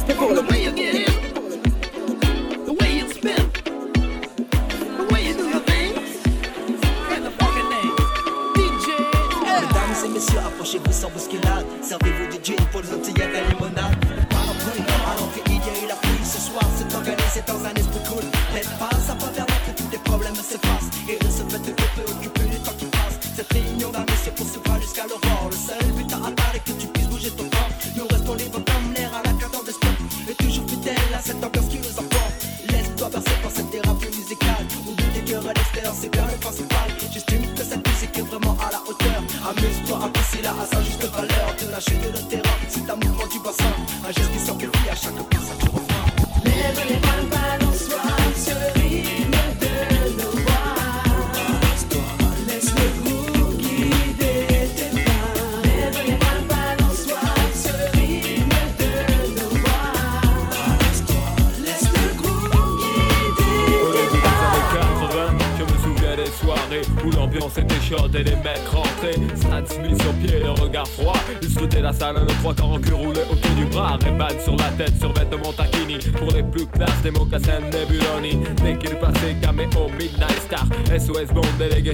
Este 0.00 0.14
pueblo 0.14 0.42
mío 0.44 0.72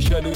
genoux 0.06 0.32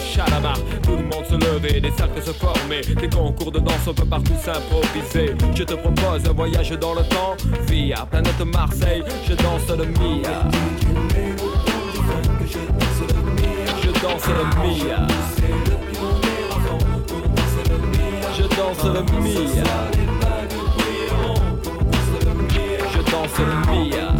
Tout 0.83 0.97
le 0.97 1.03
monde 1.03 1.25
se 1.29 1.35
lever, 1.35 1.81
des 1.81 1.91
cercles 1.93 2.23
se 2.23 2.33
former 2.33 2.81
Des 2.81 3.09
concours 3.09 3.53
de 3.53 3.61
danse, 3.61 3.87
on 3.87 3.95
peut 3.95 4.05
partout 4.05 4.35
s'improviser 4.43 5.35
Je 5.55 5.65
te 5.65 5.75
propose 5.75 6.29
un 6.29 6.33
voyage 6.33 6.71
dans 6.71 6.95
le 6.95 7.03
temps 7.03 7.37
Via 7.69 8.07
planète 8.11 8.41
Marseille, 8.45 9.03
je 9.29 9.35
danse 9.35 9.69
le 9.69 9.85
Mia. 9.87 10.49
Je 13.83 13.91
danse 14.01 14.27
le 14.27 14.45
Mia. 14.61 15.07
Je 18.37 18.43
danse 18.57 18.85
le 18.85 19.03
Mia. 19.21 19.67
Je 22.93 23.03
danse 23.03 23.39
le 23.39 23.55
Mia. 23.71 24.20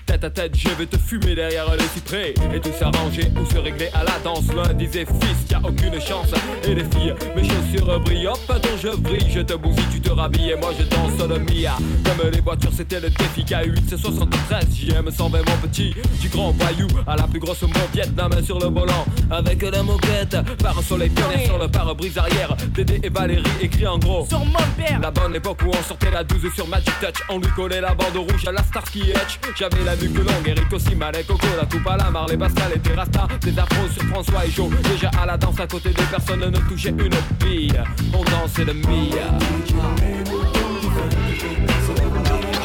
je 0.21 0.69
vais 0.75 0.85
te 0.85 0.97
fumer 0.97 1.33
derrière 1.33 1.65
les 1.75 1.83
cyprès 1.95 2.33
Et 2.53 2.59
tout 2.59 2.71
s'arranger 2.77 3.31
ou 3.39 3.45
se 3.51 3.57
régler 3.57 3.89
à 3.93 4.03
la 4.03 4.19
danse. 4.23 4.45
L'un 4.55 4.73
disait 4.73 5.05
fils, 5.05 5.49
y 5.49 5.53
a 5.55 5.59
aucune 5.59 5.99
chance. 5.99 6.29
Et 6.63 6.75
les 6.75 6.83
filles, 6.83 7.15
mes 7.35 7.43
chaussures 7.43 7.99
brillent. 8.01 8.27
Hop, 8.27 8.39
dont 8.47 8.77
je 8.81 8.95
brille, 8.97 9.27
je 9.29 9.39
te 9.39 9.53
bousille, 9.53 9.83
tu 9.91 9.99
te 9.99 10.11
rhabilles 10.11 10.51
Et 10.51 10.55
moi 10.57 10.71
je 10.77 10.83
danse 10.83 11.27
le 11.27 11.39
Mia. 11.39 11.75
Comme 12.05 12.29
les 12.29 12.41
voitures, 12.41 12.71
c'était 12.75 12.99
le 12.99 13.09
défi 13.09 13.43
K8, 13.43 13.81
c'est 13.89 13.97
73 13.97 14.65
JM 14.71 15.09
120 15.09 15.37
mon 15.37 15.67
petit, 15.67 15.95
du 16.19 16.29
grand 16.29 16.51
voyou 16.51 16.87
à 17.07 17.15
la 17.15 17.23
plus 17.23 17.39
grosse 17.39 17.61
mon 17.63 17.69
Vietnam 17.93 18.31
sur 18.43 18.59
le 18.59 18.67
volant. 18.67 19.05
Avec 19.31 19.61
la 19.61 19.81
moquette, 19.81 20.35
par 20.61 20.77
un 20.77 20.81
soleil 20.81 21.09
pionnier 21.09 21.45
sur 21.45 21.57
le 21.57 21.69
pare-brise 21.69 22.17
arrière. 22.17 22.53
Dédé 22.73 22.99
et 23.01 23.09
Valérie 23.09 23.43
écrit 23.61 23.87
en 23.87 23.97
gros. 23.97 24.25
Sur 24.27 24.39
mon 24.39 24.59
père. 24.75 24.99
La 25.01 25.09
bonne 25.09 25.33
époque 25.33 25.59
où 25.65 25.69
on 25.69 25.83
sortait 25.83 26.11
la 26.11 26.25
12 26.25 26.53
sur 26.53 26.67
Magic 26.67 26.93
Touch. 26.99 27.23
On 27.29 27.39
lui 27.39 27.47
collait 27.55 27.79
la 27.79 27.95
bande 27.95 28.17
rouge 28.17 28.45
à 28.45 28.51
la 28.51 28.61
Starsky 28.61 28.99
Hutch. 28.99 29.39
J'avais 29.57 29.85
la 29.85 29.95
nuque 29.95 30.17
longue, 30.17 30.45
Eric 30.45 30.73
aussi, 30.73 30.95
Malek, 30.95 31.27
Coco, 31.27 31.47
la 31.57 31.65
coupe 31.65 31.87
à 31.87 31.95
la 31.95 32.11
Marley, 32.11 32.35
Pascal 32.35 32.73
et 32.75 32.79
Terrasta. 32.79 33.27
Des 33.39 33.57
afros 33.57 33.87
sur 33.93 34.03
François 34.03 34.45
et 34.45 34.51
Joe. 34.51 34.69
Déjà 34.83 35.09
à 35.21 35.25
la 35.25 35.37
danse 35.37 35.59
à 35.61 35.67
côté 35.67 35.89
de 35.91 36.01
personne 36.11 36.41
ne 36.41 36.57
touchait 36.67 36.89
une 36.89 37.09
bille. 37.39 37.81
On 38.13 38.23
dansait 38.25 38.65
le 38.65 38.73
Mia. 38.73 39.31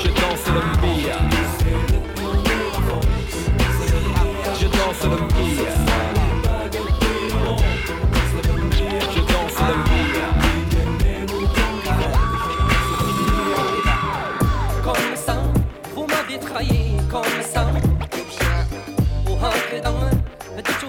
Je 0.03 0.09
danse 0.09 0.47
le 0.49 0.63
Mia. 0.83 1.19
Je 4.59 4.67
danse 4.67 5.05
le 5.05 5.17
Mia. 5.37 5.86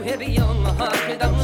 per 0.08 0.24
jon 0.24 0.64
hakdan 0.80 1.36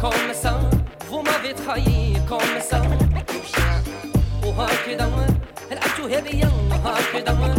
Kom 0.00 0.20
sen, 0.42 0.60
vous 1.08 1.22
m'avez 1.22 1.54
trahi 1.54 2.16
Kom 2.28 2.50
sen 2.70 2.84
وهكذا 4.44 5.06
العبتو 5.72 6.06
هذيا 6.06 6.50
هكذا 6.84 7.54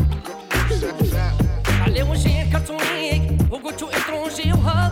على 1.81 2.01
وجهي 2.03 2.45
كرتونيك 2.51 3.23
وقلتو 3.51 3.87
اترونجي 3.87 4.53
وها 4.53 4.91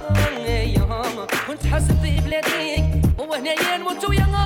كنت 1.48 1.66
حاسب 1.66 2.02
في 2.02 2.22
بلاديك 2.22 2.86
وهنايا 3.20 3.78
نموت 3.78 4.10
ويا 4.10 4.39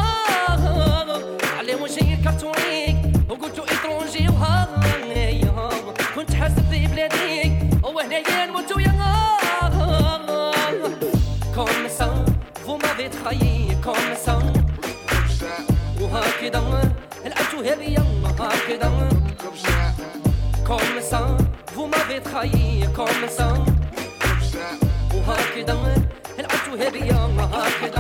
كده 16.44 16.60
لقيته 17.26 17.74
هرية 17.74 17.98
النهار 17.98 18.54
كده 18.70 18.92
كوم 20.68 20.98
فو 21.76 21.86
ما 21.86 21.98
بتخيي 22.10 22.88
كوم 22.96 23.08
وهكذا 25.16 25.74
لقيته 26.40 26.88
هرية 26.88 27.26
النهار 27.26 27.72
كده 27.82 27.93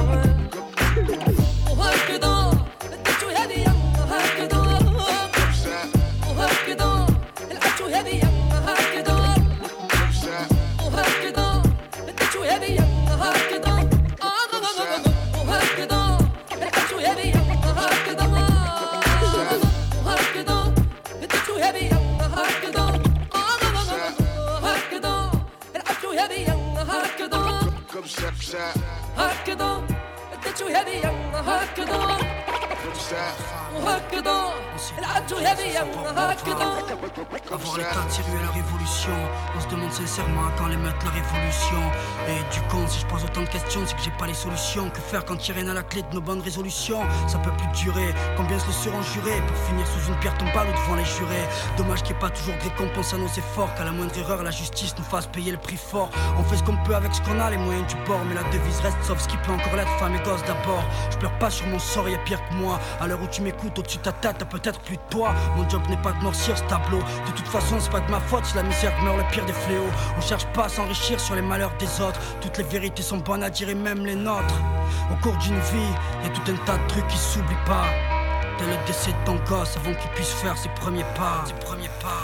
Hackedal! 33.13 34.62
penser. 34.91 34.93
Avoir 37.51 37.77
les 37.77 37.83
teintures 37.83 38.25
et 38.29 38.43
la 38.43 38.51
révolution. 38.51 39.11
On 39.55 39.61
se 39.61 39.67
demande 39.67 39.91
sincèrement 39.91 40.49
quand 40.57 40.67
les 40.67 40.77
mettre 40.77 41.05
la 41.05 41.11
révolution. 41.11 41.81
Et 42.27 42.53
du 42.53 42.61
compte, 42.69 42.89
si 42.89 42.99
je 43.01 43.05
pose 43.05 43.23
autant 43.23 43.41
de 43.41 43.49
questions, 43.49 43.81
c'est 43.85 43.95
que 43.95 44.01
j'ai 44.01 44.11
pas 44.11 44.27
les 44.27 44.33
solutions. 44.33 44.89
Que 44.89 44.99
faire 44.99 45.25
quand 45.25 45.47
il 45.47 45.51
rien 45.53 45.67
à 45.69 45.73
la 45.73 45.83
clé 45.83 46.01
de 46.01 46.15
nos 46.15 46.21
bonnes 46.21 46.41
résolutions? 46.41 47.01
Ça 47.27 47.37
peut 47.39 47.51
plus 47.51 47.67
durer. 47.83 48.13
Combien 48.37 48.57
se 48.59 48.67
le 48.67 48.73
seront 48.73 49.01
jurés 49.01 49.41
pour 49.47 49.57
finir 49.67 49.85
sous 49.87 50.11
une 50.11 50.19
pierre 50.19 50.37
tombale 50.37 50.67
ou 50.69 50.73
devant 50.73 50.95
les 50.95 51.05
jurés 51.05 51.47
Dommage 51.77 52.03
qu'il 52.03 52.13
n'y 52.13 52.17
ait 52.17 52.21
pas 52.21 52.29
toujours 52.29 52.55
de 52.55 52.63
récompense 52.63 53.13
à 53.13 53.17
nos 53.17 53.27
efforts. 53.27 53.73
Qu'à 53.75 53.83
la 53.83 53.91
moindre 53.91 54.17
erreur, 54.17 54.43
la 54.43 54.51
justice 54.51 54.95
nous 54.97 55.05
fasse 55.05 55.27
payer 55.27 55.51
le 55.51 55.57
prix 55.57 55.77
fort. 55.77 56.09
On 56.37 56.43
fait 56.43 56.57
ce 56.57 56.63
qu'on 56.63 56.77
peut 56.83 56.95
avec 56.95 57.13
ce 57.13 57.21
qu'on 57.21 57.39
a, 57.39 57.49
les 57.49 57.57
moyens 57.57 57.87
du 57.87 57.95
bord. 58.05 58.21
Mais 58.27 58.35
la 58.35 58.43
devise 58.43 58.79
reste 58.79 58.97
sauf 59.03 59.19
ce 59.21 59.27
qui 59.27 59.37
peut 59.37 59.51
encore 59.51 59.75
l'être, 59.75 59.91
femme 59.99 60.15
et 60.15 60.23
gosse 60.23 60.43
d'abord. 60.43 60.83
Je 61.11 61.17
pleure 61.17 61.37
pas 61.39 61.49
sur 61.49 61.67
mon 61.67 61.79
sort, 61.79 62.09
y 62.09 62.15
a 62.15 62.19
pire 62.19 62.39
que 62.49 62.55
moi. 62.55 62.79
À 62.99 63.07
l'heure 63.07 63.21
où 63.21 63.27
tu 63.27 63.41
m'écoutes, 63.41 63.77
au-dessus 63.77 63.97
de 63.97 64.03
ta 64.03 64.11
tête, 64.11 64.37
t'as 64.39 64.45
peut-être 64.45 64.72
plus 64.79 64.97
de 64.97 65.01
toi. 65.09 65.33
Mon 65.55 65.67
job 65.69 65.81
n'est 65.89 66.01
pas 66.01 66.11
de 66.13 66.21
noircir 66.21 66.57
ce 66.57 66.63
tableau. 66.63 66.99
De 66.99 67.31
toute 67.35 67.47
façon 67.47 67.79
c'est 67.79 67.91
pas 67.91 67.99
de 67.99 68.11
ma 68.11 68.19
faute 68.19 68.45
si 68.45 68.55
la 68.55 68.63
misère 68.63 68.93
meurt 69.03 69.17
le 69.17 69.23
pire 69.31 69.45
des 69.45 69.53
fléaux. 69.53 69.89
On 70.17 70.21
cherche 70.21 70.45
pas 70.47 70.65
à 70.65 70.69
s'enrichir 70.69 71.19
sur 71.19 71.35
les 71.35 71.41
malheurs 71.41 71.73
des 71.79 72.01
autres. 72.01 72.19
Toutes 72.41 72.57
les 72.57 72.63
vérités 72.63 73.03
sont 73.03 73.17
bonnes 73.17 73.43
à 73.43 73.49
dire 73.49 73.69
et 73.69 73.75
même 73.75 74.05
les 74.05 74.15
nôtres. 74.15 74.61
Au 75.11 75.15
cours 75.21 75.37
d'une 75.37 75.59
vie, 75.59 75.93
y 76.23 76.27
a 76.27 76.29
tout 76.29 76.51
un 76.51 76.65
tas 76.65 76.77
de 76.77 76.87
trucs 76.87 77.07
qui 77.07 77.17
s'oublient 77.17 77.65
pas. 77.65 77.85
Tel 78.57 78.67
le 78.67 78.85
décès 78.85 79.11
de 79.11 79.25
ton 79.25 79.35
gosse 79.49 79.77
avant 79.77 79.93
qu'il 79.93 80.09
puisse 80.11 80.33
faire 80.33 80.57
ses 80.57 80.69
premiers 80.69 81.05
pas 81.15 81.43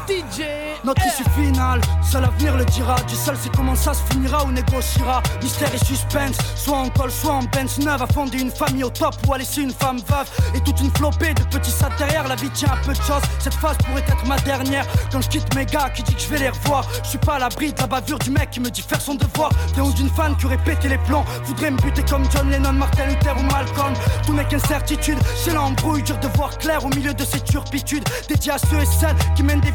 DJ 0.08 0.44
Notre 0.84 1.06
issue 1.06 1.24
finale, 1.38 1.82
seul 2.02 2.22
l'avenir 2.22 2.58
le 2.58 2.66
dira. 2.66 2.96
Du 3.08 3.16
seul 3.16 3.36
c'est 3.42 3.56
comment 3.56 3.76
ça 3.76 3.94
se 3.94 4.02
finira 4.12 4.44
ou 4.46 4.52
négociera. 4.52 5.22
Mystère 5.42 5.74
et 5.74 5.86
suspense, 5.86 6.38
soit 6.56 6.78
en 6.78 6.90
col, 6.90 7.12
soit 7.12 7.34
en 7.34 7.44
Benz 7.44 7.80
neuve. 7.80 8.02
A 8.02 8.08
fonder 8.08 8.40
une 8.40 8.52
famille 8.52 8.84
au 8.84 8.90
top 8.90 9.16
ou 9.28 9.34
à 9.34 9.38
laisser 9.38 9.62
une 9.62 9.72
femme 9.72 10.00
veuve. 10.08 10.30
Et 10.56 10.62
toute 10.62 10.80
une 10.82 10.92
flopée 10.92 11.34
de 11.34 11.44
petits 11.44 11.72
sats 11.72 11.90
derrière. 11.98 12.28
La 12.28 12.36
vie 12.36 12.50
tient 12.50 12.70
à 12.70 12.78
peu 12.78 12.92
de 12.92 13.02
choses, 13.02 13.24
cette 13.40 13.54
phase 13.54 13.78
pourrait 13.78 14.02
être 14.02 14.26
ma 14.26 14.38
dernière. 14.40 14.86
Quand 15.12 15.22
je 15.22 15.30
quitte 15.30 15.56
mes 15.56 15.66
gars 15.66 15.90
qui 15.90 16.04
dit 16.04 16.16
que 16.16 16.22
je 16.22 16.28
vais 16.28 16.40
les 16.40 16.50
revoir? 16.50 16.86
Je 17.04 17.10
suis 17.10 17.18
pas 17.18 17.36
à 17.36 17.40
l'abri 17.40 17.72
de 17.72 17.80
la 17.80 17.88
bavure 17.88 18.20
du 18.20 18.32
mec 18.32 18.52
qui 18.52 18.60
me 18.60 18.70
dit 18.70 18.82
faire 18.82 19.02
son 19.02 19.16
devoir. 19.16 19.52
T'es 19.74 19.82
d'une 19.96 20.10
fan 20.10 20.36
qui 20.38 20.46
aurait 20.46 20.58
pété 20.58 20.90
les 20.90 20.98
plombs 21.00 21.24
Voudrait 21.46 21.72
me 21.72 21.78
buter 21.78 22.04
comme 22.04 22.24
John 22.32 22.50
Lennon, 22.50 22.74
Martin 22.74 23.06
Luther 23.06 23.36
ou 23.38 23.44
Malcolm. 23.44 23.94
Tout 24.26 24.34
n'est 24.34 24.46
qu'incertitude, 24.46 25.18
c'est 25.36 25.54
l'embrouille 25.54 26.04
Dur 26.04 26.18
de 26.20 26.28
voir 26.30 26.58
clair 26.58 26.84
au 26.86 26.90
milieu 26.90 27.14
de 27.14 27.24
ces 27.24 27.42
turpitudes. 27.42 28.08
Dédié 28.28 28.52
à 28.54 28.58
ceux 28.58 28.80
et 28.80 28.86
celles 28.86 29.16
qui 29.36 29.44
mènent 29.44 29.60
des 29.60 29.69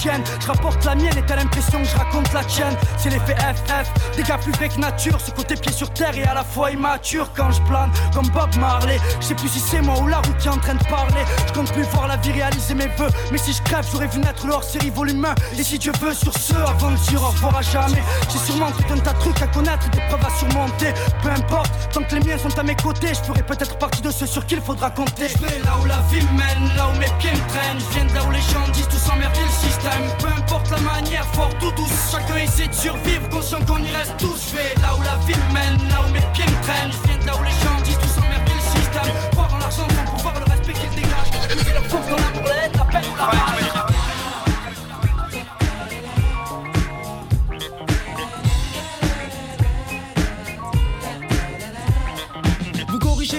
tiennes 0.00 0.22
Je 0.40 0.46
rapporte 0.46 0.84
la 0.84 0.94
mienne 0.94 1.16
et 1.16 1.22
t'as 1.22 1.36
l'impression 1.36 1.80
que 1.80 1.88
je 1.88 1.96
raconte 1.96 2.32
la 2.32 2.44
tienne. 2.44 2.76
C'est 2.96 3.10
l'effet 3.10 3.36
FF, 3.36 4.16
des 4.16 4.22
plus 4.22 4.52
vrais 4.52 4.68
que 4.68 4.78
nature 4.80 5.20
Ce 5.20 5.30
côté 5.30 5.54
pied 5.54 5.72
sur 5.72 5.90
terre 5.90 6.16
et 6.16 6.24
à 6.24 6.34
la 6.34 6.44
fois 6.44 6.70
immature 6.70 7.30
Quand 7.34 7.50
je 7.50 7.62
plane. 7.62 7.90
Comme 8.14 8.28
Bob 8.28 8.54
Marley. 8.58 8.98
Je 9.20 9.26
sais 9.26 9.34
plus 9.34 9.48
si 9.48 9.60
c'est 9.60 9.80
moi 9.80 9.98
ou 10.00 10.06
la 10.06 10.18
route 10.18 10.36
qui 10.38 10.48
est 10.48 10.50
en 10.50 10.58
train 10.58 10.74
de 10.74 10.84
parler. 10.84 11.22
Je 11.46 11.52
compte 11.52 11.72
plus 11.72 11.82
voir 11.84 12.08
la 12.08 12.16
vie 12.16 12.32
réaliser 12.32 12.74
mes 12.74 12.88
vœux. 12.88 13.10
Mais 13.30 13.38
si 13.38 13.52
je 13.52 13.62
crève 13.62 13.86
j'aurais 13.90 14.08
vu 14.08 14.20
naître 14.20 14.46
le 14.46 14.52
hors-série 14.52 14.90
volume 14.90 15.24
1 15.24 15.34
Et 15.58 15.64
si 15.64 15.78
Dieu 15.78 15.92
veut 16.00 16.14
sur 16.14 16.32
ce 16.34 16.54
avant 16.54 16.90
de 16.90 16.96
dire 16.96 17.22
au 17.22 17.28
revoir 17.28 17.56
à 17.56 17.62
jamais. 17.62 18.02
J'ai 18.30 18.38
sûrement 18.38 18.70
tout 18.70 18.92
un 18.92 18.98
tas 18.98 19.12
de 19.12 19.18
trucs 19.18 19.42
à 19.42 19.46
connaître 19.46 19.88
Des 19.90 20.00
preuves 20.08 20.24
à 20.24 20.38
surmonter. 20.38 20.92
Peu 21.22 21.30
importe, 21.30 21.72
tant 21.92 22.02
que 22.02 22.14
les 22.14 22.26
miens 22.26 22.38
sont 22.38 22.58
à 22.58 22.62
mes 22.62 22.76
côtés 22.76 23.08
Je 23.08 23.22
ferai 23.26 23.42
peut-être 23.42 23.78
partie 23.78 24.02
de 24.02 24.10
ceux 24.10 24.26
sur 24.26 24.46
qui 24.46 24.54
il 24.54 24.60
faudra 24.60 24.90
compter. 24.90 25.28
Je 25.28 25.38
vais 25.38 25.58
là 25.64 25.76
où 25.82 25.86
la 25.86 26.00
vie 26.10 26.24
mène, 26.32 26.76
là 26.76 26.88
où 26.88 26.98
mes 26.98 27.10
pieds 27.18 27.32
me 27.32 27.48
traînent 27.48 27.78
Je 27.78 27.94
viens 27.94 28.04
de 28.04 28.14
là 28.14 28.24
où 28.24 28.30
les 28.30 28.40
gens 28.40 28.68
disent 28.72 28.88
tout 28.88 28.98
s'emmerder 29.22 29.40
le 29.40 29.68
système. 29.68 30.02
Peu 30.18 30.28
importe 30.28 30.70
la 30.70 30.80
manière, 30.80 31.26
fort 31.34 31.50
ou 31.62 31.70
douce. 31.72 32.10
Chacun 32.10 32.36
essaie 32.36 32.68
de 32.68 32.74
survivre, 32.74 33.28
conscient 33.28 33.60
qu'on 33.66 33.78
y 33.78 33.90
reste 33.90 34.16
tous. 34.18 34.50
Je 34.50 34.56
vais 34.56 34.74
là 34.80 34.94
où 34.98 35.02
la 35.02 35.16
vie 35.26 35.38
me 35.48 35.54
mène, 35.54 35.88
là 35.88 36.00
où 36.06 36.12
mes 36.12 36.20
pieds 36.32 36.44
me 36.44 36.62
traînent 36.62 36.92
Je 36.92 37.08
viens 37.08 37.18
de 37.18 37.26
là 37.26 37.32
où 37.38 37.42
les 37.42 37.50
gens 37.50 37.80
disent 37.84 37.98
tout 37.98 38.08
s'emmerder 38.08 38.52
le 38.54 38.80
système. 38.80 39.14
Croire 39.32 39.54
en 39.54 39.58
l'argent 39.58 39.86
sans 39.88 40.16
pouvoir 40.16 40.34
le 40.40 40.50
respect 40.50 40.72
qu'il 40.72 40.90
dégage. 40.90 41.30
User 41.54 41.72
leur 41.72 41.84
force 41.84 42.08
dans 42.08 42.16
la 42.16 42.40
bourlette, 42.40 42.76
la 42.76 42.84
peine 42.84 43.10
ou 43.12 43.16
la 43.16 43.24
rage 43.24 43.91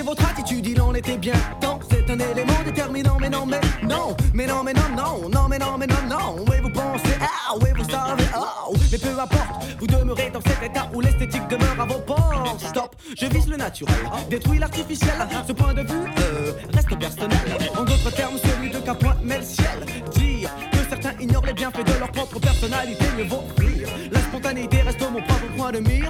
Votre 0.01 0.27
attitude, 0.27 0.65
il 0.65 0.81
en 0.81 0.93
était 0.95 1.17
bien 1.17 1.33
temps. 1.61 1.79
C'est 1.89 2.09
un 2.09 2.17
élément 2.17 2.63
déterminant, 2.65 3.17
mais 3.21 3.29
non, 3.29 3.45
mais 3.45 3.61
non, 3.83 4.15
mais 4.33 4.47
non, 4.47 4.63
mais 4.63 4.73
non, 4.73 4.89
non, 4.95 5.29
non, 5.29 5.47
mais 5.47 5.59
non, 5.59 5.77
mais 5.77 5.85
non, 5.85 5.95
non. 6.09 6.45
Oui, 6.49 6.57
vous 6.63 6.69
pensez, 6.69 7.13
ah, 7.21 7.53
oui, 7.61 7.69
vous 7.77 7.89
savez, 7.89 8.23
oh, 8.35 8.73
mais 8.91 8.97
peu 8.97 9.19
importe, 9.19 9.65
vous 9.79 9.87
demeurez 9.87 10.31
dans 10.31 10.41
cet 10.41 10.63
état 10.63 10.89
où 10.93 10.99
l'esthétique 10.99 11.47
demeure 11.47 11.79
à 11.79 11.85
vos 11.85 11.99
portes. 11.99 12.59
Stop, 12.59 12.95
je 13.15 13.27
vise 13.27 13.47
le 13.47 13.55
naturel, 13.57 13.95
détruis 14.29 14.57
l'artificiel. 14.57 15.13
Ce 15.47 15.53
point 15.53 15.73
de 15.73 15.81
vue 15.81 16.11
euh, 16.19 16.53
reste 16.73 16.97
personnel. 16.97 17.57
En 17.77 17.83
d'autres 17.83 18.11
termes, 18.15 18.37
celui 18.37 18.71
de 18.71 18.79
qu'un 18.79 18.97
met 19.23 19.37
le 19.37 19.43
ciel. 19.43 19.85
Dire 20.15 20.49
que 20.71 20.77
certains 20.89 21.13
ignorent 21.21 21.45
les 21.45 21.53
bienfaits 21.53 21.85
de 21.85 21.99
leur 21.99 22.11
propre 22.11 22.39
personnalité, 22.39 23.05
mieux 23.15 23.25
vaut 23.25 23.43
fuir 23.59 23.63
la 24.11 24.19
spontanéité 24.19 24.81
reste 24.81 25.01
mon 25.01 25.21
propre 25.21 25.55
point 25.55 25.71
de 25.71 25.79
mire. 25.79 26.02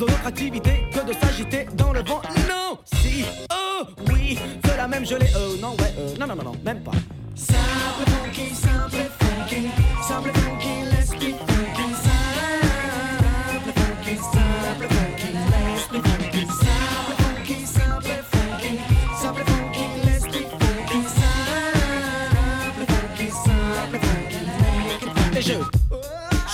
Dans 0.00 0.06
notre 0.06 0.26
activité, 0.26 0.86
que 0.92 1.06
de 1.06 1.12
s'agiter 1.12 1.66
dans 1.74 1.92
le 1.92 2.02
vent. 2.02 2.22
Non, 2.48 2.78
si, 2.84 3.26
oh, 3.52 3.84
oui, 4.10 4.38
de 4.62 4.70
la 4.76 4.88
même 4.88 5.04
gelée. 5.04 5.28
Oh, 5.36 5.56
non, 5.60 5.72
ouais, 5.72 5.94
euh, 5.98 6.16
non, 6.18 6.26
non, 6.26 6.36
non, 6.36 6.44
non, 6.44 6.52
même 6.64 6.82
pas. 6.82 6.92
Simple 7.34 8.10
funky, 8.10 8.54
simple 8.54 9.10
funky, 9.18 9.70
simple 10.02 10.32
funky, 10.32 10.84
let's 10.90 11.10
be 11.10 11.34
funky. 11.34 11.94
Simple 12.00 13.72
funky, 13.76 14.16
simple 14.16 14.88
funky, 14.88 15.28
let's 15.52 15.86
be 15.92 15.98
funky. 16.00 16.46
Simple 16.48 17.16
funky, 17.20 17.56
simple 17.66 18.08
funky, 18.32 18.80
simple 19.20 19.44
funky, 19.44 19.84
let's 20.06 20.24
be 20.24 20.40
funky. 20.48 21.00
Simple 21.20 22.86
funky, 22.88 23.28
simple 23.30 24.00
funky, 24.00 24.40
make 24.88 25.02
it 25.02 25.12
funky. 25.14 25.38
Et 25.38 25.42
je 25.42 25.56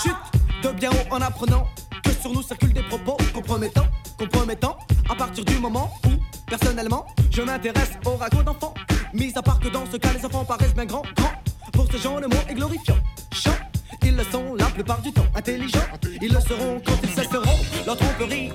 chute 0.03 0.25
de 0.65 0.71
bien 0.73 0.91
haut 0.91 1.15
en 1.15 1.21
apprenant 1.21 1.65
du 5.45 5.59
moment 5.59 5.91
où, 6.07 6.11
personnellement, 6.47 7.07
je 7.31 7.43
m'intéresse 7.43 7.93
au 8.05 8.17
ragot 8.17 8.43
d'enfants. 8.43 8.75
Mis 9.13 9.33
à 9.37 9.43
part 9.43 9.61
que 9.61 9.69
dans 9.69 9.85
ce 9.91 9.97
cas, 9.97 10.13
les 10.13 10.25
enfants 10.25 10.45
paraissent 10.45 10.75
bien 10.75 10.87
grands, 10.87 11.03
grands. 11.17 11.33
Pour 11.73 11.87
ce 11.91 11.97
genre, 11.97 12.21
le 12.21 12.29
mot 12.29 12.37
est 12.49 12.55
glorifiant. 12.55 12.97
Chant, 13.33 13.51
ils 14.03 14.17
le 14.17 14.25
sont 14.25 14.55
la 14.55 14.67
plupart 14.67 15.01
du 15.03 15.13
temps. 15.13 15.27
Intelligents, 15.35 15.79
ils 16.23 16.33
le 16.33 16.41
seront 16.41 16.81
quand 16.85 16.99
ils 17.03 17.11
cesseront. 17.11 17.59
Leur 17.87 17.97
tromperie 17.97 18.51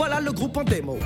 voilà 0.00 0.18
le 0.18 0.32
groupe 0.32 0.56
en 0.56 0.64
démo. 0.64 0.98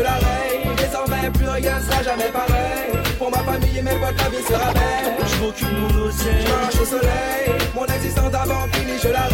Je 0.00 0.04
la. 0.04 0.76
Désormais, 0.76 1.30
plus 1.30 1.48
rien 1.48 1.78
ne 1.78 1.84
sera 1.84 2.02
jamais 2.02 2.30
pareil. 2.32 2.90
Pour 3.18 3.30
ma 3.30 3.38
famille 3.38 3.78
et 3.78 3.82
mes 3.82 3.90
potes, 3.90 4.18
la 4.18 4.28
vie 4.30 4.44
sera 4.44 4.72
belle. 4.72 5.26
J'm'occupe 5.26 5.68
de 5.68 5.94
mon 5.94 6.06
oseille. 6.06 6.46
J'marche 6.46 6.80
au 6.80 6.84
soleil. 6.84 7.44
Mon 7.74 7.86
existence 7.86 8.30
d'avant 8.30 8.66
finie, 8.72 8.98
je 9.02 9.08
la. 9.08 9.28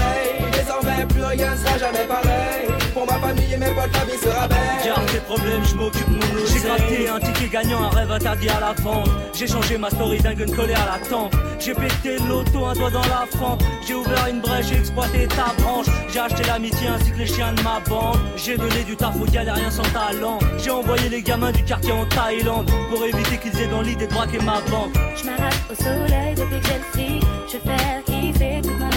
Désormais, 0.52 1.06
plus 1.06 1.24
rien 1.24 1.50
ne 1.52 1.56
sera 1.56 1.78
jamais 1.78 2.06
pareil. 2.06 2.85
Pour 2.96 3.04
ma 3.04 3.18
famille 3.18 3.52
et 3.52 3.58
mes 3.58 3.66
potes, 3.66 3.92
la 3.92 4.04
vie 4.06 4.18
sera 4.18 4.48
belle. 4.48 4.56
Garde 4.82 5.04
tes 5.12 5.18
problèmes, 5.18 5.62
je 5.68 5.74
m'occupe 5.74 6.08
de 6.08 6.14
mon. 6.14 6.46
J'ai 6.46 6.60
gratté 6.60 7.08
un 7.10 7.20
ticket 7.20 7.48
gagnant, 7.52 7.82
un 7.82 7.90
rêve 7.90 8.10
interdit 8.10 8.48
à 8.48 8.58
la 8.58 8.72
vente. 8.72 9.10
J'ai 9.34 9.46
changé 9.46 9.76
ma 9.76 9.90
story 9.90 10.18
d'un 10.22 10.32
gun 10.32 10.46
collé 10.46 10.72
à 10.72 10.98
la 10.98 11.06
tempe. 11.06 11.36
J'ai 11.58 11.74
pété 11.74 12.16
l'auto, 12.26 12.64
un 12.64 12.72
doigt 12.72 12.90
dans 12.90 13.02
la 13.02 13.26
fente. 13.38 13.62
J'ai 13.86 13.92
ouvert 13.92 14.26
une 14.30 14.40
brèche, 14.40 14.68
j'ai 14.68 14.78
exploité 14.78 15.28
ta 15.28 15.52
branche. 15.62 15.84
J'ai 16.10 16.20
acheté 16.20 16.44
l'amitié 16.44 16.88
ainsi 16.88 17.10
que 17.12 17.18
les 17.18 17.26
chiens 17.26 17.52
de 17.52 17.60
ma 17.60 17.80
bande. 17.86 18.18
J'ai 18.34 18.56
donné 18.56 18.82
du 18.82 18.96
taf 18.96 19.14
aux 19.20 19.26
galériens 19.26 19.70
sans 19.70 19.82
talent. 19.82 20.38
J'ai 20.56 20.70
envoyé 20.70 21.10
les 21.10 21.20
gamins 21.20 21.52
du 21.52 21.62
quartier 21.64 21.92
en 21.92 22.06
Thaïlande 22.06 22.70
pour 22.88 23.04
éviter 23.04 23.36
qu'ils 23.36 23.60
aient 23.60 23.68
dans 23.68 23.82
l'idée 23.82 24.06
de 24.06 24.14
braquer 24.14 24.38
ma 24.38 24.62
banque. 24.70 24.94
Je 25.16 25.24
m'arrache 25.26 25.60
au 25.70 25.74
soleil 25.74 26.34
depuis 26.34 26.60
que 26.60 26.66
j'ai 26.66 26.78
le 26.78 26.84
fric. 26.92 27.22
Je 27.46 27.58
vais 27.58 27.76
faire 27.76 28.04
kiffer 28.06 28.62
toute 28.62 28.78
mon 28.78 28.95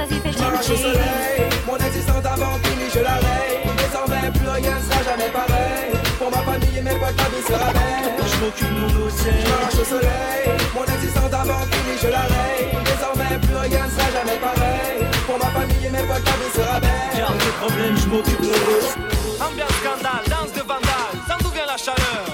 vas-y, 0.00 0.20
fais 0.20 0.76
soleil, 0.76 1.50
mon 1.66 1.76
existence 1.76 2.22
d'avant 2.22 2.56
finie, 2.62 2.90
je 2.94 3.00
la 3.00 3.16
raye. 3.24 3.60
Désormais, 3.76 4.30
plus 4.32 4.48
rien 4.48 4.76
ne 4.78 4.84
sera 4.86 5.02
jamais 5.10 5.30
pareil. 5.30 5.90
Pour 6.18 6.30
ma 6.30 6.42
famille 6.48 6.78
et 6.78 6.82
mes 6.82 6.96
potes, 7.00 7.18
la 7.18 7.28
vie 7.32 7.44
sera 7.46 7.72
belle. 7.72 8.08
J'm'occupe 8.32 8.74
de 8.74 8.80
mon. 8.80 9.08
J'marche 9.10 9.78
au 9.80 9.84
soleil, 9.84 10.44
mon 10.74 10.84
existence 10.94 11.30
d'avant 11.30 11.62
finie, 11.70 11.98
je 12.02 12.08
la 12.08 12.24
raye. 12.32 12.66
Désormais, 12.90 13.38
plus 13.44 13.56
rien 13.56 13.84
ne 13.86 13.90
sera 13.90 14.08
jamais 14.16 14.38
pareil. 14.40 14.98
Pour 15.26 15.38
ma 15.38 15.50
famille 15.56 15.86
et 15.86 15.90
mes 15.90 16.04
potes, 16.08 16.26
la 16.30 16.36
vie 16.40 16.52
sera 16.54 16.80
belle. 16.80 17.18
Garde 17.18 17.38
tes 17.38 17.54
problèmes, 17.60 17.96
j'm'occupe 17.98 18.40
de 18.40 18.56
mon. 18.66 19.44
Ambiance 19.46 19.76
scandale, 19.80 20.24
danse 20.28 20.52
de 20.52 20.60
vandale, 20.60 21.16
sans 21.28 21.38
d'où 21.42 21.50
vient 21.50 21.66
la 21.66 21.76
chaleur 21.76 22.29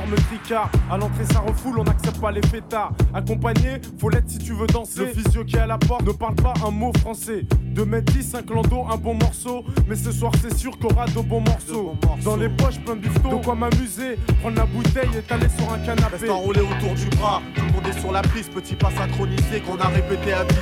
me 0.00 0.16
tricardent. 0.16 0.70
À 0.90 0.96
l'entrée, 0.96 1.24
ça 1.30 1.40
refoule, 1.40 1.78
on 1.78 1.84
n'accepte 1.84 2.20
pas 2.20 2.30
les 2.30 2.42
fêtards. 2.42 2.92
Accompagné, 3.14 3.80
faut 3.98 4.08
l'être 4.08 4.28
si 4.28 4.38
tu 4.38 4.52
veux 4.52 4.66
danser. 4.66 5.00
Le 5.00 5.06
physio 5.06 5.44
qui 5.44 5.56
est 5.56 5.60
à 5.60 5.66
la 5.66 5.78
porte 5.78 6.06
ne 6.06 6.12
parle 6.12 6.34
pas 6.36 6.54
un 6.66 6.70
mot 6.70 6.92
français. 7.00 7.44
2 7.74 7.84
mètres 7.84 8.12
10, 8.12 8.22
5 8.22 8.50
landau, 8.50 8.86
un 8.90 8.96
bon 8.96 9.14
morceau. 9.14 9.64
Mais 9.88 9.96
ce 9.96 10.12
soir, 10.12 10.32
c'est 10.40 10.56
sûr 10.56 10.78
qu'on 10.78 10.88
aura 10.88 11.06
de 11.06 11.20
bons 11.20 11.40
morceaux. 11.40 11.94
Dans 12.24 12.36
les 12.36 12.48
poches, 12.48 12.80
plein 12.80 12.96
de 12.96 13.00
bifton. 13.00 13.38
De 13.38 13.44
quoi 13.44 13.54
m'amuser, 13.54 14.18
prendre 14.40 14.56
la 14.56 14.66
bouteille 14.66 15.10
et 15.18 15.22
t'aller 15.22 15.48
sur 15.56 15.72
un 15.72 15.78
canapé. 15.78 16.16
Reste 16.16 16.30
enroulé 16.30 16.60
autour 16.60 16.94
du 16.94 17.06
bras, 17.16 17.42
tout 17.54 17.64
le 17.64 17.72
monde 17.72 17.86
est 17.86 17.98
sur 18.00 18.12
la 18.12 18.22
piste, 18.22 18.52
petit 18.52 18.74
pas 18.74 18.90
synchronisé 18.90 19.60
qu'on 19.60 19.78
a 19.78 19.88
répété 19.88 20.32
à 20.32 20.44
10. 20.44 20.56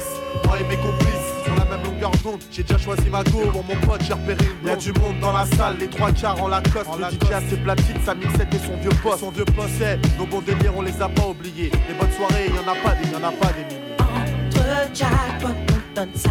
Moi 0.47 0.61
et 0.61 0.65
mes 0.65 0.77
complices, 0.77 1.20
sur 1.45 1.55
la 1.55 1.65
même 1.65 1.85
longueur 1.85 2.11
d'onde, 2.23 2.41
j'ai 2.51 2.63
déjà 2.63 2.79
choisi 2.79 3.09
ma 3.11 3.23
go, 3.25 3.51
bon 3.53 3.65
mon 3.69 3.77
pote 3.87 4.03
j'ai 4.07 4.13
repéré 4.13 4.45
une 4.63 4.69
Y'a 4.69 4.77
du 4.77 4.93
monde 4.93 5.19
dans 5.21 5.33
la 5.33 5.47
salle, 5.47 5.77
les 5.79 5.89
trois 5.89 6.13
quarts 6.13 6.43
en 6.43 6.49
Lacoste, 6.49 6.91
le 6.99 7.05
DJ 7.05 7.33
a 7.33 7.41
ses 7.41 7.57
platines, 7.57 8.01
sa 8.05 8.15
mixette 8.15 8.55
et 8.55 8.59
son 8.59 8.77
vieux 8.77 8.91
poste. 9.03 9.21
Son 9.21 9.31
vieux 9.31 9.45
poste, 9.45 9.71
c'est 9.79 9.99
nos 10.19 10.27
bons 10.27 10.41
délires, 10.41 10.73
on 10.77 10.83
les 10.83 11.01
a 11.01 11.09
pas 11.09 11.27
oubliés. 11.27 11.71
Les 11.89 11.95
bonnes 11.95 12.13
soirées, 12.13 12.49
y 12.49 12.59
en 12.59 12.71
a 12.71 12.75
pas 12.77 12.95
des, 12.95 13.09
y 13.11 13.15
en 13.15 13.29
a 13.29 13.33
pas 13.33 13.53
des 13.53 13.65
milliers. 13.65 13.97
Entre 13.99 14.95
jackpot, 14.95 15.49
on 15.49 15.95
donne 15.95 16.15
ça 16.15 16.31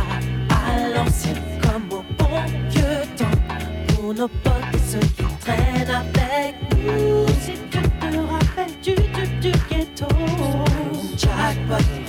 à 0.50 0.90
l'ancienne 0.96 1.42
comme 1.62 2.00
au 2.00 2.04
bon 2.18 2.42
vieux 2.70 3.06
temps. 3.18 3.96
Pour 3.96 4.14
nos 4.14 4.28
potes 4.28 4.54
et 4.74 4.78
ceux 4.78 5.00
qui 5.00 5.24
traînent 5.42 5.90
avec 5.90 6.56
nous. 6.72 7.28
Si 7.42 7.54
tu 7.70 7.82
te 7.82 8.18
rappelles 8.18 8.80
du, 8.82 8.96
du, 8.96 9.52
du 9.52 9.52
ghetto. 9.70 10.08
Jackpot, 11.18 11.78
jackpot. 11.78 12.09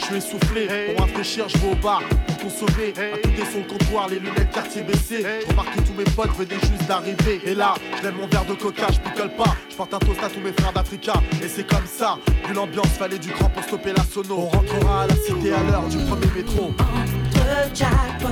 Je 0.00 0.06
suis 0.06 0.16
essoufflé, 0.16 0.66
pour 0.94 1.04
rafraîchir, 1.04 1.48
je 1.48 1.58
vais 1.58 1.72
au 1.72 1.74
bar 1.76 2.02
pour 2.26 2.38
consommer. 2.38 2.92
À 2.96 3.16
côté 3.18 3.42
son 3.52 3.62
comptoir, 3.62 4.08
les 4.08 4.18
lunettes 4.18 4.50
quartier 4.50 4.82
baissées. 4.82 5.24
Je 5.42 5.50
remarque 5.50 5.76
que 5.76 5.80
tous 5.82 5.92
mes 5.92 6.04
potes 6.04 6.34
venaient 6.36 6.60
juste 6.60 6.86
d'arriver. 6.88 7.40
Et 7.44 7.54
là, 7.54 7.74
je 7.98 8.04
lève 8.04 8.16
mon 8.16 8.26
verre 8.26 8.46
de 8.46 8.54
coca, 8.54 8.86
je 8.90 8.98
picole 8.98 9.30
pas. 9.36 9.54
Je 9.70 9.76
porte 9.76 9.92
un 9.94 9.98
toast 9.98 10.22
à 10.22 10.28
tous 10.28 10.40
mes 10.40 10.52
frères 10.52 10.72
d'Africa. 10.72 11.14
Et 11.42 11.48
c'est 11.48 11.66
comme 11.66 11.86
ça, 11.86 12.18
vu 12.48 12.54
l'ambiance, 12.54 12.88
fallait 12.98 13.18
du 13.18 13.28
cran 13.30 13.50
pour 13.50 13.62
stopper 13.62 13.92
la 13.92 14.02
sono. 14.04 14.38
On 14.38 14.48
rentrera 14.48 15.02
à 15.02 15.06
la 15.06 15.14
cité 15.16 15.52
à 15.52 15.62
l'heure 15.70 15.86
du 15.88 15.98
premier 15.98 16.26
métro. 16.34 16.72
Entre 16.78 17.74
jackpot, 17.74 18.28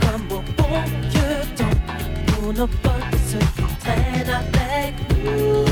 comme 0.00 0.38
au 0.38 0.42
bon 0.56 0.82
vieux 1.10 1.20
temps. 1.56 2.42
monopole 2.42 2.92
de 3.12 3.18
ceux 3.30 3.38
qui 3.38 4.30
avec 4.30 4.94
nous. 5.24 5.67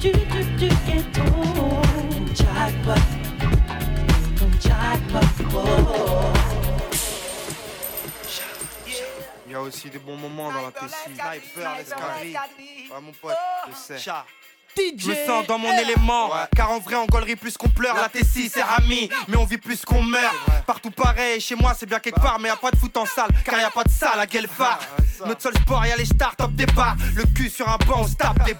Du, 0.00 0.10
du, 0.12 0.44
du 0.56 0.68
ghetto, 0.86 1.24
jackpot, 2.34 3.04
jackpot, 4.60 5.28
oh. 5.54 6.32
Il 9.46 9.52
y 9.52 9.54
a 9.54 9.60
aussi 9.60 9.88
des 9.90 9.98
bons 9.98 10.16
moments 10.16 10.52
dans 10.52 10.62
la 10.62 10.72
Tessie. 10.72 10.94
Sniper, 11.04 11.76
l'escadrille. 11.78 12.38
Ouais, 12.90 13.00
mon 13.00 13.12
pote, 13.12 13.36
je 13.68 13.74
sais. 13.74 13.98
Je 14.98 15.08
me 15.08 15.14
sens 15.26 15.46
dans 15.46 15.58
mon 15.58 15.72
élément, 15.72 16.30
car 16.54 16.70
en 16.70 16.78
vrai 16.78 16.96
on 16.96 17.06
gaulerie 17.06 17.36
plus 17.36 17.56
qu'on 17.56 17.68
pleure. 17.68 17.96
La 17.96 18.08
Tessie 18.08 18.50
c'est 18.52 18.62
ami, 18.76 19.08
mais 19.28 19.36
on 19.36 19.44
vit 19.44 19.58
plus 19.58 19.84
qu'on 19.84 20.02
meurt. 20.02 20.34
Partout 20.66 20.90
pareil, 20.90 21.40
chez 21.40 21.54
moi 21.54 21.72
c'est 21.78 21.86
bien 21.86 21.98
quelque 21.98 22.20
part, 22.20 22.38
mais 22.40 22.48
y 22.48 22.52
a 22.52 22.56
pas 22.56 22.70
de 22.70 22.76
foot 22.76 22.96
en 22.96 23.06
salle, 23.06 23.30
car 23.44 23.58
y 23.60 23.64
a 23.64 23.70
pas 23.70 23.84
de 23.84 23.90
salle 23.90 24.20
à 24.20 24.26
Guelphard. 24.26 24.80
Notre 25.24 25.42
seul 25.42 25.54
sport, 25.54 25.86
y 25.86 25.92
a 25.92 25.96
les 25.96 26.04
stars 26.04 26.36
top 26.36 26.52
départ. 26.52 26.96
Le 27.14 27.24
cul 27.24 27.48
sur 27.48 27.68
un 27.68 27.78
banc, 27.86 28.00
on 28.00 28.06
se 28.06 28.14
tape 28.14 28.44
des. 28.44 28.54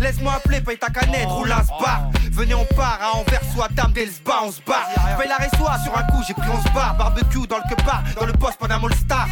Laisse-moi 0.00 0.34
appeler, 0.34 0.60
paye 0.60 0.76
ta 0.76 0.88
canette, 0.88 1.26
roule 1.26 1.52
un 1.52 1.62
bar. 1.80 2.10
Venez, 2.32 2.54
on 2.54 2.64
part 2.74 2.98
à 3.00 3.16
Anvers, 3.16 3.40
soit 3.54 3.68
Dame 3.72 3.92
d'Elsba, 3.92 4.40
on 4.42 4.52
se 4.52 4.60
barre. 4.62 4.88
Paye 5.18 5.28
la 5.28 5.36
reçoit 5.36 5.78
sur 5.84 5.96
un 5.96 6.02
coup, 6.04 6.22
j'ai 6.26 6.34
pris 6.34 6.48
11 6.48 6.64
bar. 6.74 6.96
Barbecue 6.96 7.46
dans 7.46 7.58
le 7.58 7.68
quepart, 7.68 8.02
dans 8.18 8.26
le 8.26 8.32
poste 8.32 8.58
pendant 8.58 8.82
All 8.84 8.94
Star. 8.94 9.26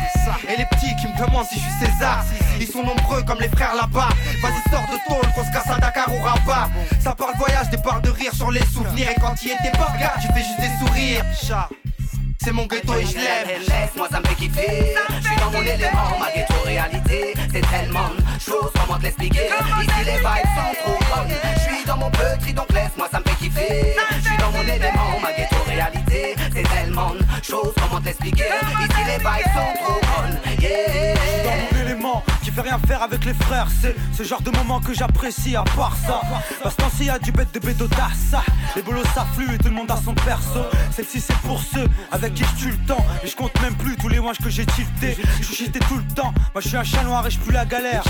Et 0.48 0.56
les 0.56 0.66
petits 0.66 0.94
qui 1.00 1.06
me 1.06 1.26
demandent 1.26 1.46
si 1.46 1.56
je 1.56 1.60
suis 1.60 1.92
César. 1.92 2.24
Ils 2.58 2.66
sont 2.66 2.82
nombreux 2.82 3.22
comme 3.24 3.40
les 3.40 3.48
frères 3.48 3.74
là-bas. 3.74 4.08
Vas-y, 4.42 4.70
sors 4.70 4.82
de 4.82 4.98
tôle, 5.08 5.32
qu'on 5.34 5.44
se 5.44 5.50
casse 5.50 5.70
à 5.70 5.78
Dakar 5.78 6.08
ou 6.08 6.22
Rabat. 6.30 6.68
Ça 7.02 7.14
parle 7.14 7.34
voyage, 7.38 7.70
des 7.70 7.76
barres 7.78 8.00
de 8.00 8.10
rire 8.10 8.34
sur 8.34 8.50
les 8.50 8.64
souvenirs. 8.66 9.10
Et 9.10 9.20
quand 9.20 9.34
y 9.42 9.48
étais 9.48 9.72
pas, 9.72 9.92
gars, 9.98 10.14
tu 10.20 10.28
fais 10.28 10.44
juste 10.44 10.60
des 10.60 10.86
sourires. 10.86 11.24
C'est 12.42 12.52
mon 12.52 12.66
ghetto 12.66 12.94
et 12.98 13.04
je 13.04 13.14
l'aime. 13.16 13.60
Laisse-moi, 13.68 14.08
ça 14.10 14.20
me 14.20 14.26
fait 14.26 14.34
kiffer. 14.34 14.94
Je 15.08 15.26
suis 15.26 15.36
dans 15.36 15.50
mon 15.50 15.62
élément, 15.62 16.18
ma 16.18 16.32
ghetto 16.32 16.54
réalité. 16.64 17.34
C'est 17.52 17.68
tellement 17.68 18.08
de 18.08 18.40
choses, 18.40 18.70
comment 18.74 18.98
te 18.98 19.02
l'expliquer. 19.02 19.50
Ici, 19.82 20.04
les 20.04 20.16
vibes 20.16 20.50
sont 20.56 20.74
trop 20.82 20.98
bonnes. 20.98 21.34
Je 21.54 21.60
suis 21.60 21.84
dans 21.84 21.96
mon 21.98 22.10
petit, 22.10 22.54
donc 22.54 22.72
laisse-moi, 22.72 23.08
ça 23.10 23.18
me 23.18 23.24
fait 23.24 23.39
kiffer. 23.40 23.94
Je 24.16 24.28
suis 24.28 24.36
dans 24.36 24.52
mon 24.52 24.62
élément, 24.62 25.18
ma 25.22 25.32
ghetto 25.32 25.56
réalité. 25.66 26.36
C'est 26.54 26.68
tellement 26.68 27.14
de 27.14 27.44
choses, 27.44 27.72
comment 27.80 28.00
te 28.00 28.06
l'expliquer. 28.06 28.44
Ici, 28.44 29.00
les 29.06 29.18
vibes 29.18 29.52
sont 29.54 29.82
trop 29.82 30.00
bonnes. 30.00 30.38
Yeah. 30.60 31.14
dans 31.44 31.76
mon 31.76 31.82
élément 31.82 32.22
qui 32.42 32.50
fait 32.50 32.60
rien 32.60 32.78
faire 32.86 33.02
avec 33.02 33.24
les 33.24 33.34
frères. 33.34 33.68
C'est 33.80 33.96
ce 34.16 34.22
genre 34.22 34.42
de 34.42 34.50
moment 34.50 34.80
que 34.80 34.92
j'apprécie 34.92 35.56
à 35.56 35.62
part 35.76 35.96
ça. 36.06 36.20
Parce 36.62 36.74
que 36.74 37.04
y 37.04 37.08
a 37.08 37.18
du 37.18 37.32
bête 37.32 37.52
de 37.54 37.60
bédo 37.60 37.88
ça. 38.30 38.42
Les 38.76 38.82
bolos 38.82 39.04
s'affluent 39.14 39.54
et 39.54 39.58
tout 39.58 39.68
le 39.68 39.74
monde 39.74 39.90
a 39.90 39.96
son 39.96 40.14
perso. 40.14 40.60
Celle-ci 40.94 41.20
c'est 41.20 41.36
pour 41.38 41.60
ceux 41.62 41.88
avec 42.12 42.34
qui 42.34 42.44
je 42.44 42.62
tue 42.62 42.70
le 42.70 42.86
temps. 42.86 43.04
Et 43.24 43.26
je 43.26 43.34
compte 43.34 43.58
même 43.62 43.74
plus 43.74 43.96
tous 43.96 44.08
les 44.08 44.20
mois 44.20 44.34
que 44.34 44.50
j'ai 44.50 44.66
tilté. 44.66 45.16
Je 45.38 45.44
suis 45.44 45.54
cheaté 45.54 45.78
tout 45.80 45.96
le 45.96 46.14
temps. 46.14 46.32
Moi 46.54 46.60
je 46.60 46.68
suis 46.68 46.76
un 46.76 46.84
chat 46.84 47.02
noir 47.04 47.26
et 47.26 47.30
je 47.30 47.38
pue 47.38 47.52
la 47.52 47.64
galère. 47.64 48.02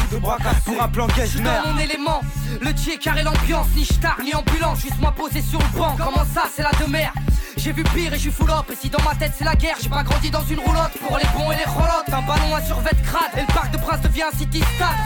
Pour 0.64 0.83
un 0.83 0.89
plan 0.89 1.07
Je 1.16 1.24
suis 1.26 1.41
dans 1.41 1.72
mon 1.72 1.78
élément, 1.78 2.20
le 2.61 2.74
tier 2.74 2.99
carré 2.99 3.22
l'ambiance, 3.22 3.68
ni 3.76 3.85
star 3.85 4.18
ni 4.22 4.35
ambulance, 4.35 4.81
juste 4.81 4.99
moi 5.01 5.14
posé 5.21 5.43
sur 5.43 5.59
le 5.59 5.79
banc. 5.79 5.95
Comment 5.99 6.25
ça, 6.35 6.45
c'est 6.55 6.62
la 6.62 6.73
demeure? 6.81 7.12
J'ai 7.57 7.73
vu 7.73 7.83
pire 7.95 8.12
et 8.14 8.16
je 8.16 8.23
suis 8.23 8.31
full 8.31 8.51
up. 8.51 8.64
Et 8.73 8.77
si 8.77 8.89
dans 8.89 9.03
ma 9.05 9.14
tête 9.14 9.33
c'est 9.37 9.45
la 9.45 9.55
guerre, 9.55 9.77
j'ai 9.83 9.91
pas 9.91 10.03
grandi 10.03 10.31
dans 10.31 10.45
une 10.45 10.61
roulotte. 10.61 10.93
Pour 11.07 11.18
les 11.18 11.29
bons 11.35 11.53
et 11.53 11.57
les 11.57 11.64
rolottes, 11.64 12.09
un 12.09 12.23
ballon, 12.23 12.57
un 12.57 12.62
survêt 12.62 12.97
crade. 13.05 13.33
Et 13.37 13.43
le 13.43 13.53
parc 13.53 13.71
de 13.71 13.77
Prince 13.77 14.01
devient 14.01 14.25
un 14.33 14.39
city 14.39 14.62
stade. 14.77 14.97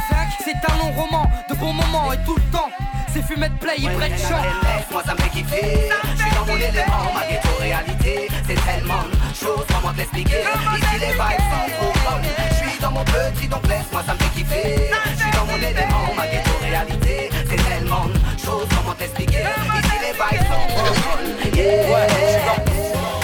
C'est 0.44 0.60
un 0.70 0.76
long 0.78 0.92
roman, 0.92 1.28
de 1.50 1.54
bons 1.56 1.72
moments 1.72 2.12
et 2.12 2.18
tout 2.24 2.36
le 2.36 2.42
temps. 2.52 2.68
C'est 3.14 3.22
fumé 3.22 3.48
de 3.48 3.54
play 3.58 3.76
et 3.78 3.88
près 3.90 4.08
de 4.10 4.16
chant. 4.16 4.42
Laisse-moi, 4.42 5.02
ça 5.06 5.14
me 5.14 5.18
fait 5.20 5.28
kiffer. 5.28 5.88
Je 6.16 6.20
suis 6.20 6.34
dans 6.34 6.46
mon 6.46 6.56
élément, 6.56 7.14
ma 7.14 7.24
ghetto 7.28 7.48
réalité. 7.60 8.28
C'est 8.44 8.60
tellement 8.66 9.04
de 9.04 9.36
choses, 9.36 9.64
comment 9.68 9.92
te 9.92 9.98
l'expliquer. 9.98 10.40
Ici, 10.40 10.98
les 10.98 11.12
vibes 11.12 11.44
sont 11.46 11.66
trop 11.78 11.92
bonnes. 11.92 12.28
Je 12.50 12.54
suis 12.56 12.80
dans 12.80 12.90
mon 12.90 13.04
petit, 13.04 13.46
donc 13.46 13.62
laisse-moi, 13.68 14.02
ça 14.04 14.14
me 14.14 14.18
fait 14.18 14.40
kiffer. 14.40 14.90
Je 15.12 15.22
suis 15.22 15.30
dans 15.30 15.46
mon 15.46 15.58
élément, 15.58 16.12
ma 16.16 16.26
ghetto 16.26 16.50
réalité. 16.60 17.30
C'est 17.48 17.62
tellement 17.70 18.06
de 18.06 18.40
choses, 18.44 18.66
comment 18.76 18.94
t'expliquer. 18.94 19.42
Ici, 19.42 19.96
les 20.00 20.12
vibes 20.12 20.46
sont 20.50 20.66
trop 20.74 20.90
bonnes. 21.04 21.54
Yeah. 21.54 23.23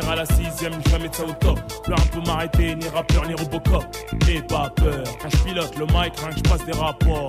À 0.00 0.16
la 0.16 0.26
sixième, 0.26 0.72
jamais 0.90 1.08
de 1.08 1.14
ça 1.14 1.24
au 1.24 1.32
top. 1.32 1.58
Plus 1.84 1.92
un 1.92 2.06
peu 2.12 2.20
m'arrêter, 2.26 2.74
ni 2.74 2.88
rappeur, 2.88 3.26
ni 3.26 3.34
Robocop. 3.34 3.84
N'aie 4.26 4.42
pas 4.42 4.70
peur, 4.76 5.04
quand 5.20 5.30
je 5.30 5.36
pilote 5.38 5.76
le 5.78 5.86
mic, 5.86 6.12
rien 6.18 6.30
que 6.30 6.36
je 6.36 6.42
passe 6.42 6.64
des 6.64 6.72
rapports. 6.72 7.28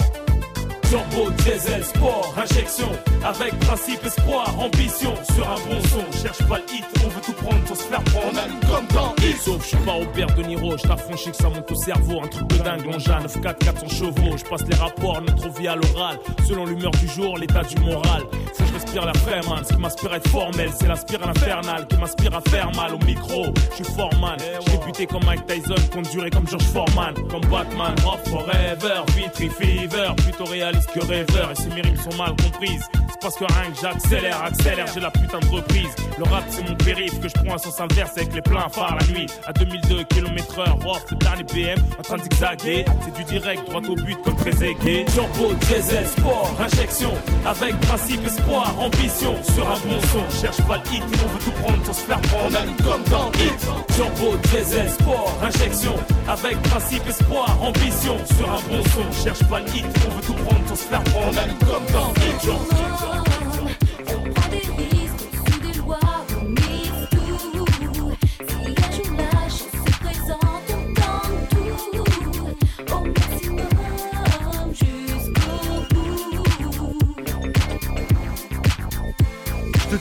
Turbo, 0.90 1.30
diesel, 1.44 1.84
sport, 1.84 2.34
injection, 2.38 2.88
avec 3.26 3.60
principe, 3.60 4.06
espoir, 4.06 4.58
ambition, 4.58 5.14
sur 5.36 5.46
un 5.46 5.56
bon 5.56 5.82
son, 5.90 6.22
cherche 6.22 6.48
pas 6.48 6.60
le 6.60 6.74
hit, 6.74 6.86
on 7.04 7.10
veut 7.10 7.22
tout 7.26 7.34
prendre 7.34 7.62
pour 7.66 7.76
se 7.76 7.84
faire 7.84 8.02
prendre, 8.04 8.28
on 8.32 8.38
allume 8.38 8.60
comme 8.62 8.88
dans 8.96 9.14
Hit. 9.22 9.38
Sauf, 9.38 9.62
je 9.64 9.68
suis 9.68 9.86
pas 9.86 9.92
Robert 9.92 10.34
De 10.36 10.44
Niro, 10.44 10.78
je 10.78 10.84
t'affranchis 10.84 11.32
que 11.32 11.36
ça 11.36 11.50
monte 11.50 11.70
au 11.70 11.76
cerveau, 11.76 12.22
un 12.24 12.28
truc 12.28 12.48
de 12.48 12.58
dingue, 12.60 12.86
l'engin, 12.86 13.20
9 13.20 13.42
4 13.42 13.66
400 13.66 13.88
chevaux, 13.90 14.38
je 14.38 14.44
passe 14.46 14.66
les 14.66 14.78
rapports, 14.78 15.22
notre 15.22 15.50
vie 15.60 15.68
à 15.68 15.76
l'oral, 15.76 16.20
selon 16.48 16.66
l'humeur 16.66 16.92
du 16.92 17.08
jour, 17.10 17.38
l'état 17.38 17.64
du 17.64 17.76
moral. 17.82 18.24
Faut 18.54 18.64
respire 18.78 19.06
la 19.06 19.14
man, 19.50 19.64
ce 19.64 19.74
qui 19.74 19.80
m'inspire 19.80 20.14
à 20.14 20.18
être 20.18 20.30
formel, 20.30 20.70
c'est 20.80 20.88
l'aspirine 20.88 21.30
infernale 21.30 21.88
qui 21.88 21.98
m'inspire 21.98 22.36
à 22.36 22.42
faire 22.42 22.72
mal 22.76 22.94
au 22.94 23.00
micro, 23.06 23.46
je 23.72 23.84
suis 23.84 23.94
foreman, 23.96 24.38
j'ai 24.40 24.78
buté 24.86 25.08
comme 25.08 25.24
Mike 25.26 25.48
Tyson, 25.48 25.76
conduiré 25.92 26.30
comme 26.30 26.48
George 26.48 26.66
Foreman, 26.66 27.14
comme 27.30 27.42
Batman, 27.50 27.96
Rock 28.04 28.20
Forever, 28.28 29.02
Vitry 29.16 29.50
Fever, 29.50 30.14
plutôt 30.18 30.46
réaliste 30.46 30.92
que 30.92 31.00
rêveur, 31.00 31.52
et 31.52 31.56
ces 31.56 31.70
mes 31.70 31.82
rimes 31.82 31.98
sont 31.98 32.16
mal 32.18 32.36
comprises, 32.36 32.88
parce 33.22 33.36
que 33.36 33.46
rien 33.46 33.72
que 33.72 33.80
j'accélère, 33.82 34.44
accélère, 34.44 34.86
j'ai 34.94 35.00
la 35.00 35.12
putain 35.12 35.40
de 35.40 35.46
reprise, 35.48 35.90
le 36.18 36.24
rap 36.24 36.44
c'est 36.50 36.68
mon 36.68 36.76
périph' 36.76 37.20
que 37.20 37.28
je 37.28 37.34
prends 37.34 37.56
à 37.56 37.58
sens 37.58 37.80
inverse 37.80 38.12
avec 38.18 38.34
les 38.34 38.42
pleins 38.42 38.70
phares 38.70 38.98
la 39.00 39.08
nuit, 39.08 39.28
à 39.46 39.54
2002 39.54 40.04
km 40.06 40.60
heure, 40.60 40.78
off, 40.86 41.06
le 41.12 41.18
dernier 41.18 41.44
BM, 41.44 41.82
en 42.00 42.02
train 42.02 42.18
de 42.18 42.24
zigzaguer, 42.24 42.86
c'est 43.04 43.14
du 43.14 43.24
direct, 43.24 43.66
droit 43.70 43.82
au 43.88 43.96
but 43.96 44.18
comme 44.24 44.36
Trezeguet, 44.36 45.06
turbo, 45.14 45.54
diesel, 45.62 46.06
sport, 46.06 46.52
injection, 46.60 47.14
avec 47.46 47.80
principe, 47.82 48.26
espoir, 48.26 48.74
ambition, 48.80 49.36
sur 49.44 49.68
un 49.70 49.80
bon 49.80 50.00
son, 50.12 50.42
cherche 50.42 50.62
pas 50.68 50.78
le 50.78 50.94
hit, 50.94 51.04
on 51.04 51.28
veut 51.28 51.40
tout 51.40 51.52
prendre 51.62 51.82
pour 51.84 51.96
se 51.96 52.02
faire 52.02 52.22
prendre, 52.22 52.50
on 52.52 52.56
allume 52.56 52.76
comme 52.78 53.04
dans 53.10 53.32
Hit, 53.32 53.96
turbo, 53.96 54.38
diesel, 54.52 54.90
sport, 54.90 55.38
injection, 55.42 55.96
avec 56.28 56.62
principe, 56.64 57.08
espoir, 57.08 57.58
ambition, 57.62 58.18
sur 58.36 58.50
un 58.50 58.62
bon 58.70 58.84
son, 58.94 59.24
cherche 59.24 59.44
pas 59.50 59.60
le 59.60 59.68
hit, 59.76 59.86
on 60.08 60.16
veut 60.16 60.22
tout 60.22 60.34
prendre 60.34 60.64
pour 60.66 60.78
se 60.78 60.84
faire 60.84 61.04
prendre, 61.04 61.28
on 61.34 61.38
allume 61.38 61.58
comme 61.60 61.86
dans 61.94 62.14
Hit, 62.22 63.07
On 63.10 63.37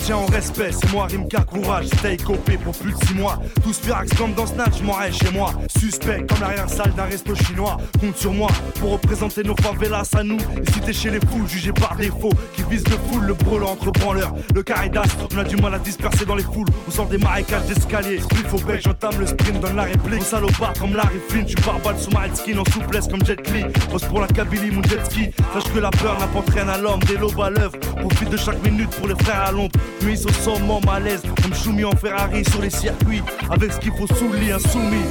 tiens 0.07 0.18
en 0.18 0.26
respect, 0.26 0.70
c'est 0.70 0.92
moi 0.92 1.09
Rimka, 1.11 1.40
courage, 1.40 1.86
stay 1.86 2.16
copé 2.16 2.57
pour 2.59 2.72
plus 2.76 2.92
de 2.92 3.04
6 3.07 3.14
mois. 3.14 3.40
Tous 3.64 3.76
firax 3.76 4.14
comme 4.14 4.34
dans 4.34 4.46
Snatch, 4.46 4.80
m'en 4.82 4.94
chez 5.11 5.30
moi. 5.32 5.50
Suspect 5.76 6.24
comme 6.28 6.40
l'arrière-salle 6.40 6.92
d'un 6.94 7.07
resto 7.07 7.34
chinois. 7.34 7.76
Compte 8.00 8.16
sur 8.16 8.32
moi 8.32 8.48
pour 8.78 8.92
représenter 8.92 9.42
nos 9.42 9.57
favelas 9.57 10.09
à 10.14 10.22
nous. 10.22 10.36
Et 10.36 10.72
si 10.72 10.80
t'es 10.80 10.92
chez 10.92 11.11
les 11.11 11.18
fous, 11.18 11.44
jugé 11.48 11.72
par 11.72 11.96
défaut, 11.96 12.32
qui 12.54 12.62
vise 12.70 12.84
le 12.88 12.96
foule, 12.96 13.24
le 13.24 13.34
brûlant 13.34 13.70
entre 13.70 13.90
branleurs. 13.90 14.32
Le 14.54 14.62
caridas, 14.62 15.02
on 15.34 15.38
a 15.38 15.44
du 15.44 15.57
mal 15.57 15.74
à 15.74 15.78
disperser 15.80 16.24
dans 16.24 16.36
les 16.36 16.44
foules. 16.44 16.68
On 16.86 16.90
sort 16.92 17.07
des 17.07 17.18
marécages 17.18 17.66
d'escalier. 17.66 18.20
Il 18.30 18.48
faut 18.48 18.59
bec, 18.59 18.82
j'entame 18.84 19.18
le 19.18 19.26
sprint, 19.26 19.61
donne 19.61 19.74
la 19.74 19.84
réplique. 19.84 20.20
Mon 20.20 20.24
salopard 20.24 20.74
comme 20.74 20.94
Larry 20.94 21.18
Flynn, 21.28 21.46
tu 21.46 21.57
pars 21.57 21.80
balle 21.80 21.98
sous 21.98 22.11
ma 22.11 22.32
skin 22.32 22.59
en 22.59 22.64
souplesse 22.70 23.09
comme 23.09 23.24
Jet 23.26 23.44
Li. 23.50 23.64
Pose 23.90 24.04
pour 24.04 24.20
la 24.20 24.28
Kabylie, 24.28 24.70
mon 24.70 24.82
jet 24.84 25.04
ski. 25.04 25.30
Sache 25.52 25.72
que 25.72 25.80
la 25.80 25.90
peur 25.90 26.16
n'apporte 26.20 26.50
rien 26.50 26.68
à 26.68 26.78
l'homme, 26.78 27.00
des 27.00 27.16
lobes 27.16 27.40
à 27.40 27.50
l'œuvre. 27.50 27.76
Profite 27.96 28.30
de 28.30 28.36
chaque 28.36 28.62
minute 28.62 28.90
pour 28.90 29.09
les 29.09 29.16
frères 29.16 29.42
à 29.42 29.50
l'ombre. 29.50 29.72
Nuit 30.03 30.24
au 30.24 30.32
sommet, 30.32 30.80
malaise. 30.84 31.22
Comme 31.42 31.55
Choumi 31.55 31.84
en 31.84 31.97
Ferrari 31.97 32.44
sur 32.44 32.61
les 32.61 32.70
circuits. 32.70 33.22
Avec 33.51 33.72
ce 33.72 33.78
qu'il 33.78 33.92
faut 33.92 34.07
sous 34.07 34.32
lit, 34.32 34.53
insoumis. 34.53 35.05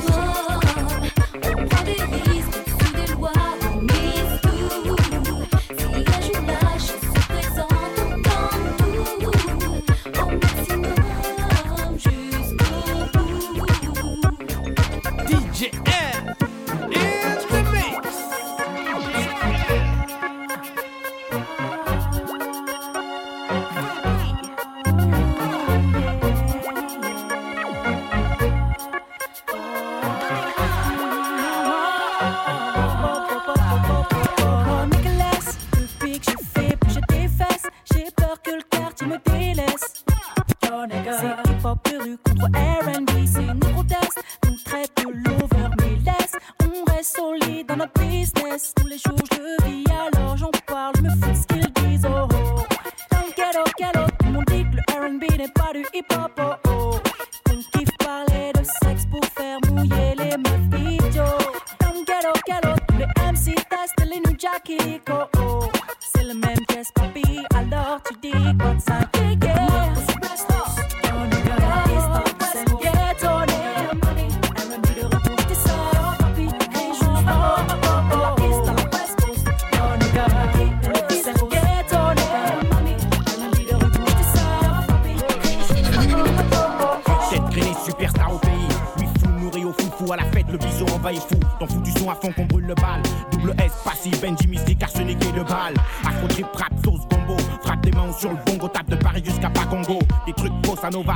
Trucs 100.96 101.06
bossa 101.06 101.16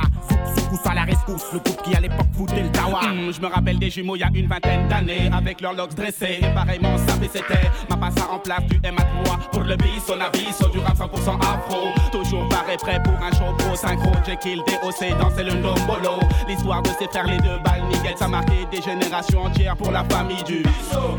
souk, 0.70 0.86
à 0.86 0.94
la 0.94 1.04
rescousse. 1.04 1.52
Le 1.52 1.58
groupe 1.60 1.82
qui 1.82 1.94
à 1.94 2.00
l'époque 2.00 2.26
foutait 2.36 2.62
le 2.62 2.70
tawa. 2.70 3.00
Hum, 3.04 3.32
je 3.32 3.40
me 3.40 3.46
rappelle 3.46 3.78
des 3.78 3.90
jumeaux 3.90 4.16
il 4.16 4.20
y 4.20 4.22
a 4.22 4.30
une 4.34 4.46
vingtaine 4.46 4.88
d'années. 4.88 5.30
Avec 5.32 5.60
leurs 5.60 5.74
locks 5.74 5.94
dressés 5.94 6.38
et 6.42 6.54
pareillement 6.54 6.96
sapés 6.98 7.30
c'était 7.32 7.70
Ma 7.88 7.96
passe 7.96 8.14
en 8.30 8.38
place 8.38 8.64
du 8.64 8.80
M 8.82 8.96
à 8.98 9.24
3 9.24 9.38
Pour 9.52 9.62
le 9.62 9.76
bis, 9.76 10.02
son 10.06 10.20
avis, 10.20 10.48
du 10.72 10.78
rap 10.80 10.96
100% 10.96 11.38
afro. 11.40 11.88
Toujours 12.12 12.48
paré 12.48 12.76
prêt 12.76 13.02
pour 13.02 13.14
un 13.14 13.30
show 13.32 13.54
pro. 13.58 13.74
Synchro 13.74 14.12
Jekyll, 14.26 14.58
DOC, 14.58 15.18
danser 15.18 15.44
le 15.44 15.54
ndombolo. 15.54 16.18
L'histoire 16.48 16.82
de 16.82 16.90
ces 16.98 17.06
frères 17.06 17.26
les 17.26 17.38
deux 17.38 17.58
balles 17.64 17.82
nickel 17.88 18.16
Ça 18.16 18.28
marqué 18.28 18.66
des 18.70 18.82
générations 18.82 19.44
entières 19.44 19.76
pour 19.76 19.90
la 19.90 20.04
famille 20.04 20.42
du 20.44 20.62
bisso, 20.62 21.16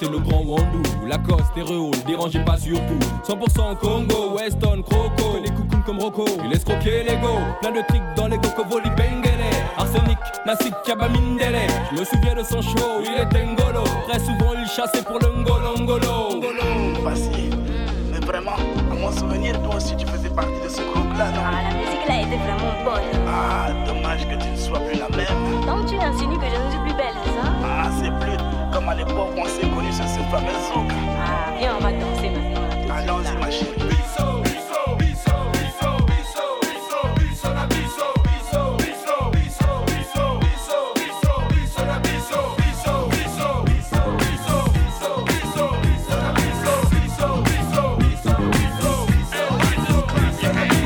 c'était 0.00 0.12
le 0.12 0.18
grand 0.18 0.42
Wandou. 0.42 0.82
Lacoste 1.06 1.52
et 1.56 1.62
Réole, 1.62 1.90
dérangez 2.06 2.40
pas 2.40 2.56
surtout. 2.56 2.98
100% 3.26 3.76
Congo, 3.76 4.36
Weston, 4.36 4.82
Croco 4.82 5.38
Les 5.42 5.50
coucounes 5.50 5.82
comme 5.84 5.98
Rocco, 5.98 6.24
il 6.42 6.50
laisse 6.50 6.64
croquer 6.64 7.02
les 7.02 7.16
go. 7.16 7.38
Plein 7.60 7.72
de 7.72 7.82
tricks 7.88 8.02
dans 8.16 8.28
les 8.28 8.38
cocovoli 8.38 8.88
bengele. 8.90 9.50
Arsenic, 9.76 10.18
Nassik, 10.46 10.74
Kabamindele 10.84 11.66
Je 11.92 12.00
me 12.00 12.04
souviens 12.04 12.34
de 12.34 12.42
son 12.42 12.62
show, 12.62 13.02
il 13.02 13.22
était 13.22 13.44
ngolo 13.44 13.84
Très 14.08 14.18
souvent 14.18 14.52
il 14.58 14.66
chassait 14.68 15.02
pour 15.02 15.18
le 15.18 15.42
ngolo. 15.42 15.78
Ngolo. 15.78 17.02
Passé. 17.04 17.50
Mais 18.12 18.20
vraiment, 18.20 18.56
à 18.90 18.94
mon 18.94 19.12
souvenir, 19.12 19.60
toi 19.62 19.76
aussi 19.76 19.96
tu 19.96 20.06
faisais 20.06 20.30
partie 20.30 20.60
de 20.62 20.68
ce 20.68 20.82
groupe-là, 20.82 21.30
non? 21.30 21.40
Ah, 21.44 21.70
la 21.70 21.76
musique 21.78 22.08
là 22.08 22.20
était 22.20 22.36
vraiment 22.36 22.84
bonne. 22.84 23.26
Ah, 23.28 23.68
dommage 23.86 24.26
que 24.28 24.42
tu 24.42 24.50
ne 24.50 24.56
sois 24.56 24.80
plus 24.80 24.98
la 24.98 25.08
même. 25.16 25.66
Donc 25.66 25.86
tu 25.86 25.96
insinues 25.96 26.38
que 26.38 26.46
je 26.46 26.64
ne 26.64 26.70
suis 26.70 26.80
plus 26.80 26.94
belle, 26.94 27.14
c'est 27.24 27.30
ça? 27.30 27.52
Ah, 27.64 27.88
c'est 27.98 28.26
plus 28.26 28.39
à 28.90 28.94
l'époque 28.94 29.30
on 29.36 29.44
s'est 29.44 29.68
connus 29.68 29.92
sur 29.92 30.04
ce 30.04 30.18
fameux 30.30 30.50
zouk. 30.74 30.90
Ah, 31.20 31.54
viens, 31.58 31.76
on 31.76 31.80
va 31.80 31.92
danser 31.92 32.30
maintenant. 32.30 32.92
Allons-y, 32.92 33.38
ma 33.38 33.50
chérie. 33.50 33.70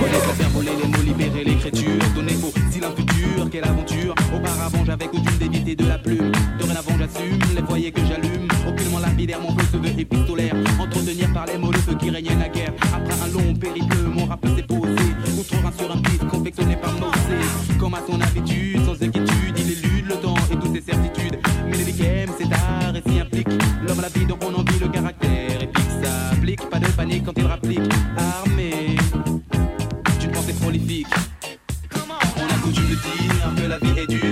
Connaître, 0.01 0.35
faire 0.35 0.49
voler 0.51 0.71
les 0.77 0.89
mots, 0.89 1.03
libérer 1.03 1.45
l'écriture, 1.45 1.99
donner 2.15 2.35
vos 2.35 2.51
style 2.51 2.85
un 2.85 2.91
futur, 2.91 3.49
quelle 3.51 3.65
aventure. 3.65 4.15
Auparavant, 4.35 4.85
j'avais 4.85 5.07
d'éviter 5.49 5.77
de 5.77 5.87
la 5.87 5.99
plume. 5.99 6.33
Dorénavant, 6.59 6.97
j'assume 6.99 7.39
les 7.55 7.63
foyers 7.63 7.93
que 7.93 8.01
j'allume. 8.07 8.49
Aucunement 8.67 8.99
lapidaire, 8.99 9.41
mon 9.41 9.57
feu 9.57 9.67
se 9.73 9.77
veut 9.77 10.01
épistolaire. 10.01 10.55
Entretenir 10.81 11.33
par 11.33 11.47
les 11.47 11.59
mots 11.59 11.73
le 11.73 11.79
feu 11.79 11.95
qui 11.95 12.11
régnait 12.11 12.35
naguère. 12.35 12.73
Après 12.95 13.15
un 13.23 13.29
long 13.33 13.55
périple, 13.55 13.97
mon 14.13 14.27
rap 14.27 14.45
s'est 14.57 14.63
posé. 14.63 15.07
Outre 15.39 15.55
sur 15.79 15.93
un 15.93 15.97
beat 15.97 16.27
confectionné 16.29 16.77
par 16.77 16.93
Mosé. 16.95 17.39
Comme 17.79 17.95
à 17.95 18.03
son 18.09 18.21
habitude, 18.21 18.85
sans 18.85 18.95
inquiétude, 18.95 19.59
il 19.59 19.71
élude 19.73 20.07
le 20.09 20.17
temps 20.17 20.37
et 20.51 20.57
toutes 20.57 20.75
ses 20.75 20.93
certitudes. 20.93 21.39
Mais 21.69 21.77
les 21.77 21.85
week-ends, 21.85 22.33
c'est 22.39 22.53
art 22.53 22.95
et 22.97 23.11
s'y 23.11 23.21
implique. 23.21 23.49
L'homme 23.87 23.99
à 23.99 24.03
la 24.03 24.09
vie, 24.09 24.25
donc 24.25 24.43
on 24.45 24.55
en 24.55 24.63
vit 24.63 24.79
le 24.81 24.89
caractère. 24.89 25.63
Et 25.63 25.67
puis 25.67 25.83
que 25.83 26.07
ça 26.07 26.31
applique, 26.33 26.71
pas 26.71 26.79
de 26.79 26.87
panique 26.89 27.25
quand 27.25 27.37
il 27.37 27.47
rapplique. 27.47 27.93
Armé 28.17 28.97
d'une 30.21 30.31
pensée 30.31 30.55
prolifique. 30.55 31.09
On 32.37 32.47
a 32.47 32.59
coutume 32.63 32.89
de 32.89 32.95
dire 32.95 33.55
que 33.57 33.69
la 33.69 33.79
vie 33.79 34.01
est 34.01 34.07
dure. 34.07 34.24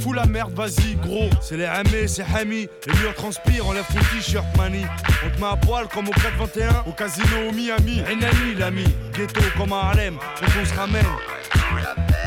Fous 0.00 0.12
la 0.12 0.26
merde, 0.26 0.52
vas-y, 0.54 0.94
gros. 0.96 1.28
C'est 1.40 1.56
les 1.56 1.64
Hamé, 1.64 2.06
c'est 2.06 2.22
Hami. 2.22 2.62
Et 2.86 2.90
lui 2.90 3.06
on 3.08 3.12
transpire, 3.12 3.66
enlève 3.66 3.84
ton 3.92 3.98
t-shirt, 4.14 4.44
mani. 4.56 4.84
On 5.24 5.30
te 5.30 5.40
met 5.40 5.46
à 5.46 5.56
poil 5.56 5.86
comme 5.88 6.08
au 6.08 6.12
421. 6.12 6.84
Au 6.86 6.92
casino 6.92 7.48
au 7.48 7.52
Miami. 7.52 8.02
Renani, 8.02 8.54
l'ami. 8.56 8.84
Ghetto 9.16 9.40
comme 9.56 9.72
à 9.72 9.80
Harlem. 9.86 10.16
Quand 10.38 10.46
on 10.60 10.64
se 10.64 10.74
ramène. 10.74 11.06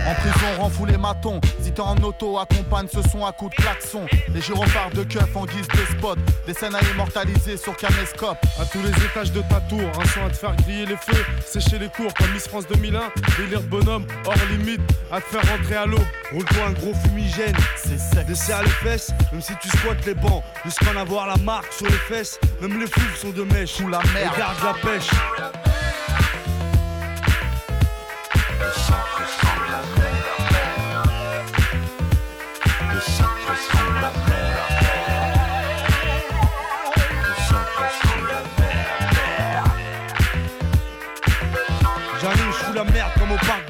En 0.07 0.13
prison, 0.15 0.45
rend 0.57 0.69
fou 0.69 0.85
les 0.85 0.97
matons. 0.97 1.39
En 1.77 1.97
auto, 2.03 2.39
accompagne 2.39 2.87
ce 2.87 3.01
son 3.09 3.25
à 3.25 3.33
coups 3.33 3.55
de 3.55 3.61
klaxon. 3.61 4.05
Les 4.33 4.41
gyrophares 4.41 4.91
de 4.91 5.03
keuf 5.03 5.35
en 5.35 5.45
guise 5.45 5.67
de 5.67 5.97
spot. 5.97 6.17
Des 6.47 6.53
scènes 6.53 6.73
à 6.73 6.81
immortaliser 6.93 7.57
sur 7.57 7.75
caméscope. 7.75 8.37
À 8.59 8.65
tous 8.65 8.81
les 8.81 9.05
étages 9.05 9.31
de 9.33 9.41
ta 9.41 9.59
tour, 9.61 9.81
un 9.99 10.05
son 10.05 10.25
à 10.25 10.29
te 10.29 10.37
faire 10.37 10.55
griller 10.55 10.85
les 10.85 10.95
feux, 10.95 11.25
sécher 11.45 11.77
les 11.77 11.89
cours 11.89 12.13
comme 12.13 12.31
Miss 12.31 12.47
France 12.47 12.65
2001, 12.67 13.11
délire 13.37 13.61
de 13.61 13.67
bonhomme, 13.67 14.05
hors 14.25 14.33
limite, 14.51 14.81
à 15.11 15.19
te 15.19 15.25
faire 15.25 15.57
rentrer 15.57 15.75
à 15.75 15.85
l'eau. 15.85 15.99
Roule-toi 16.31 16.63
un 16.65 16.71
gros 16.71 16.93
fumigène. 16.93 17.55
C'est 17.75 17.99
sec. 17.99 18.25
Desserre 18.25 18.63
les 18.63 18.69
fesses, 18.69 19.11
même 19.31 19.41
si 19.41 19.53
tu 19.61 19.67
squattes 19.77 20.05
les 20.05 20.15
bancs. 20.15 20.43
Jusqu'à 20.63 20.91
en 20.91 20.97
avoir 20.97 21.27
la 21.27 21.37
marque 21.37 21.71
sur 21.73 21.87
les 21.87 21.91
fesses. 21.93 22.39
Même 22.61 22.79
les 22.79 22.87
fous 22.87 23.01
sont 23.17 23.31
de 23.31 23.43
mèche. 23.43 23.73
Sous 23.73 23.87
la 23.89 23.99
merde. 24.13 24.33
Et 24.33 24.39
garde 24.39 24.57
la 24.63 24.73
pêche. 24.73 25.09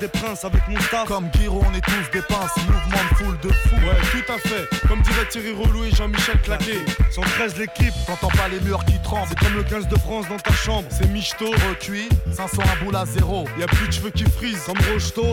Des 0.06 0.20
princes 0.20 0.45
avec 0.45 0.62
mon 0.68 0.80
staff. 0.82 1.08
Comme 1.08 1.30
Guiro, 1.30 1.64
on 1.68 1.74
est 1.74 1.82
tous 1.82 2.12
des 2.12 2.22
pinces. 2.22 2.56
Mouvement 2.58 3.03
de 3.10 3.16
foule 3.16 3.39
de 3.39 3.49
fou. 3.49 3.76
Ouais, 3.76 3.97
tout 4.12 4.32
à 4.32 4.38
fait. 4.38 4.88
Comme 4.88 5.01
dirait 5.01 5.26
Thierry 5.30 5.51
Relou 5.51 5.84
et 5.84 5.91
Jean-Michel 5.91 6.39
Claquet. 6.41 6.86
113 7.12 7.58
l'équipe. 7.58 7.93
T'entends 8.06 8.30
pas 8.30 8.47
les 8.49 8.60
murs 8.62 8.84
qui 8.86 8.99
tremblent. 9.01 9.28
C'est 9.30 9.39
comme 9.39 9.56
le 9.56 9.64
15 9.64 9.88
de 9.88 9.97
France 9.97 10.28
dans 10.30 10.38
ta 10.38 10.53
chambre. 10.53 10.88
C'est 10.91 11.10
michto. 11.10 11.45
Recuit, 11.70 12.10
500 12.32 12.62
à 12.62 12.84
boule 12.84 12.95
à 12.95 13.06
zéro. 13.06 13.47
Y 13.58 13.64
a 13.64 13.68
plus 13.68 13.88
de 13.88 13.93
cheveux 13.93 14.12
qui 14.12 14.26
frisent. 14.26 14.64
Comme 14.66 14.80
Rocheto. 14.91 15.32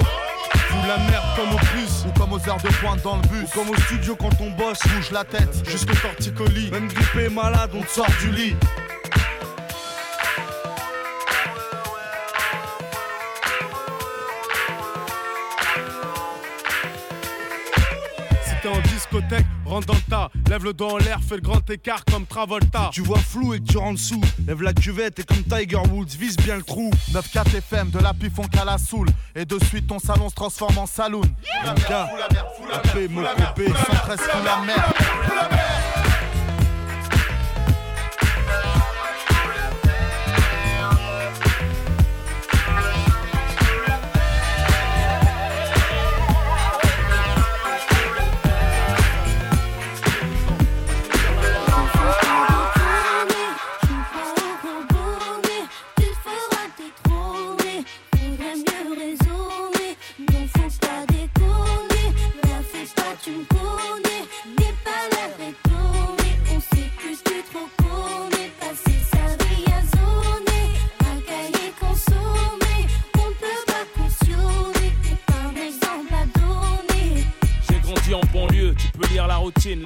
Fous 0.53 0.87
la 0.89 0.99
merde 0.99 1.25
comme 1.37 1.53
au 1.53 1.59
plus. 1.59 2.07
Ou 2.07 2.19
comme 2.19 2.33
aux 2.33 2.49
heures 2.49 2.63
de 2.63 2.69
pointe 2.81 3.03
dans 3.03 3.17
le 3.17 3.23
bus. 3.23 3.49
Ou 3.55 3.59
comme 3.59 3.71
au 3.71 3.77
studio 3.77 4.17
quand 4.17 4.41
on 4.41 4.51
bosse. 4.51 4.81
Bouge 4.87 5.11
la 5.11 5.25
tête. 5.25 5.63
Jusqu'au 5.69 5.95
torticolis. 5.95 6.71
Même 6.71 6.89
grippé 6.89 7.29
malade, 7.29 7.71
on 7.75 7.83
te 7.83 7.91
sort 7.91 8.07
du 8.21 8.31
lit. 8.33 8.57
Discothèque, 19.13 19.47
rentre 19.65 19.87
dans 19.87 19.95
le 19.95 20.11
tas. 20.11 20.31
Lève 20.49 20.65
le 20.65 20.73
doigt 20.73 20.95
en 20.95 20.97
l'air, 20.99 21.21
fais 21.27 21.37
le 21.37 21.41
grand 21.41 21.69
écart 21.71 22.05
comme 22.05 22.27
Travolta. 22.27 22.91
Tu 22.93 23.03
vois 23.03 23.19
flou 23.19 23.55
et 23.55 23.61
que 23.61 23.65
tu 23.65 23.79
rentres 23.79 24.01
sous. 24.01 24.21
Lève 24.47 24.63
la 24.63 24.73
cuvette 24.73 25.19
et 25.19 25.25
comme 25.25 25.43
Tiger 25.43 25.77
Woods, 25.91 26.17
vise 26.19 26.37
bien 26.37 26.57
le 26.57 26.63
trou. 26.63 26.91
9-4 27.13 27.57
FM, 27.57 27.91
de 27.91 27.99
la 27.99 28.15
pifon 28.15 28.45
qu'à 28.45 28.65
la 28.65 28.79
soule. 28.79 29.09
Et 29.35 29.45
de 29.45 29.59
suite, 29.65 29.87
ton 29.87 29.99
salon 29.99 30.29
se 30.29 30.35
transforme 30.35 30.79
en 30.79 30.87
saloon. 30.87 31.23
MK, 31.65 31.91
AP, 31.91 33.11
Mokopé. 33.11 33.67
113 33.67 34.21
fout 34.21 34.45
la 34.45 34.65
merde. 34.65 34.93
Tu 35.27 35.92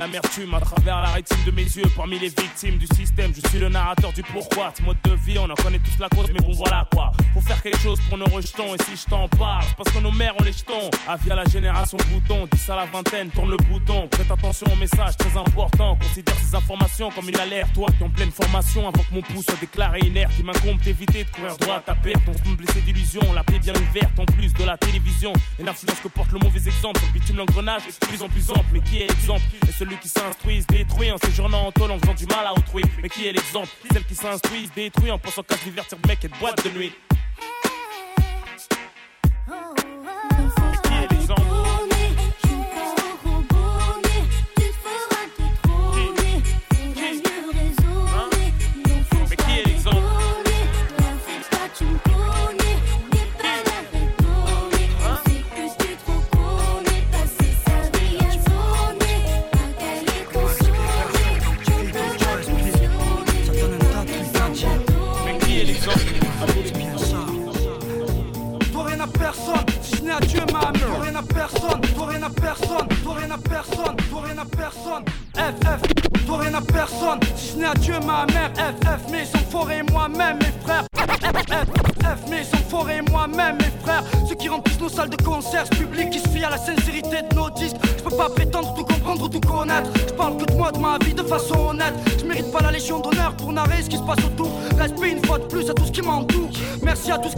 routine, 0.07 0.26
à 0.55 0.61
travers 0.61 1.01
la 1.01 1.09
rétine 1.09 1.43
de 1.47 1.51
mes 1.51 1.63
yeux. 1.63 1.85
Parmi 1.97 2.19
les 2.19 2.29
victimes 2.29 2.77
du 2.77 2.87
système, 2.95 3.33
je 3.35 3.49
suis 3.49 3.59
le 3.59 3.69
narrateur 3.69 4.13
du 4.13 4.23
pourquoi. 4.23 4.73
Ce 4.77 4.83
mode 4.83 4.99
de 5.05 5.15
vie, 5.15 5.39
on 5.39 5.49
en 5.49 5.55
connaît 5.55 5.79
tous 5.79 5.99
la 5.99 6.09
cause, 6.09 6.27
mais 6.33 6.41
bon 6.41 6.53
voilà 6.53 6.87
quoi. 6.93 7.11
Faut 7.33 7.41
faire 7.41 7.63
quelque 7.63 7.79
chose 7.79 7.99
pour 8.09 8.19
nos 8.19 8.27
rejetons, 8.27 8.75
et 8.75 8.83
si 8.85 8.97
je 8.97 9.09
t'en 9.09 9.29
parle, 9.29 9.65
parce 9.77 9.91
que 9.91 9.99
nos 9.99 10.11
mères 10.11 10.35
ont 10.39 10.45
les 10.45 10.53
jetons. 10.53 10.91
Via 11.25 11.35
la 11.35 11.45
génération 11.47 11.97
bouton, 12.11 12.47
10 12.53 12.71
à 12.71 12.77
la 12.77 12.87
vingtaine, 12.87 13.31
tourne 13.31 13.51
le 13.51 13.57
bouton. 13.57 14.09
Prête 14.09 14.31
attention 14.31 14.67
au 14.71 14.77
message 14.77 15.17
très 15.17 15.39
important. 15.39 15.97
Considère 15.97 16.35
ces 16.39 16.55
informations 16.55 17.11
comme 17.11 17.29
une 17.29 17.39
alerte. 17.39 17.73
Toi 17.73 17.89
qui 17.97 18.05
en 18.05 18.11
pleine 18.11 18.31
formation, 18.31 18.87
avant 18.87 19.03
que 19.03 19.15
mon 19.15 19.23
pouce 19.23 19.47
soit 19.47 19.59
déclaré 19.61 20.01
inerte, 20.01 20.33
il 20.39 20.45
m'incombe 20.45 20.79
d'éviter 20.81 21.25
de 21.25 21.31
courir 21.31 21.57
droit 21.57 21.77
à 21.77 21.81
ta 21.81 21.95
perte. 21.95 22.23
On 22.29 22.51
me 22.51 22.57
blesser 22.57 22.83
d'illusion, 22.83 23.23
la 23.35 23.43
plaie 23.43 23.59
bien 23.59 23.75
ouverte 23.75 24.19
en 24.19 24.27
plus 24.27 24.53
de 24.53 24.65
la 24.65 24.77
télévision. 24.77 25.33
Et 25.59 25.63
l'influence 25.63 26.01
que 26.01 26.09
porte 26.09 26.31
le 26.33 26.41
mauvais 26.41 26.61
exemple, 26.67 27.01
bitume 27.15 27.37
l'engrenage 27.37 27.83
est 27.89 28.03
de 28.03 28.07
plus 28.07 28.23
en 28.23 28.29
plus 28.29 28.51
ample. 28.51 28.67
Mais 28.73 28.81
qui 28.81 28.99
est 28.99 29.09
l'exemple? 29.09 29.43
Et 29.67 29.73
celui 29.73 29.97
qui 29.97 30.09
s'instruit, 30.09 30.26
se 30.33 30.67
détruit 30.67 31.11
en 31.11 31.19
séjournant 31.19 31.67
en 31.67 31.73
tôle 31.73 31.91
en 31.91 31.99
faisant 31.99 32.15
du 32.15 32.27
mal 32.27 32.47
à 32.47 32.53
autrui. 32.53 32.83
Mais 33.03 33.09
qui 33.09 33.27
est 33.27 33.33
l'exemple? 33.33 33.69
Celle 33.93 34.05
qui 34.05 34.15
s'instruit, 34.15 34.67
se 34.67 34.75
détruit 34.75 35.11
en 35.11 35.19
pensant 35.19 35.43
qu'à 35.43 35.57
divertir 35.57 35.99
mec 36.07 36.25
et 36.25 36.29
de 36.29 36.35
boîte 36.39 36.65
de 36.65 36.71
nuit. 36.71 36.93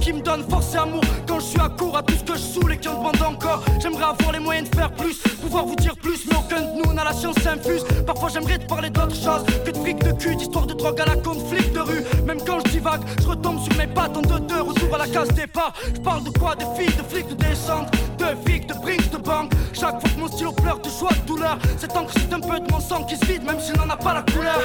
Qui 0.08 0.14
me 0.14 0.22
donne 0.22 0.42
force 0.48 0.74
et 0.74 0.78
amour. 0.78 1.02
Quand 1.26 1.38
je 1.38 1.44
suis 1.44 1.60
à 1.60 1.68
court, 1.68 1.94
à 1.94 2.02
tout 2.02 2.14
ce 2.14 2.24
que 2.24 2.32
je 2.32 2.42
saoule 2.42 2.72
et 2.72 2.78
qui 2.78 2.88
en 2.88 2.94
demande 2.94 3.20
encore. 3.20 3.62
J'aimerais 3.78 4.04
avoir 4.04 4.32
les 4.32 4.38
moyens 4.38 4.70
de 4.70 4.74
faire 4.74 4.90
plus, 4.92 5.18
pouvoir 5.42 5.66
vous 5.66 5.76
dire 5.76 5.94
plus, 5.96 6.24
mais 6.26 6.36
aucun 6.36 6.62
de 6.62 6.82
nous 6.82 6.94
n'a 6.94 7.04
la 7.04 7.12
science 7.12 7.36
infuse. 7.46 7.84
Parfois 8.06 8.30
j'aimerais 8.32 8.58
te 8.58 8.66
parler 8.66 8.88
d'autre 8.88 9.14
chose 9.14 9.44
que 9.66 9.70
de 9.70 9.76
fric 9.76 9.98
de 9.98 10.12
cul, 10.12 10.34
d'histoire 10.36 10.66
de 10.66 10.72
drogue 10.72 10.98
à 11.02 11.04
la 11.04 11.16
conflit 11.16 11.68
de 11.70 11.80
rue. 11.80 12.02
Même 12.24 12.38
quand 12.46 12.58
je 12.64 12.70
divague, 12.70 13.02
je 13.20 13.28
retombe 13.28 13.60
sur 13.60 13.76
mes 13.76 13.86
pattes 13.86 14.16
en 14.16 14.22
deux 14.22 14.40
deux, 14.40 14.62
retour 14.62 14.94
à 14.94 14.98
la 14.98 15.08
case 15.08 15.28
départ. 15.28 15.74
Je 15.94 16.00
parle 16.00 16.24
de 16.24 16.30
quoi? 16.30 16.54
De 16.54 16.64
filles, 16.78 16.96
de 16.96 17.02
flics, 17.02 17.28
de 17.28 17.34
descente, 17.34 17.90
de 18.18 18.24
fric, 18.46 18.66
de 18.66 18.74
brinks, 18.80 19.10
de 19.10 19.18
banque. 19.18 19.52
Chaque 19.74 20.00
fois 20.00 20.08
que 20.08 20.20
mon 20.20 20.28
stylo 20.28 20.52
pleure 20.52 20.78
de 20.78 20.88
joie, 20.88 21.10
de 21.10 21.26
douleur, 21.26 21.58
cette 21.76 21.94
encre 21.94 22.14
c'est 22.16 22.32
un 22.32 22.40
peu 22.40 22.58
de 22.58 22.72
mon 22.72 22.80
sang 22.80 23.04
qui 23.04 23.16
se 23.16 23.26
vide, 23.26 23.44
même 23.44 23.60
s'il 23.60 23.76
n'en 23.76 23.90
a 23.90 23.96
pas 23.96 24.14
la 24.14 24.22
couleur. 24.22 24.58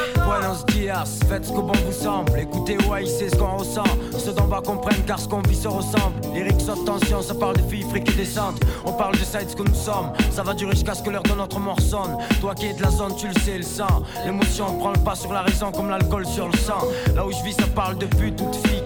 Faites 1.29 1.45
ce 1.45 1.51
que 1.51 1.61
bon 1.61 1.71
vous 1.85 1.93
semble. 1.93 2.37
Écoutez, 2.37 2.77
ouais, 2.89 3.05
c'est 3.05 3.29
ce 3.29 3.37
qu'on 3.37 3.55
ressent. 3.57 3.85
Ceux 4.17 4.33
d'en 4.33 4.47
bas 4.47 4.61
comprennent 4.61 5.03
car 5.07 5.17
ce 5.17 5.29
qu'on 5.29 5.41
vit 5.41 5.55
se 5.55 5.69
ressemble. 5.69 6.19
Lyrics 6.33 6.59
saute 6.59 6.83
tension, 6.85 7.21
ça 7.21 7.33
parle 7.35 7.55
de 7.55 7.61
filles, 7.61 7.85
fric 7.89 8.09
et 8.09 8.13
descente. 8.13 8.59
On 8.83 8.91
parle 8.91 9.13
de 9.13 9.23
ça 9.23 9.41
et 9.41 9.47
ce 9.47 9.55
que 9.55 9.63
nous 9.63 9.73
sommes. 9.73 10.11
Ça 10.29 10.43
va 10.43 10.53
durer 10.53 10.73
jusqu'à 10.73 10.93
ce 10.93 11.01
que 11.01 11.09
l'heure 11.09 11.23
de 11.23 11.31
notre 11.31 11.57
mort 11.59 11.77
morçonne. 11.77 12.17
Toi 12.41 12.53
qui 12.53 12.65
es 12.65 12.73
de 12.73 12.81
la 12.81 12.91
zone, 12.91 13.15
tu 13.15 13.27
le 13.27 13.33
sais, 13.39 13.57
le 13.57 13.63
sang. 13.63 14.03
L'émotion 14.25 14.77
prend 14.77 14.91
le 14.91 14.99
pas 14.99 15.15
sur 15.15 15.31
la 15.31 15.43
raison 15.43 15.71
comme 15.71 15.89
l'alcool 15.89 16.25
sur 16.25 16.47
le 16.47 16.57
sang. 16.57 16.85
Là 17.15 17.25
où 17.25 17.31
je 17.31 17.41
vis, 17.43 17.53
ça 17.53 17.67
parle 17.73 17.97
de 17.97 18.05
pute 18.05 18.41
ou 18.41 18.49
de 18.49 18.67
fille 18.67 18.82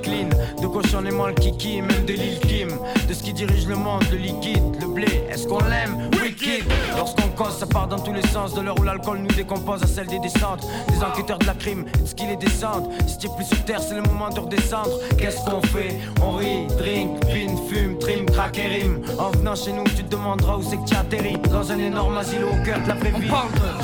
De 0.62 0.68
cochonnement 0.68 1.28
le 1.28 1.34
kiki, 1.34 1.82
même 1.82 2.06
de 2.06 2.14
l'île 2.14 2.40
Kim. 2.40 2.70
De 3.08 3.14
ce 3.14 3.22
qui 3.22 3.34
dirige 3.34 3.68
le 3.68 3.76
monde, 3.76 4.04
le 4.10 4.18
liquide, 4.18 4.64
le 4.80 4.88
blé. 4.88 5.24
Est-ce 5.30 5.46
qu'on 5.46 5.60
l'aime? 5.60 6.10
Wicked. 6.22 6.64
Lorsqu'on 6.96 7.28
cause, 7.36 7.58
ça 7.58 7.66
part 7.66 7.88
dans 7.88 8.00
tous 8.00 8.14
les 8.14 8.26
sens. 8.28 8.54
De 8.54 8.62
l'heure 8.62 8.80
où 8.80 8.84
l'alcool 8.84 9.20
nous 9.20 9.36
décompose 9.36 9.84
à 9.84 9.88
celle 9.88 10.08
des 10.08 10.20
descentes. 10.20 10.66
Des 10.88 11.04
enquêteurs 11.04 11.40
de 11.40 11.46
la 11.46 11.54
crime, 11.54 11.86
est-ce 12.02 12.16
qu'ils 12.16 12.30
les 12.30 12.38
descendent? 12.38 12.90
Si 13.06 13.18
t'es 13.18 13.28
plus 13.36 13.46
sur 13.46 13.64
terre, 13.66 13.82
c'est 13.82 13.96
le 13.96 14.04
moment 14.04 14.30
de 14.30 14.40
redescendre. 14.40 14.98
Qu'est-ce 15.18 15.44
qu'on 15.50 15.62
fait? 15.62 16.00
On 16.22 16.32
rit, 16.32 16.68
drink, 16.78 17.20
pin, 17.22 17.56
fume, 17.70 17.98
trim, 18.00 18.26
crack 18.26 18.58
et 18.60 18.68
rime. 18.68 19.02
En 19.20 19.32
venant 19.32 19.56
chez 19.56 19.74
nous, 19.74 19.84
tu 19.84 20.04
te 20.06 20.16
demanderas 20.16 20.56
où 20.56 20.64
c'est 20.64 20.78
que 20.78 20.86
tu 20.86 20.96
atterris. 20.96 21.38
Dans 21.52 21.70
un 21.70 21.80
énorme 21.80 22.18
asile 22.18 22.46
au 22.46 22.64
cœur 22.64 22.82
de 22.82 22.88
la 22.88 22.96
vraie 22.96 23.12
vie. 23.12 23.30
On. 23.30 23.36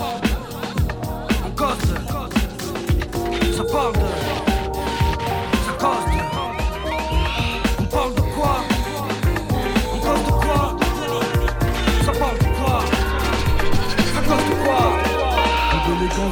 On. 0.02 0.34
Ça. 3.74 4.43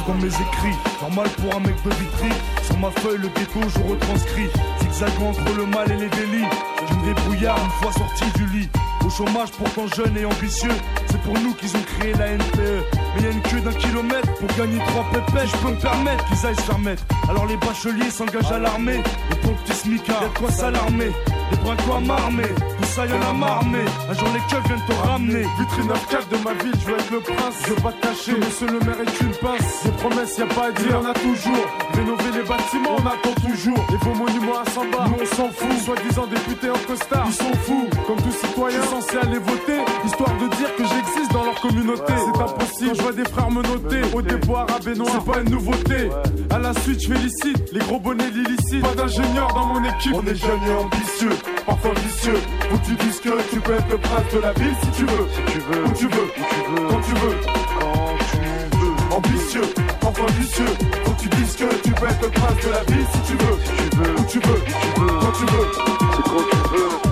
Dans 0.06 0.14
mes 0.14 0.28
écrits, 0.28 0.76
normal 1.02 1.28
pour 1.38 1.54
un 1.54 1.60
mec 1.60 1.76
de 1.84 1.90
vitry. 1.90 2.30
Sur 2.64 2.78
ma 2.78 2.90
feuille, 2.90 3.18
le 3.18 3.28
ghetto, 3.28 3.60
je 3.68 3.92
retranscris. 3.92 4.48
Zigzagant 4.80 5.28
entre 5.28 5.54
le 5.54 5.66
mal 5.66 5.92
et 5.92 5.96
les 5.96 6.08
délits. 6.08 6.46
Je 6.88 6.94
me 6.94 7.14
débrouillard 7.14 7.58
une 7.62 7.70
fois 7.70 7.92
sorti 7.92 8.24
du 8.38 8.46
lit. 8.46 8.68
Au 9.04 9.10
chômage, 9.10 9.50
pourtant 9.50 9.86
jeune 9.94 10.16
et 10.16 10.24
ambitieux. 10.24 10.72
C'est 11.08 11.20
pour 11.20 11.34
nous 11.34 11.52
qu'ils 11.54 11.76
ont 11.76 11.82
créé 11.98 12.14
la 12.14 12.32
NPE. 12.32 12.84
Mais 13.14 13.22
y 13.22 13.26
a 13.26 13.30
une 13.30 13.42
queue 13.42 13.60
d'un 13.60 13.74
kilomètre 13.74 14.34
pour 14.36 14.48
gagner 14.56 14.78
trois 14.78 15.04
pépettes. 15.12 15.48
Je 15.48 15.56
peux 15.58 15.72
me 15.72 15.80
permettre 15.80 16.24
qu'ils 16.24 16.46
aillent 16.46 16.56
se 16.56 16.62
faire 16.62 16.78
mettre. 16.78 17.04
Alors 17.28 17.46
les 17.46 17.56
bacheliers 17.58 18.10
s'engagent 18.10 18.52
à 18.52 18.58
l'armée. 18.58 19.02
Et 19.30 19.34
pour 19.42 19.50
le 19.50 19.56
petit 19.58 19.90
y'a 19.90 20.20
de 20.26 20.38
quoi 20.38 20.50
s'alarmer. 20.50 21.10
Les 21.52 21.58
brincos 21.58 21.92
à 21.92 22.00
m'armer, 22.00 22.48
tout 22.78 22.88
ça 22.94 23.04
y'en 23.04 23.20
a 23.20 23.32
marmé. 23.34 23.80
Un 24.08 24.14
jour 24.14 24.28
les 24.32 24.40
keufs 24.48 24.66
viennent 24.66 24.86
te 24.88 25.06
ramener. 25.06 25.42
Vitrine 25.58 25.86
9 25.86 26.28
de 26.30 26.36
ma 26.44 26.54
ville, 26.54 26.72
je 26.80 26.86
veux 26.86 26.98
être 26.98 27.10
le 27.10 27.20
prince. 27.20 27.56
Je 27.66 27.74
veux 27.74 27.82
pas 27.82 27.92
te 27.92 28.06
cacher, 28.06 28.32
monsieur 28.38 28.66
le 28.68 28.78
maire 28.80 29.00
est 29.04 29.20
une 29.20 29.34
pince. 29.36 29.84
Des 29.84 29.90
promesses, 29.92 30.38
y 30.38 30.42
a 30.42 30.46
pas 30.46 30.68
à 30.68 30.72
dire, 30.72 30.98
on 31.02 31.04
a 31.04 31.12
toujours. 31.12 31.66
Rénover 31.92 32.30
les 32.32 32.48
bâtiments, 32.48 32.96
on 32.96 33.06
attend 33.06 33.34
toujours. 33.46 33.84
Et 33.92 33.96
vos 34.02 34.14
monuments 34.14 34.60
à 34.64 34.70
Samba, 34.70 35.04
nous 35.08 35.16
on 35.20 35.36
s'en 35.36 35.48
fout. 35.50 35.76
Soi-disant 35.84 36.26
députés 36.26 36.70
en 36.70 36.80
costard, 36.86 37.26
ils 37.26 37.34
sont 37.34 37.54
fous. 37.64 37.88
Comme 38.06 38.16
tout 38.16 38.32
citoyen 38.32 38.82
censé 38.84 39.16
aller 39.18 39.38
voter, 39.38 39.80
histoire 40.06 40.32
de 40.40 40.48
dire 40.56 40.74
que 40.76 40.84
j'existe 40.84 41.32
dans 41.32 41.44
leur 41.44 41.60
communauté. 41.60 42.14
C'est 42.16 42.40
impossible, 42.40 42.88
quand 42.88 42.94
je 42.94 43.02
vois 43.02 43.12
des 43.12 43.28
frères 43.28 43.50
me 43.50 43.62
noter. 43.62 44.00
Au 44.14 44.22
dépôt 44.22 44.56
arabe 44.56 44.88
et 44.88 44.94
noir, 44.94 45.10
c'est 45.12 45.32
pas 45.32 45.40
une 45.40 45.50
nouveauté. 45.50 46.08
À 46.48 46.58
la 46.58 46.72
suite, 46.80 47.02
je 47.02 47.12
félicite 47.12 47.72
les 47.72 47.80
gros 47.80 48.00
bonnets 48.00 48.30
de 48.30 48.40
l'illicite. 48.40 48.80
Pas 48.80 48.94
d'ingénieur 48.94 49.48
dans 49.54 49.66
mon 49.66 49.84
équipe. 49.84 50.14
On 50.14 50.26
est 50.26 50.34
jeunes 50.34 50.64
et 50.66 50.74
ambitieux, 50.74 51.30
parfois 51.66 51.92
vicieux. 51.94 52.40
Où 52.72 52.78
tu 52.84 52.94
dises 52.96 53.20
que 53.20 53.42
tu 53.50 53.60
peux 53.60 53.74
être 53.74 53.88
le 53.90 53.98
prince 53.98 54.32
de 54.32 54.38
la 54.40 54.52
ville 54.52 54.74
si 54.82 54.90
tu 54.90 55.04
veux. 55.04 55.28
Si 55.34 55.52
tu 55.52 55.58
veux. 55.58 55.84
Où 55.84 55.92
tu 55.92 56.06
veux. 56.06 56.22
Où 56.22 56.42
tu 56.42 56.70
veux. 56.72 56.88
Quand 56.88 57.00
tu 57.00 57.14
veux. 57.14 57.36
Quand 57.80 58.16
tu 58.30 58.36
veux. 58.36 59.16
Ambitieux, 59.16 59.74
parfois 60.00 60.26
vicieux. 60.38 60.64
Que 61.04 61.22
tu 61.22 61.28
dises 61.28 61.56
que 61.56 61.74
tu 61.82 61.90
peux 61.92 62.06
être 62.06 62.22
le 62.22 62.30
prince 62.30 62.64
de 62.64 62.70
la 62.70 62.82
ville 62.84 63.06
si 63.12 63.20
tu 63.30 63.36
veux. 63.36 63.56
Si 63.64 63.90
tu 63.90 63.96
veux. 63.96 64.14
Où 64.14 64.24
tu 64.24 64.38
veux. 64.38 64.54
Où 64.54 64.64
tu 64.94 65.00
veux. 65.00 65.18
Quand 65.20 65.32
tu 65.32 65.44
veux. 65.44 65.68
C'est 66.16 66.22
quand 66.22 66.44
tu 66.50 66.76
veux. 66.76 67.11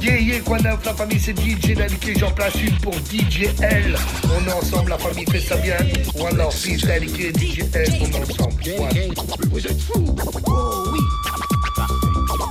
Yeah, 0.00 0.18
yeah, 0.18 0.40
quoi 0.40 0.58
neuf, 0.58 0.84
la 0.84 0.94
famille 0.94 1.20
c'est 1.20 1.38
DJ 1.38 1.74
Daliké, 1.74 2.14
j'en 2.18 2.30
place 2.30 2.54
une 2.54 2.76
pour 2.78 2.94
DJ 2.94 3.48
L. 3.60 3.94
On 4.24 4.48
est 4.48 4.52
ensemble, 4.52 4.90
la 4.90 4.98
famille 4.98 5.26
fait 5.30 5.40
ça 5.40 5.56
bien. 5.56 5.76
One 6.18 6.36
love, 6.36 6.54
peace, 6.62 6.86
Daliké, 6.86 7.32
DJ 7.32 7.60
L, 7.74 7.92
on 8.00 8.06
est 8.06 8.22
ensemble. 8.22 8.62
Vous 9.50 9.66
êtes 9.66 9.80
fous. 9.80 10.16
Oh 10.46 10.84
oui. 10.92 11.00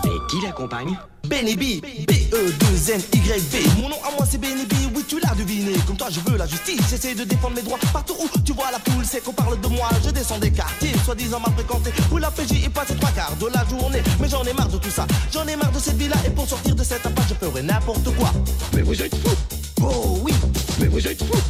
Et 0.05 0.19
qui 0.29 0.45
l'accompagne? 0.45 0.97
Benny 1.27 1.55
B, 1.55 1.81
B-E-2-N-Y-B 2.07 3.81
Mon 3.81 3.89
nom 3.89 3.97
à 4.07 4.11
moi 4.15 4.25
c'est 4.27 4.39
Benny 4.39 4.65
B, 4.65 4.88
tu 5.09 5.19
l'as 5.19 5.33
deviné. 5.33 5.73
Comme 5.87 5.97
toi 5.97 6.07
je 6.11 6.19
veux 6.19 6.37
la 6.37 6.45
justice, 6.45 6.81
j'essaie 6.89 7.15
de 7.15 7.23
défendre 7.23 7.55
mes 7.55 7.63
droits 7.63 7.79
Partout 7.91 8.13
où 8.19 8.39
tu 8.45 8.53
vois 8.53 8.69
la 8.71 8.79
foule, 8.79 9.03
c'est 9.03 9.23
qu'on 9.23 9.33
parle 9.33 9.59
de 9.59 9.67
moi. 9.67 9.89
Je 10.05 10.11
descends 10.11 10.37
des 10.37 10.51
quartiers, 10.51 10.93
soi-disant 11.03 11.39
mal 11.39 11.51
fréquentés 11.53 11.91
Où 12.11 12.17
la 12.17 12.29
PJ 12.29 12.51
y 12.63 12.69
passe 12.69 12.93
trois 12.99 13.09
quarts 13.11 13.35
de 13.37 13.47
la 13.47 13.65
journée. 13.67 14.03
Mais 14.21 14.29
j'en 14.29 14.43
ai 14.43 14.53
marre 14.53 14.69
de 14.69 14.77
tout 14.77 14.91
ça, 14.91 15.07
j'en 15.33 15.45
ai 15.47 15.55
marre 15.55 15.71
de 15.71 15.79
cette 15.79 15.97
vie-là. 15.97 16.15
Et 16.25 16.29
pour 16.29 16.47
sortir 16.47 16.75
de 16.75 16.83
cette 16.83 17.05
impasse 17.05 17.25
je 17.29 17.33
ferai 17.33 17.63
n'importe 17.63 18.15
quoi. 18.15 18.31
Mais 18.75 18.83
vous 18.83 19.01
êtes 19.01 19.15
fous. 19.15 19.35
Oh 19.81 20.19
oui. 20.21 20.33
Mais 20.79 20.87
vous 20.87 21.07
êtes 21.07 21.23
fous. 21.23 21.41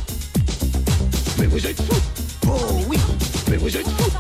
Mais 1.38 1.48
vous 1.48 1.68
êtes 1.68 1.81
fous. 1.81 2.02
Oh 2.48 2.81
oui. 2.88 2.98
Mais 3.49 3.57
vous 3.57 3.76
êtes 3.76 3.88
fous. 3.88 4.11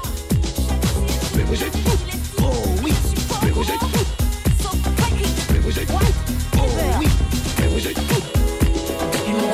Mais 1.35 1.43
vous 1.43 1.63
êtes 1.63 1.77
fous. 1.77 1.97
Oh 2.41 2.43
oui. 2.83 2.93
Mais 3.41 3.51
vous 3.51 3.61
êtes 3.61 3.79
fous. 3.79 4.05
Mais 5.51 5.59
vous 5.59 5.79
êtes 5.79 5.89
fous. 5.89 5.97
Oh 6.57 6.59
oui 6.99 7.07
Mais 7.59 7.67
vous 7.67 7.87
êtes 7.87 7.99
fous 7.99 8.38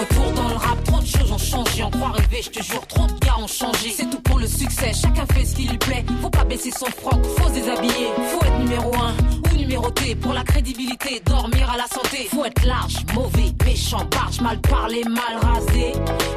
retour 0.06 0.32
dans 0.32 0.50
le 0.50 0.56
rap, 0.56 0.84
trop 0.84 1.00
de 1.00 1.06
choses 1.06 1.32
ont 1.32 1.38
changé. 1.38 1.84
En 1.84 1.90
croit 1.90 2.12
rêver, 2.12 2.42
je 2.42 2.50
te 2.50 2.64
jure, 2.64 2.86
trop 2.88 3.08
de 3.08 3.20
gars 3.20 3.38
ont 3.40 3.48
changé. 3.48 3.94
C'est 3.96 4.10
tout 4.10 4.22
pour 4.22 4.40
le 4.40 4.48
succès, 4.48 4.92
chacun 4.94 5.26
fait 5.34 5.46
ce 5.46 5.56
qui 5.56 5.68
lui 5.68 5.78
plaît. 5.78 6.06
Faut 6.22 6.30
pas 6.30 6.44
baisser 6.44 6.72
son 6.72 6.86
froc, 6.86 7.26
faut 7.38 7.48
se 7.50 7.54
déshabiller. 7.54 8.10
Faut 8.32 8.46
être 8.46 8.60
numéro 8.60 8.92
un 8.96 9.14
ou 9.52 9.56
numéroté 9.58 10.16
pour 10.16 10.34
la 10.34 10.44
crédibilité. 10.44 11.22
Dormir 11.26 11.70
à 11.70 11.78
la 11.78 11.88
santé, 11.88 12.28
faut 12.32 12.46
être 12.46 12.66
large, 12.66 12.98
mauvais, 13.14 13.54
méchant, 13.66 14.06
barge, 14.12 14.42
mal 14.42 14.60
parlé, 14.62 15.04
mal 15.04 15.40
rasé. 15.42 15.94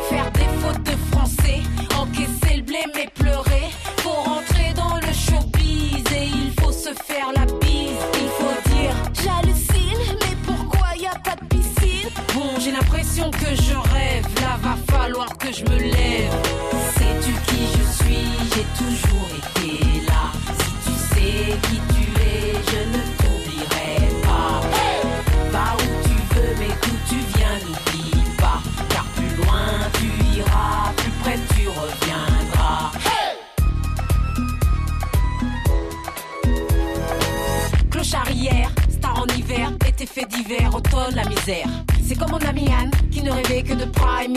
Faire 0.09 0.31
des 0.33 0.49
fautes 0.61 0.83
de 0.85 0.97
français, 1.13 1.61
encaisser 1.97 2.57
le 2.57 2.63
blé 2.63 2.81
mais 2.95 3.09
pleurer. 3.15 3.69
Faut 3.99 4.11
rentrer 4.11 4.73
dans 4.75 4.97
le 4.97 5.13
showbiz 5.13 6.05
et 6.17 6.27
il 6.27 6.53
faut 6.61 6.73
se 6.73 6.91
faire 7.05 7.33
la 7.35 7.45
bise. 7.45 8.03
Il 8.15 8.29
faut 8.29 8.68
l'impression 12.81 13.31
que 13.31 13.55
je 13.63 13.75
rêve, 13.93 14.25
là 14.41 14.57
va 14.63 14.77
falloir 14.93 15.37
que 15.37 15.53
je 15.53 15.65
me 15.65 15.79
lève. 15.79 16.78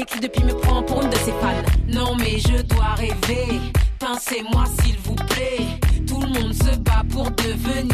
Qui 0.06 0.20
depuis 0.20 0.44
me 0.44 0.54
prend 0.54 0.84
pour 0.84 1.02
une 1.02 1.10
de 1.10 1.16
ses 1.16 1.32
fans. 1.32 1.64
Non 1.88 2.16
mais 2.16 2.40
je 2.40 2.62
dois 2.64 2.96
rêver, 2.96 3.60
pincez-moi 4.00 4.64
s'il 4.82 4.98
vous 5.00 5.16
plaît. 5.16 5.66
Tout 6.08 6.22
le 6.22 6.28
monde 6.28 6.54
se 6.54 6.76
bat 6.78 7.04
pour 7.10 7.30
devenir 7.32 7.91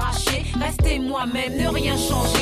m'arracher. 0.00 0.42
Rester 0.60 0.98
moi-même, 0.98 1.56
ne 1.56 1.68
rien 1.68 1.96
changer. 1.96 2.39